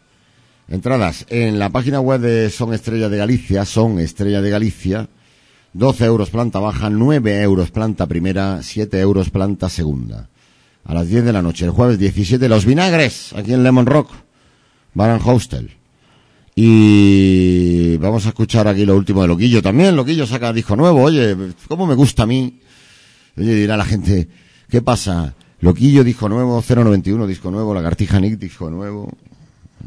Entradas 0.72 1.26
en 1.28 1.59
la 1.59 1.69
página 1.69 1.99
web 1.99 2.22
de 2.22 2.49
Son 2.49 2.74
Estrella 2.74 3.09
de 3.09 3.17
Galicia, 3.17 3.65
Son 3.65 3.99
Estrella 3.99 4.41
de 4.41 4.49
Galicia, 4.49 5.09
12 5.74 6.05
euros 6.05 6.30
planta 6.30 6.59
baja, 6.59 6.89
9 6.89 7.41
euros 7.41 7.72
planta 7.72 8.07
primera, 8.07 8.63
7 8.63 8.97
euros 9.01 9.32
planta 9.32 9.67
segunda. 9.67 10.30
A 10.86 10.93
las 10.93 11.09
10 11.09 11.26
de 11.26 11.34
la 11.34 11.41
noche, 11.41 11.65
el 11.65 11.72
jueves 11.72 11.99
17, 11.99 12.47
Los 12.47 12.65
Vinagres, 12.65 13.34
aquí 13.34 13.51
en 13.51 13.63
Lemon 13.63 13.86
Rock, 13.86 14.11
Bar 14.93 15.09
and 15.09 15.22
Hostel. 15.26 15.72
Y 16.55 17.97
vamos 17.97 18.26
a 18.26 18.30
escuchar 18.30 18.69
aquí 18.69 18.86
lo 18.86 18.95
último 18.95 19.24
de 19.24 19.28
Loquillo 19.28 19.61
también. 19.61 19.93
Loquillo 19.93 20.26
saca 20.26 20.53
disco 20.53 20.78
nuevo. 20.78 21.01
Oye, 21.01 21.36
¿cómo 21.67 21.86
me 21.86 21.95
gusta 21.95 22.24
a 22.24 22.28
mí? 22.28 22.61
Oye, 23.38 23.55
dirá 23.55 23.76
la 23.76 23.84
gente, 23.84 24.30
¿qué 24.69 24.82
pasa? 24.82 25.36
Loquillo, 25.59 26.05
disco 26.05 26.30
nuevo, 26.30 26.63
091, 26.65 27.28
disco 27.28 27.51
nuevo, 27.51 27.74
Lagartija 27.74 28.22
Nick, 28.22 28.39
disco 28.39 28.69
nuevo. 28.69 29.11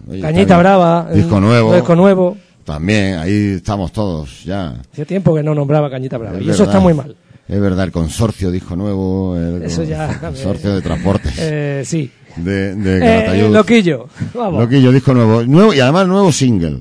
Oye, 0.09 0.21
Cañita. 0.21 0.59
Brava. 0.59 1.09
Disco 1.13 1.41
nuevo. 1.41 1.75
Disco 1.75 1.95
nuevo. 1.97 2.37
También, 2.65 3.19
ahí 3.19 3.55
estamos 3.57 3.93
todos, 3.93 4.43
ya. 4.45 4.81
Hace 4.93 5.05
tiempo 5.05 5.35
que 5.35 5.43
no 5.43 5.55
nombraba 5.55 5.91
Cañita 5.91 6.17
Brava. 6.19 6.39
Es 6.39 6.45
y 6.47 6.51
eso 6.51 6.59
verdad. 6.61 6.67
está 6.75 6.81
muy 6.81 6.95
mal. 6.95 7.17
Es 7.47 7.61
verdad, 7.61 7.85
el 7.85 7.93
consorcio, 7.93 8.51
disco 8.51 8.75
nuevo, 8.75 9.37
el 9.37 9.63
Eso 9.65 9.83
ya, 9.83 10.19
consorcio 10.21 10.75
de 10.75 10.81
transportes 10.81 11.35
Eh, 11.39 11.83
sí. 11.85 12.11
de, 12.37 12.75
de 12.75 13.45
Eh, 13.45 13.49
loquillo. 13.51 14.09
Vamos. 14.35 14.63
Loquillo, 14.63 14.91
disco 14.93 15.13
nuevo. 15.13 15.43
nuevo. 15.45 15.75
Y 15.75 15.81
además 15.81 16.07
nuevo 16.09 16.33
single. 16.33 16.81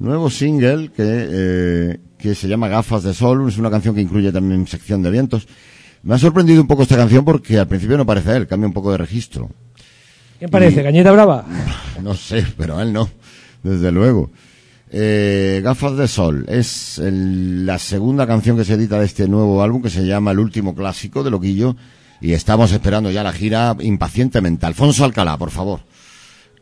Nuevo 0.00 0.28
single 0.30 0.90
que, 0.94 1.02
eh, 1.02 1.98
que 2.18 2.34
se 2.34 2.46
llama 2.46 2.68
Gafas 2.68 3.02
de 3.04 3.14
Sol. 3.14 3.48
Es 3.48 3.56
una 3.58 3.70
canción 3.70 3.94
que 3.94 4.00
incluye 4.02 4.30
también 4.30 4.66
sección 4.66 5.02
de 5.02 5.10
vientos. 5.10 5.48
Me 6.02 6.14
ha 6.14 6.18
sorprendido 6.18 6.60
un 6.60 6.68
poco 6.68 6.82
esta 6.82 6.96
canción 6.96 7.24
porque 7.24 7.58
al 7.58 7.66
principio 7.66 7.96
no 7.96 8.06
parece 8.06 8.36
él, 8.36 8.46
cambia 8.46 8.68
un 8.68 8.72
poco 8.74 8.92
de 8.92 8.98
registro. 8.98 9.50
¿Qué 10.40 10.48
parece? 10.48 10.82
¿Cañita 10.82 11.12
Brava? 11.12 11.44
No 12.02 12.14
sé, 12.14 12.46
pero 12.56 12.80
él 12.80 12.92
no, 12.92 13.08
desde 13.64 13.90
luego. 13.90 14.30
Eh, 14.90 15.60
Gafas 15.64 15.96
de 15.96 16.06
Sol 16.06 16.44
es 16.48 16.98
el- 16.98 17.66
la 17.66 17.76
segunda 17.78 18.24
canción 18.26 18.56
que 18.56 18.64
se 18.64 18.74
edita 18.74 19.00
de 19.00 19.04
este 19.06 19.26
nuevo 19.26 19.62
álbum 19.62 19.82
que 19.82 19.90
se 19.90 20.06
llama 20.06 20.30
El 20.30 20.38
último 20.38 20.74
clásico 20.76 21.24
de 21.24 21.30
Loquillo 21.30 21.74
y 22.20 22.32
estamos 22.34 22.70
esperando 22.72 23.10
ya 23.10 23.22
la 23.24 23.32
gira 23.32 23.76
impacientemente. 23.80 24.64
Alfonso 24.64 25.04
Alcalá, 25.04 25.36
por 25.36 25.50
favor. 25.50 25.80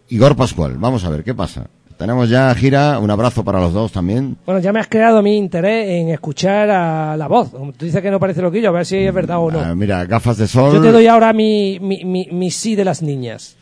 Igor 0.08 0.34
Pascual, 0.36 0.76
vamos 0.78 1.04
a 1.04 1.10
ver 1.10 1.22
qué 1.22 1.34
pasa. 1.34 1.66
Tenemos 1.98 2.28
ya 2.30 2.54
gira, 2.54 2.98
un 2.98 3.10
abrazo 3.10 3.44
para 3.44 3.60
los 3.60 3.72
dos 3.74 3.92
también. 3.92 4.36
Bueno, 4.46 4.60
ya 4.60 4.72
me 4.72 4.80
has 4.80 4.88
creado 4.88 5.22
mi 5.22 5.36
interés 5.36 5.88
en 6.00 6.08
escuchar 6.08 6.68
a 6.70 7.16
la 7.16 7.26
voz. 7.28 7.50
Tú 7.76 7.84
dices 7.86 8.00
que 8.02 8.10
no 8.10 8.18
parece 8.20 8.40
loquillo, 8.42 8.68
a 8.70 8.72
ver 8.72 8.86
si 8.86 8.96
es 8.96 9.12
verdad 9.14 9.38
o 9.38 9.50
no. 9.50 9.60
Ah, 9.60 9.74
mira, 9.74 10.04
Gafas 10.06 10.38
de 10.38 10.46
Sol, 10.46 10.74
Yo 10.74 10.82
te 10.82 10.92
doy 10.92 11.06
ahora 11.06 11.32
mi, 11.34 11.78
mi, 11.80 12.04
mi, 12.04 12.26
mi 12.32 12.50
sí 12.50 12.74
de 12.74 12.84
las 12.84 13.02
niñas. 13.02 13.56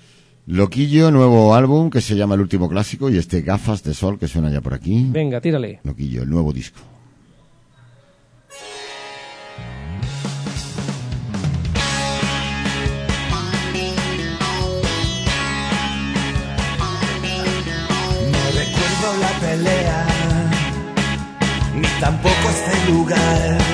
Loquillo, 0.46 1.10
nuevo 1.10 1.54
álbum 1.54 1.88
que 1.88 2.02
se 2.02 2.16
llama 2.16 2.34
El 2.34 2.42
último 2.42 2.68
clásico 2.68 3.08
y 3.08 3.16
este 3.16 3.40
Gafas 3.40 3.82
de 3.82 3.94
Sol 3.94 4.18
que 4.18 4.28
suena 4.28 4.50
ya 4.50 4.60
por 4.60 4.74
aquí. 4.74 5.06
Venga, 5.08 5.40
tírale. 5.40 5.80
Loquillo, 5.84 6.22
el 6.22 6.28
nuevo 6.28 6.52
disco. 6.52 6.80
No 18.30 18.42
recuerdo 18.52 19.20
la 19.20 19.40
pelea, 19.40 20.06
ni 21.74 22.00
tampoco 22.00 22.50
este 22.50 22.92
lugar. 22.92 23.73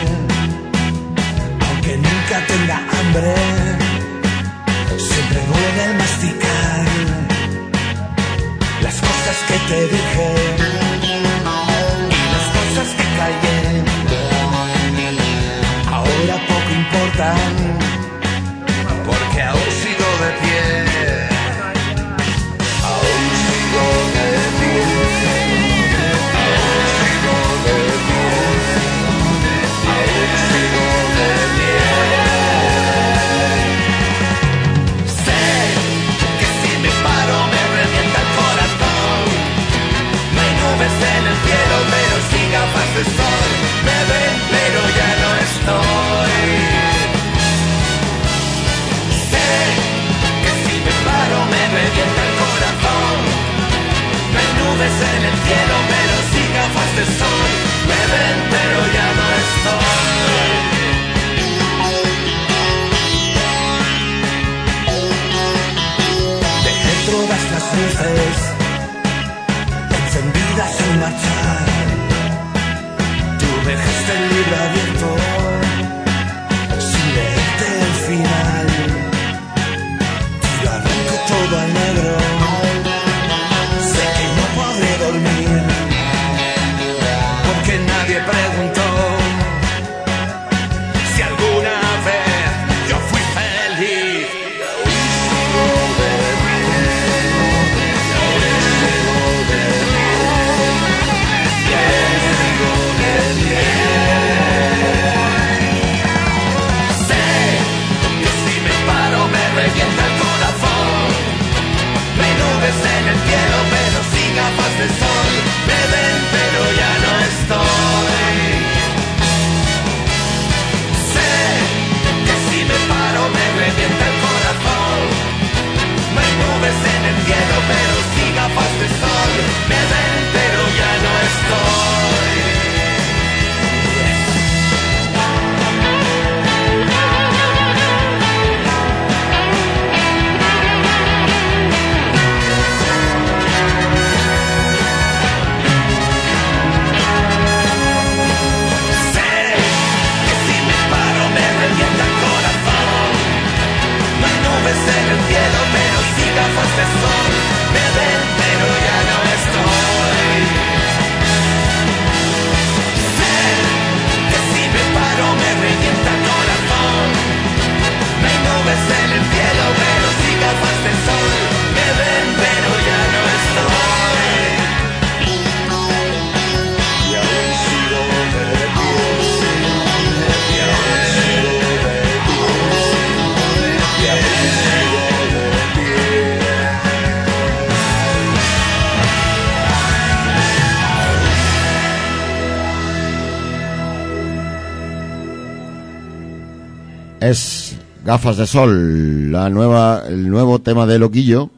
Es 197.20 197.76
Gafas 198.04 198.38
de 198.38 198.46
Sol, 198.46 199.30
la 199.30 199.50
nueva, 199.50 200.04
el 200.08 200.28
nuevo 200.28 200.58
tema 200.60 200.86
de 200.86 200.98
Loquillo. 200.98 201.50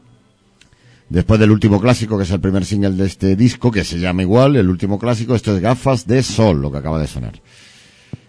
Después 1.08 1.38
del 1.38 1.50
último 1.50 1.80
clásico, 1.80 2.16
que 2.16 2.24
es 2.24 2.30
el 2.30 2.40
primer 2.40 2.64
single 2.64 2.92
de 2.92 3.06
este 3.06 3.36
disco, 3.36 3.70
que 3.70 3.84
se 3.84 4.00
llama 4.00 4.22
igual, 4.22 4.56
el 4.56 4.68
último 4.68 4.98
clásico, 4.98 5.34
esto 5.34 5.54
es 5.54 5.62
Gafas 5.62 6.06
de 6.06 6.22
Sol, 6.22 6.60
lo 6.60 6.72
que 6.72 6.78
acaba 6.78 6.98
de 6.98 7.06
sonar. 7.06 7.34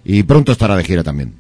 Y 0.06 0.24
pronto 0.24 0.52
estará 0.52 0.76
de 0.76 0.84
gira 0.84 1.02
también. 1.02 1.34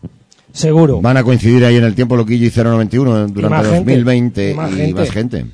Seguro. 0.52 1.02
Van 1.02 1.18
a 1.18 1.24
coincidir 1.24 1.66
ahí 1.66 1.76
en 1.76 1.84
el 1.84 1.96
tiempo 1.96 2.16
Loquillo 2.16 2.48
y 2.48 2.50
091 2.50 3.28
durante 3.28 3.70
gente, 3.70 3.78
2020 3.78 4.52
y 4.52 4.54
más 4.56 4.72
y 4.72 4.76
gente. 4.76 4.94
más 4.94 5.12
gente. 5.12 5.46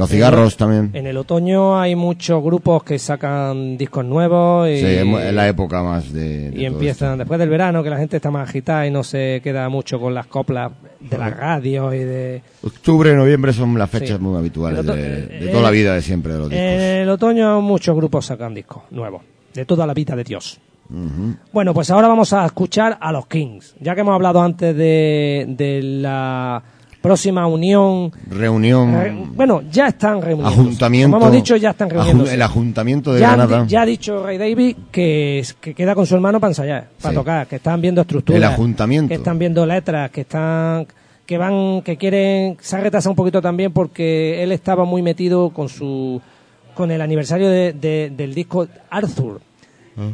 Los 0.00 0.10
cigarros 0.10 0.56
también. 0.56 0.90
En 0.94 1.06
el 1.06 1.16
otoño 1.16 1.78
hay 1.80 1.94
muchos 1.94 2.42
grupos 2.42 2.82
que 2.82 2.98
sacan 2.98 3.76
discos 3.76 4.04
nuevos 4.04 4.68
y, 4.68 4.78
Sí, 4.78 4.86
es 4.86 5.32
la 5.34 5.46
época 5.48 5.82
más 5.82 6.12
de, 6.12 6.50
de 6.50 6.60
y 6.60 6.64
empiezan 6.64 7.18
después 7.18 7.38
del 7.38 7.48
verano 7.48 7.82
que 7.82 7.90
la 7.90 7.98
gente 7.98 8.16
está 8.16 8.30
más 8.30 8.48
agitada 8.48 8.86
y 8.86 8.90
no 8.90 9.04
se 9.04 9.40
queda 9.44 9.68
mucho 9.68 10.00
con 10.00 10.14
las 10.14 10.26
coplas 10.26 10.72
de 10.98 11.18
las 11.18 11.36
radios 11.36 11.94
y 11.94 11.98
de. 11.98 12.42
Octubre, 12.62 13.14
noviembre 13.14 13.52
son 13.52 13.78
las 13.78 13.88
fechas 13.90 14.16
Sí. 14.18 14.22
muy 14.22 14.36
habituales 14.36 14.84
de 14.84 15.28
eh, 15.30 15.48
toda 15.52 15.62
la 15.62 15.70
vida 15.70 15.94
de 15.94 16.02
siempre 16.02 16.32
de 16.32 16.38
los 16.38 16.48
discos. 16.50 16.64
En 16.64 16.80
el 16.80 17.08
otoño 17.08 17.60
muchos 17.60 17.94
grupos 17.94 18.26
sacan 18.26 18.54
discos 18.54 18.82
nuevos, 18.90 19.22
de 19.54 19.64
toda 19.64 19.86
la 19.86 19.94
vida 19.94 20.16
de 20.16 20.24
Dios. 20.24 20.58
Bueno, 21.52 21.72
pues 21.72 21.88
ahora 21.90 22.08
vamos 22.08 22.32
a 22.32 22.44
escuchar 22.44 22.98
a 23.00 23.12
los 23.12 23.26
Kings. 23.28 23.76
Ya 23.80 23.94
que 23.94 24.00
hemos 24.00 24.14
hablado 24.14 24.42
antes 24.42 24.74
de, 24.76 25.44
de 25.48 25.80
la 25.82 26.60
próxima 27.00 27.46
unión. 27.46 28.12
Reunión. 28.28 28.94
eh, 28.94 29.26
bueno, 29.34 29.62
ya 29.70 29.88
están 29.88 30.20
reunidos. 30.20 30.52
Ajuntamiento. 30.52 31.16
Como 31.16 31.26
hemos 31.26 31.36
dicho, 31.36 31.56
ya 31.56 31.70
están 31.70 31.90
reuniéndose. 31.90 32.34
el 32.34 32.42
ajuntamiento 32.42 33.12
de 33.14 33.20
ya, 33.20 33.28
Granada. 33.36 33.64
ya 33.66 33.82
ha 33.82 33.86
dicho 33.86 34.22
Ray 34.24 34.38
David 34.38 34.76
que, 34.90 35.44
queda 35.74 35.94
con 35.94 36.06
su 36.06 36.14
hermano 36.14 36.38
para 36.40 36.50
ensayar, 36.50 36.88
para 37.00 37.12
Sí. 37.12 37.16
tocar, 37.16 37.46
que 37.46 37.56
están 37.56 37.80
viendo 37.80 38.00
estructuras. 38.02 38.36
El 38.42 38.44
ajuntamiento. 38.44 39.08
Que 39.08 39.14
están 39.14 39.38
viendo 39.38 39.64
letras, 39.66 40.10
que 40.10 40.22
están 40.22 40.86
que 41.26 41.38
van 41.38 41.82
que 41.82 41.96
quieren 41.96 42.56
se 42.60 42.74
ha 42.76 42.80
retrasado 42.80 43.10
un 43.12 43.16
poquito 43.16 43.40
también 43.40 43.72
porque 43.72 44.42
él 44.42 44.50
estaba 44.50 44.84
muy 44.84 45.00
metido 45.00 45.50
con 45.50 45.68
su 45.68 46.20
con 46.74 46.90
el 46.90 47.00
aniversario 47.00 47.48
de- 47.48 47.72
de- 47.72 48.12
del 48.16 48.34
disco 48.34 48.66
Arthur 48.90 49.40
Ah. 49.96 50.10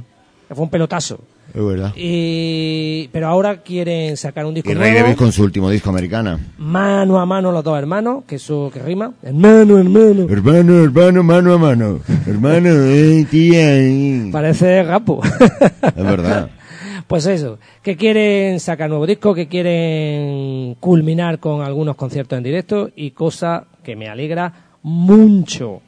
que 0.49 0.55
fue 0.55 0.65
un 0.65 0.71
pelotazo 0.71 1.19
Es 1.57 1.65
verdad. 1.65 1.93
y 1.97 3.09
pero 3.13 3.29
ahora 3.29 3.63
quieren 3.63 4.17
sacar 4.19 4.45
un 4.45 4.53
disco 4.55 4.71
Y 4.71 4.75
Ray 4.75 4.91
nuevo, 4.91 5.05
Davis 5.07 5.17
con 5.19 5.33
su 5.33 5.43
último 5.43 5.71
disco 5.71 5.89
americana. 5.91 6.39
mano 6.59 7.19
a 7.19 7.25
mano 7.25 7.51
los 7.51 7.65
dos 7.65 7.79
hermanos 7.79 8.25
que 8.27 8.37
eso 8.37 8.71
que 8.73 8.81
rima 8.81 9.13
hermano 9.23 9.79
hermano 9.79 10.27
Hermano, 10.29 10.83
hermano, 10.85 11.23
mano 11.23 11.55
a 11.55 11.59
mano. 11.59 12.01
Hermano, 12.27 12.69
eh, 12.71 13.27
tía. 13.31 13.79
eh. 13.79 14.29
parece 14.31 14.83
rapo 14.83 15.21
Es 15.25 15.95
verdad. 16.05 16.51
Pues 17.07 17.25
eso, 17.27 17.61
que 17.85 17.97
quieren 17.97 18.59
sacar 18.59 18.89
nuevo 18.89 19.07
disco, 19.07 19.33
que 19.33 19.47
quieren 19.47 20.75
culminar 20.81 21.39
con 21.39 21.63
algunos 21.63 21.95
conciertos 21.95 22.37
en 22.37 22.43
directo 22.43 22.91
y 22.97 23.13
cosa 23.13 23.65
que 23.85 23.95
me 23.95 24.09
alegra 24.09 24.53
mucho 24.83 25.83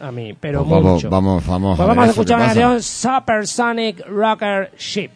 a 0.00 0.10
mí, 0.12 0.34
pero 0.38 0.60
Pues 0.64 0.70
vamos, 0.70 0.92
mucho. 0.94 1.10
vamos, 1.10 1.46
vamos. 1.46 1.76
Pues 1.76 1.88
vamos 1.88 2.02
a 2.02 2.10
eso, 2.10 2.10
escuchar 2.22 2.38
¿qué 2.38 2.44
una 2.44 2.52
canción 2.54 2.82
Supersonic 2.82 4.06
Rocker 4.08 4.70
Ship. 4.78 5.10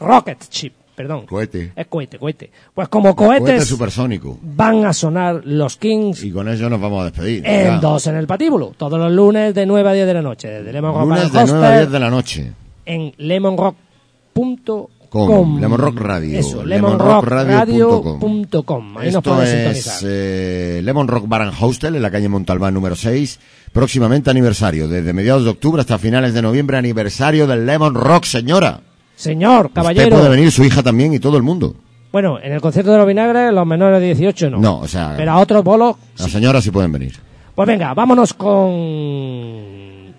Rocket 0.00 0.42
Ship, 0.50 0.72
perdón. 0.94 1.26
Cohete. 1.26 1.72
Es 1.76 1.86
cohete, 1.86 2.18
cohete. 2.18 2.50
Pues 2.74 2.88
como 2.88 3.14
cohetes 3.14 3.46
Cohete 3.46 3.64
supersónico. 3.64 4.38
van 4.42 4.84
a 4.84 4.92
sonar 4.92 5.40
los 5.44 5.76
Kings 5.76 6.22
Y 6.24 6.30
con 6.32 6.48
eso 6.48 6.68
nos 6.68 6.80
vamos 6.80 7.02
a 7.02 7.04
despedir. 7.10 7.46
en 7.46 7.64
ya. 7.74 7.78
dos 7.78 8.06
en 8.06 8.16
el 8.16 8.26
patíbulo, 8.26 8.72
todos 8.76 8.98
los 8.98 9.12
lunes 9.12 9.54
de 9.54 9.66
9 9.66 9.88
a 9.88 9.92
10 9.92 10.06
de 10.06 10.14
la 10.14 10.22
noche, 10.22 10.48
desde 10.48 10.72
Lemon 10.72 10.92
Rock 10.94 11.02
Lunes 11.08 11.32
de 11.32 11.44
9 11.46 11.50
a 11.52 11.54
Hostel 11.70 11.78
10 11.80 11.90
de 11.92 12.00
la 12.00 12.10
noche. 12.10 12.52
en 12.86 13.12
lemonrock.com. 13.18 14.86
Com, 15.14 15.60
Lemon 15.60 15.78
Rock 15.78 16.00
Radio. 16.00 16.38
Eso, 16.40 16.64
lemonrockradio.com. 16.64 18.98
Ahí 18.98 19.06
nos 19.12 19.16
Esto 19.16 19.22
puedes 19.34 19.86
es 19.86 20.04
eh, 20.06 20.80
Lemon 20.82 21.06
Rock 21.08 21.28
Bar 21.28 21.42
and 21.42 21.52
Hostel 21.60 21.94
en 21.96 22.02
la 22.02 22.10
calle 22.10 22.28
Montalbán 22.28 22.74
número 22.74 22.96
6. 22.96 23.38
Próximamente 23.72 24.30
aniversario. 24.30 24.88
Desde 24.88 25.12
mediados 25.12 25.44
de 25.44 25.50
octubre 25.50 25.80
hasta 25.80 25.98
finales 25.98 26.34
de 26.34 26.42
noviembre, 26.42 26.76
aniversario 26.78 27.46
del 27.46 27.64
Lemon 27.64 27.94
Rock, 27.94 28.24
señora. 28.24 28.80
Señor, 29.14 29.66
Usted 29.66 29.74
caballero. 29.74 30.16
puede 30.16 30.28
venir, 30.28 30.50
su 30.50 30.64
hija 30.64 30.82
también 30.82 31.14
y 31.14 31.20
todo 31.20 31.36
el 31.36 31.44
mundo. 31.44 31.76
Bueno, 32.10 32.38
en 32.42 32.52
el 32.52 32.60
concierto 32.60 32.90
de 32.92 32.98
los 32.98 33.06
vinagres, 33.06 33.52
los 33.52 33.66
menores 33.66 34.00
de 34.00 34.06
18 34.06 34.50
no. 34.50 34.58
No, 34.58 34.78
o 34.80 34.88
sea- 34.88 35.14
Pero 35.16 35.30
a 35.32 35.38
otros 35.38 35.62
bolos. 35.62 35.94
Las 36.18 36.30
señoras 36.30 36.64
sí 36.64 36.70
pueden 36.72 36.90
venir. 36.92 37.14
Pues 37.54 37.68
venga, 37.68 37.94
vámonos 37.94 38.34
con 38.34 38.72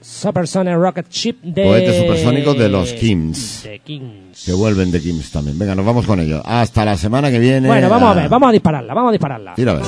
Supersonic 0.07 0.75
Rocket 0.75 1.09
Ship 1.09 1.35
de... 1.41 1.63
Cohete 1.63 1.99
supersónico 1.99 2.53
de 2.53 2.69
los 2.69 2.93
Kings. 2.93 3.63
De 3.63 3.79
Kings. 3.79 4.45
Que 4.45 4.53
vuelven 4.53 4.91
de 4.91 5.01
Kings 5.01 5.31
también. 5.31 5.57
Venga, 5.57 5.73
nos 5.73 5.83
vamos 5.83 6.05
con 6.05 6.19
ello. 6.19 6.43
Hasta 6.45 6.85
la 6.85 6.95
semana 6.95 7.31
que 7.31 7.39
viene. 7.39 7.67
Bueno, 7.67 7.89
vamos 7.89 8.11
a 8.11 8.13
ver, 8.13 8.29
vamos 8.29 8.49
a 8.49 8.51
dispararla, 8.51 8.93
vamos 8.93 9.09
a 9.09 9.11
dispararla. 9.13 9.55
Tira 9.55 9.71
a 9.71 9.75
ver. 9.75 9.83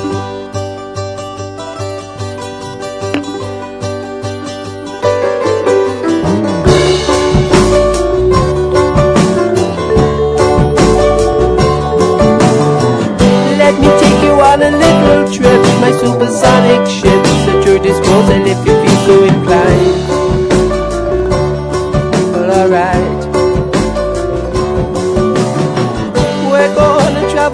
Let 13.57 13.80
me 13.80 13.88
take 13.99 14.24
you 14.26 14.34
on 14.34 14.63
a 14.63 14.72
little 14.72 15.32
trip, 15.32 15.61
my 15.80 15.91
supersonic 15.91 16.88
ship's 16.88 17.47
at 17.47 17.65
your 17.65 17.80
disposal 17.80 18.47
if 18.47 18.57
you 18.65 18.74
feel 18.82 19.05
so 19.05 19.24
inclined. 19.24 20.07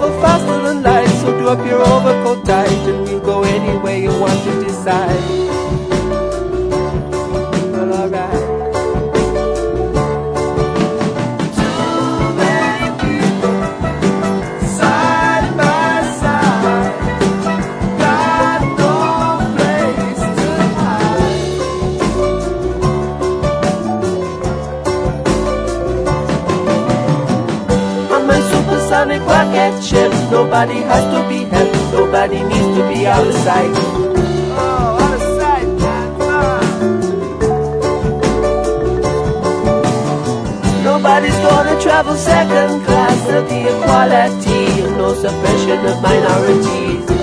Travel 0.04 0.20
faster 0.20 0.62
than 0.62 0.82
light, 0.82 1.08
so 1.20 1.38
do 1.38 1.48
up 1.48 1.66
your 1.66 1.80
overcoat 1.80 2.44
tight, 2.44 2.68
and 2.88 3.04
we'll 3.04 3.20
go 3.20 3.42
anywhere 3.42 3.96
you 3.96 4.08
want 4.20 4.42
to 4.44 4.64
decide. 4.64 5.53
Nobody 30.54 30.80
has 30.82 31.04
to 31.12 31.20
be 31.28 31.38
helped, 31.50 31.74
nobody 31.92 32.40
needs 32.44 32.76
to 32.78 32.82
be 32.88 33.06
out 33.08 33.26
of 33.26 33.34
sight. 33.34 33.74
Oh, 34.54 34.98
out 35.02 35.14
of 35.14 35.20
sight, 35.40 35.66
man. 35.82 36.16
Ah. 36.20 36.62
Nobody's 40.84 41.38
gonna 41.48 41.80
travel 41.80 42.14
second 42.14 42.84
class, 42.84 43.26
there'll 43.26 43.48
be 43.48 43.66
equality 43.66 44.82
and 44.84 44.96
no 44.96 45.12
suppression 45.14 45.84
of 45.86 46.00
minorities. 46.00 47.13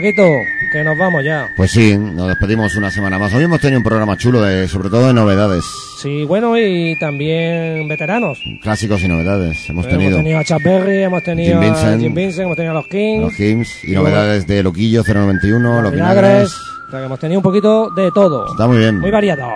Paquito, 0.00 0.26
que 0.72 0.82
nos 0.82 0.96
vamos 0.96 1.22
ya. 1.22 1.50
Pues 1.58 1.72
sí, 1.72 1.94
nos 1.98 2.26
despedimos 2.28 2.74
una 2.74 2.90
semana 2.90 3.18
más. 3.18 3.34
Hoy 3.34 3.44
hemos 3.44 3.60
tenido 3.60 3.80
un 3.80 3.84
programa 3.84 4.16
chulo, 4.16 4.40
de, 4.40 4.66
sobre 4.66 4.88
todo 4.88 5.08
de 5.08 5.12
novedades. 5.12 5.62
Sí, 6.00 6.24
bueno, 6.24 6.56
y 6.58 6.96
también 6.98 7.86
veteranos. 7.86 8.40
Clásicos 8.62 9.02
y 9.02 9.08
novedades. 9.08 9.68
Hemos 9.68 9.84
Hemos 9.84 9.98
tenido 9.98 10.16
tenido 10.16 10.38
a 10.38 10.44
Chuck 10.44 10.62
Berry, 10.62 11.02
hemos 11.02 11.22
tenido 11.22 11.60
Jim 11.60 11.74
a. 11.74 11.98
Jim 11.98 12.14
Vincent, 12.14 12.46
hemos 12.46 12.56
tenido 12.56 12.70
a 12.70 12.76
los 12.76 12.86
Kings, 12.86 13.20
los 13.24 13.38
Hims 13.38 13.84
y 13.84 13.92
Y 13.92 13.94
novedades 13.94 14.46
de 14.46 14.62
Loquillo 14.62 15.02
091, 15.06 15.82
Los 15.82 15.92
Vinagres. 15.92 16.22
Vinagres. 16.22 16.52
O 16.88 16.90
sea, 16.90 17.00
que 17.00 17.04
hemos 17.04 17.20
tenido 17.20 17.38
un 17.40 17.44
poquito 17.44 17.90
de 17.90 18.10
todo. 18.10 18.50
Está 18.50 18.66
muy 18.66 18.78
bien. 18.78 19.00
Muy 19.00 19.10
variado. 19.10 19.50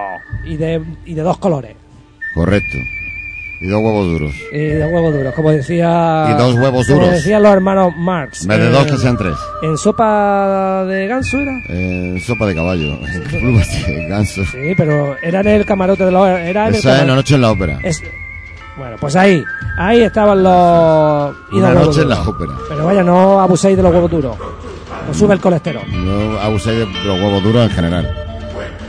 Y 0.45 0.59
de, 0.59 0.83
y 1.07 1.15
de 1.15 1.23
dos 1.23 1.39
colores. 1.39 1.75
Correcto. 2.35 2.77
Y 3.65 3.69
dos 3.69 3.81
huevos 3.83 4.07
duros. 4.11 4.35
Y 4.53 4.59
de 4.59 4.85
huevos 4.85 5.15
duros, 5.15 5.33
como 5.35 5.51
decía... 5.51 6.27
Y 6.31 6.35
dos 6.39 6.55
huevos 6.55 6.87
Como 6.87 7.01
duros. 7.01 7.15
decían 7.15 7.43
los 7.43 7.53
hermanos 7.53 7.95
Marx. 7.97 8.43
En 8.43 8.49
vez 8.49 8.59
de 8.59 8.67
en- 8.67 8.73
dos, 8.73 8.85
que 8.85 8.97
sean 8.99 9.17
tres. 9.17 9.35
En 9.62 9.79
sopa 9.79 10.85
de 10.85 11.07
ganso 11.07 11.39
era. 11.39 11.53
Eh, 11.71 12.23
sopa 12.27 12.47
de 12.47 12.55
caballo. 12.55 12.99
Plumas 13.31 13.87
de 13.87 14.07
ganso. 14.07 14.43
Sí, 14.45 14.75
pero 14.77 15.17
era 15.23 15.41
en 15.41 15.47
el 15.49 15.65
camarote 15.65 16.05
de 16.05 16.11
los... 16.11 16.29
Era 16.29 16.65
en 16.69 16.75
el 16.75 16.79
es 16.79 16.85
la 16.85 17.05
noche 17.07 17.37
en 17.37 17.41
la 17.41 17.53
ópera. 17.53 17.79
Es- 17.83 18.03
Bueno, 18.77 18.97
pues 19.01 19.17
ahí, 19.17 19.43
ahí 19.79 20.03
estaban 20.03 20.43
los... 20.43 21.35
y 21.53 21.57
Una 21.57 21.73
noche 21.73 22.03
en 22.03 22.09
la 22.11 22.21
ópera. 22.23 22.53
Pero 22.69 22.85
vaya, 22.85 23.03
no 23.03 23.41
abuséis 23.41 23.77
de 23.79 23.83
los 23.83 23.93
huevos 23.93 24.11
duros. 24.11 24.37
Nos 25.09 25.17
sube 25.17 25.33
el 25.33 25.41
colesterol. 25.41 25.85
No 25.91 26.39
abuséis 26.39 26.81
de 26.81 27.05
los 27.05 27.19
huevos 27.19 27.43
duros 27.43 27.62
en 27.65 27.71
general. 27.71 28.24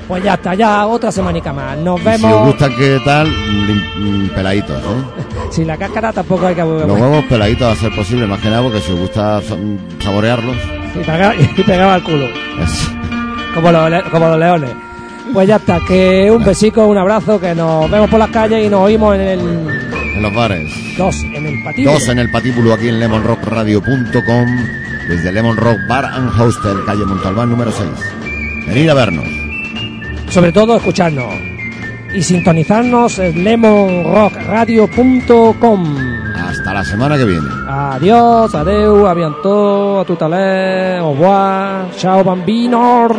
Pues 0.07 0.23
ya 0.23 0.35
está, 0.35 0.53
ya 0.53 0.85
otra 0.85 1.11
semanica 1.11 1.51
más. 1.51 1.77
Nos 1.79 1.99
Y 1.99 2.03
si 2.03 2.09
os 2.09 2.21
vemos. 2.21 2.45
gusta 2.47 2.69
que 2.69 2.99
tal, 3.03 3.27
mm, 3.27 4.29
peladitos, 4.35 4.77
¿eh? 4.77 5.23
Sin 5.51 5.67
la 5.67 5.77
cáscara 5.77 6.13
tampoco 6.13 6.45
hay 6.47 6.53
que 6.55 6.61
Los 6.61 6.83
huevos 6.99 7.23
peladitos 7.25 7.75
a 7.77 7.79
ser 7.79 7.95
posible, 7.95 8.27
más 8.27 8.39
que 8.39 8.49
nada 8.49 8.61
porque 8.61 8.81
si 8.81 8.91
os 8.91 8.99
gusta 8.99 9.41
sa- 9.41 9.57
saborearlos, 10.03 10.55
Y 10.95 10.99
pegaba, 10.99 11.35
y 11.35 11.71
al 11.95 12.03
culo. 12.03 12.27
Como 13.53 13.71
los, 13.71 14.03
como 14.11 14.27
los 14.29 14.39
leones. 14.39 14.69
Pues 15.33 15.47
ya 15.47 15.55
está, 15.55 15.79
que 15.87 16.29
un 16.31 16.43
besico, 16.43 16.85
un 16.85 16.97
abrazo, 16.99 17.39
que 17.39 17.55
nos 17.55 17.89
vemos 17.89 18.07
por 18.09 18.19
las 18.19 18.29
calles 18.29 18.65
y 18.65 18.69
nos 18.69 18.81
oímos 18.81 19.15
en 19.15 19.21
el 19.21 19.39
en 19.39 20.21
los 20.21 20.33
bares. 20.35 20.71
2, 20.97 21.23
en 21.33 21.45
el 21.47 21.63
patillo. 21.63 21.91
Dos 21.91 22.07
en 22.09 22.19
el 22.19 22.29
patíbulo 22.31 22.73
aquí 22.73 22.87
en 22.89 22.99
lemonrockradio.com 22.99 24.45
desde 25.09 25.31
Lemon 25.31 25.57
Rock 25.57 25.77
Bar 25.89 26.05
and 26.05 26.39
Hostel, 26.39 26.77
calle 26.85 27.05
Montalbán 27.05 27.49
número 27.49 27.71
6. 27.71 27.89
Venid 28.67 28.89
a 28.89 28.93
vernos. 28.93 29.25
Sobre 30.29 30.51
todo 30.51 30.75
escucharnos 30.75 31.33
y 32.13 32.21
sintonizarnos 32.21 33.17
en 33.19 33.41
lemonrockradio.com. 33.43 35.95
Hasta 36.35 36.73
la 36.73 36.83
semana 36.83 37.17
que 37.17 37.25
viene. 37.25 37.47
Adiós, 37.67 38.53
adeu, 38.55 39.07
a 39.07 39.13
bientôt, 39.13 40.01
a 40.01 40.05
tutalé, 40.05 40.97
au 40.99 41.13
revoir, 41.13 41.91
chao 41.97 42.23
bambinos. 42.23 43.11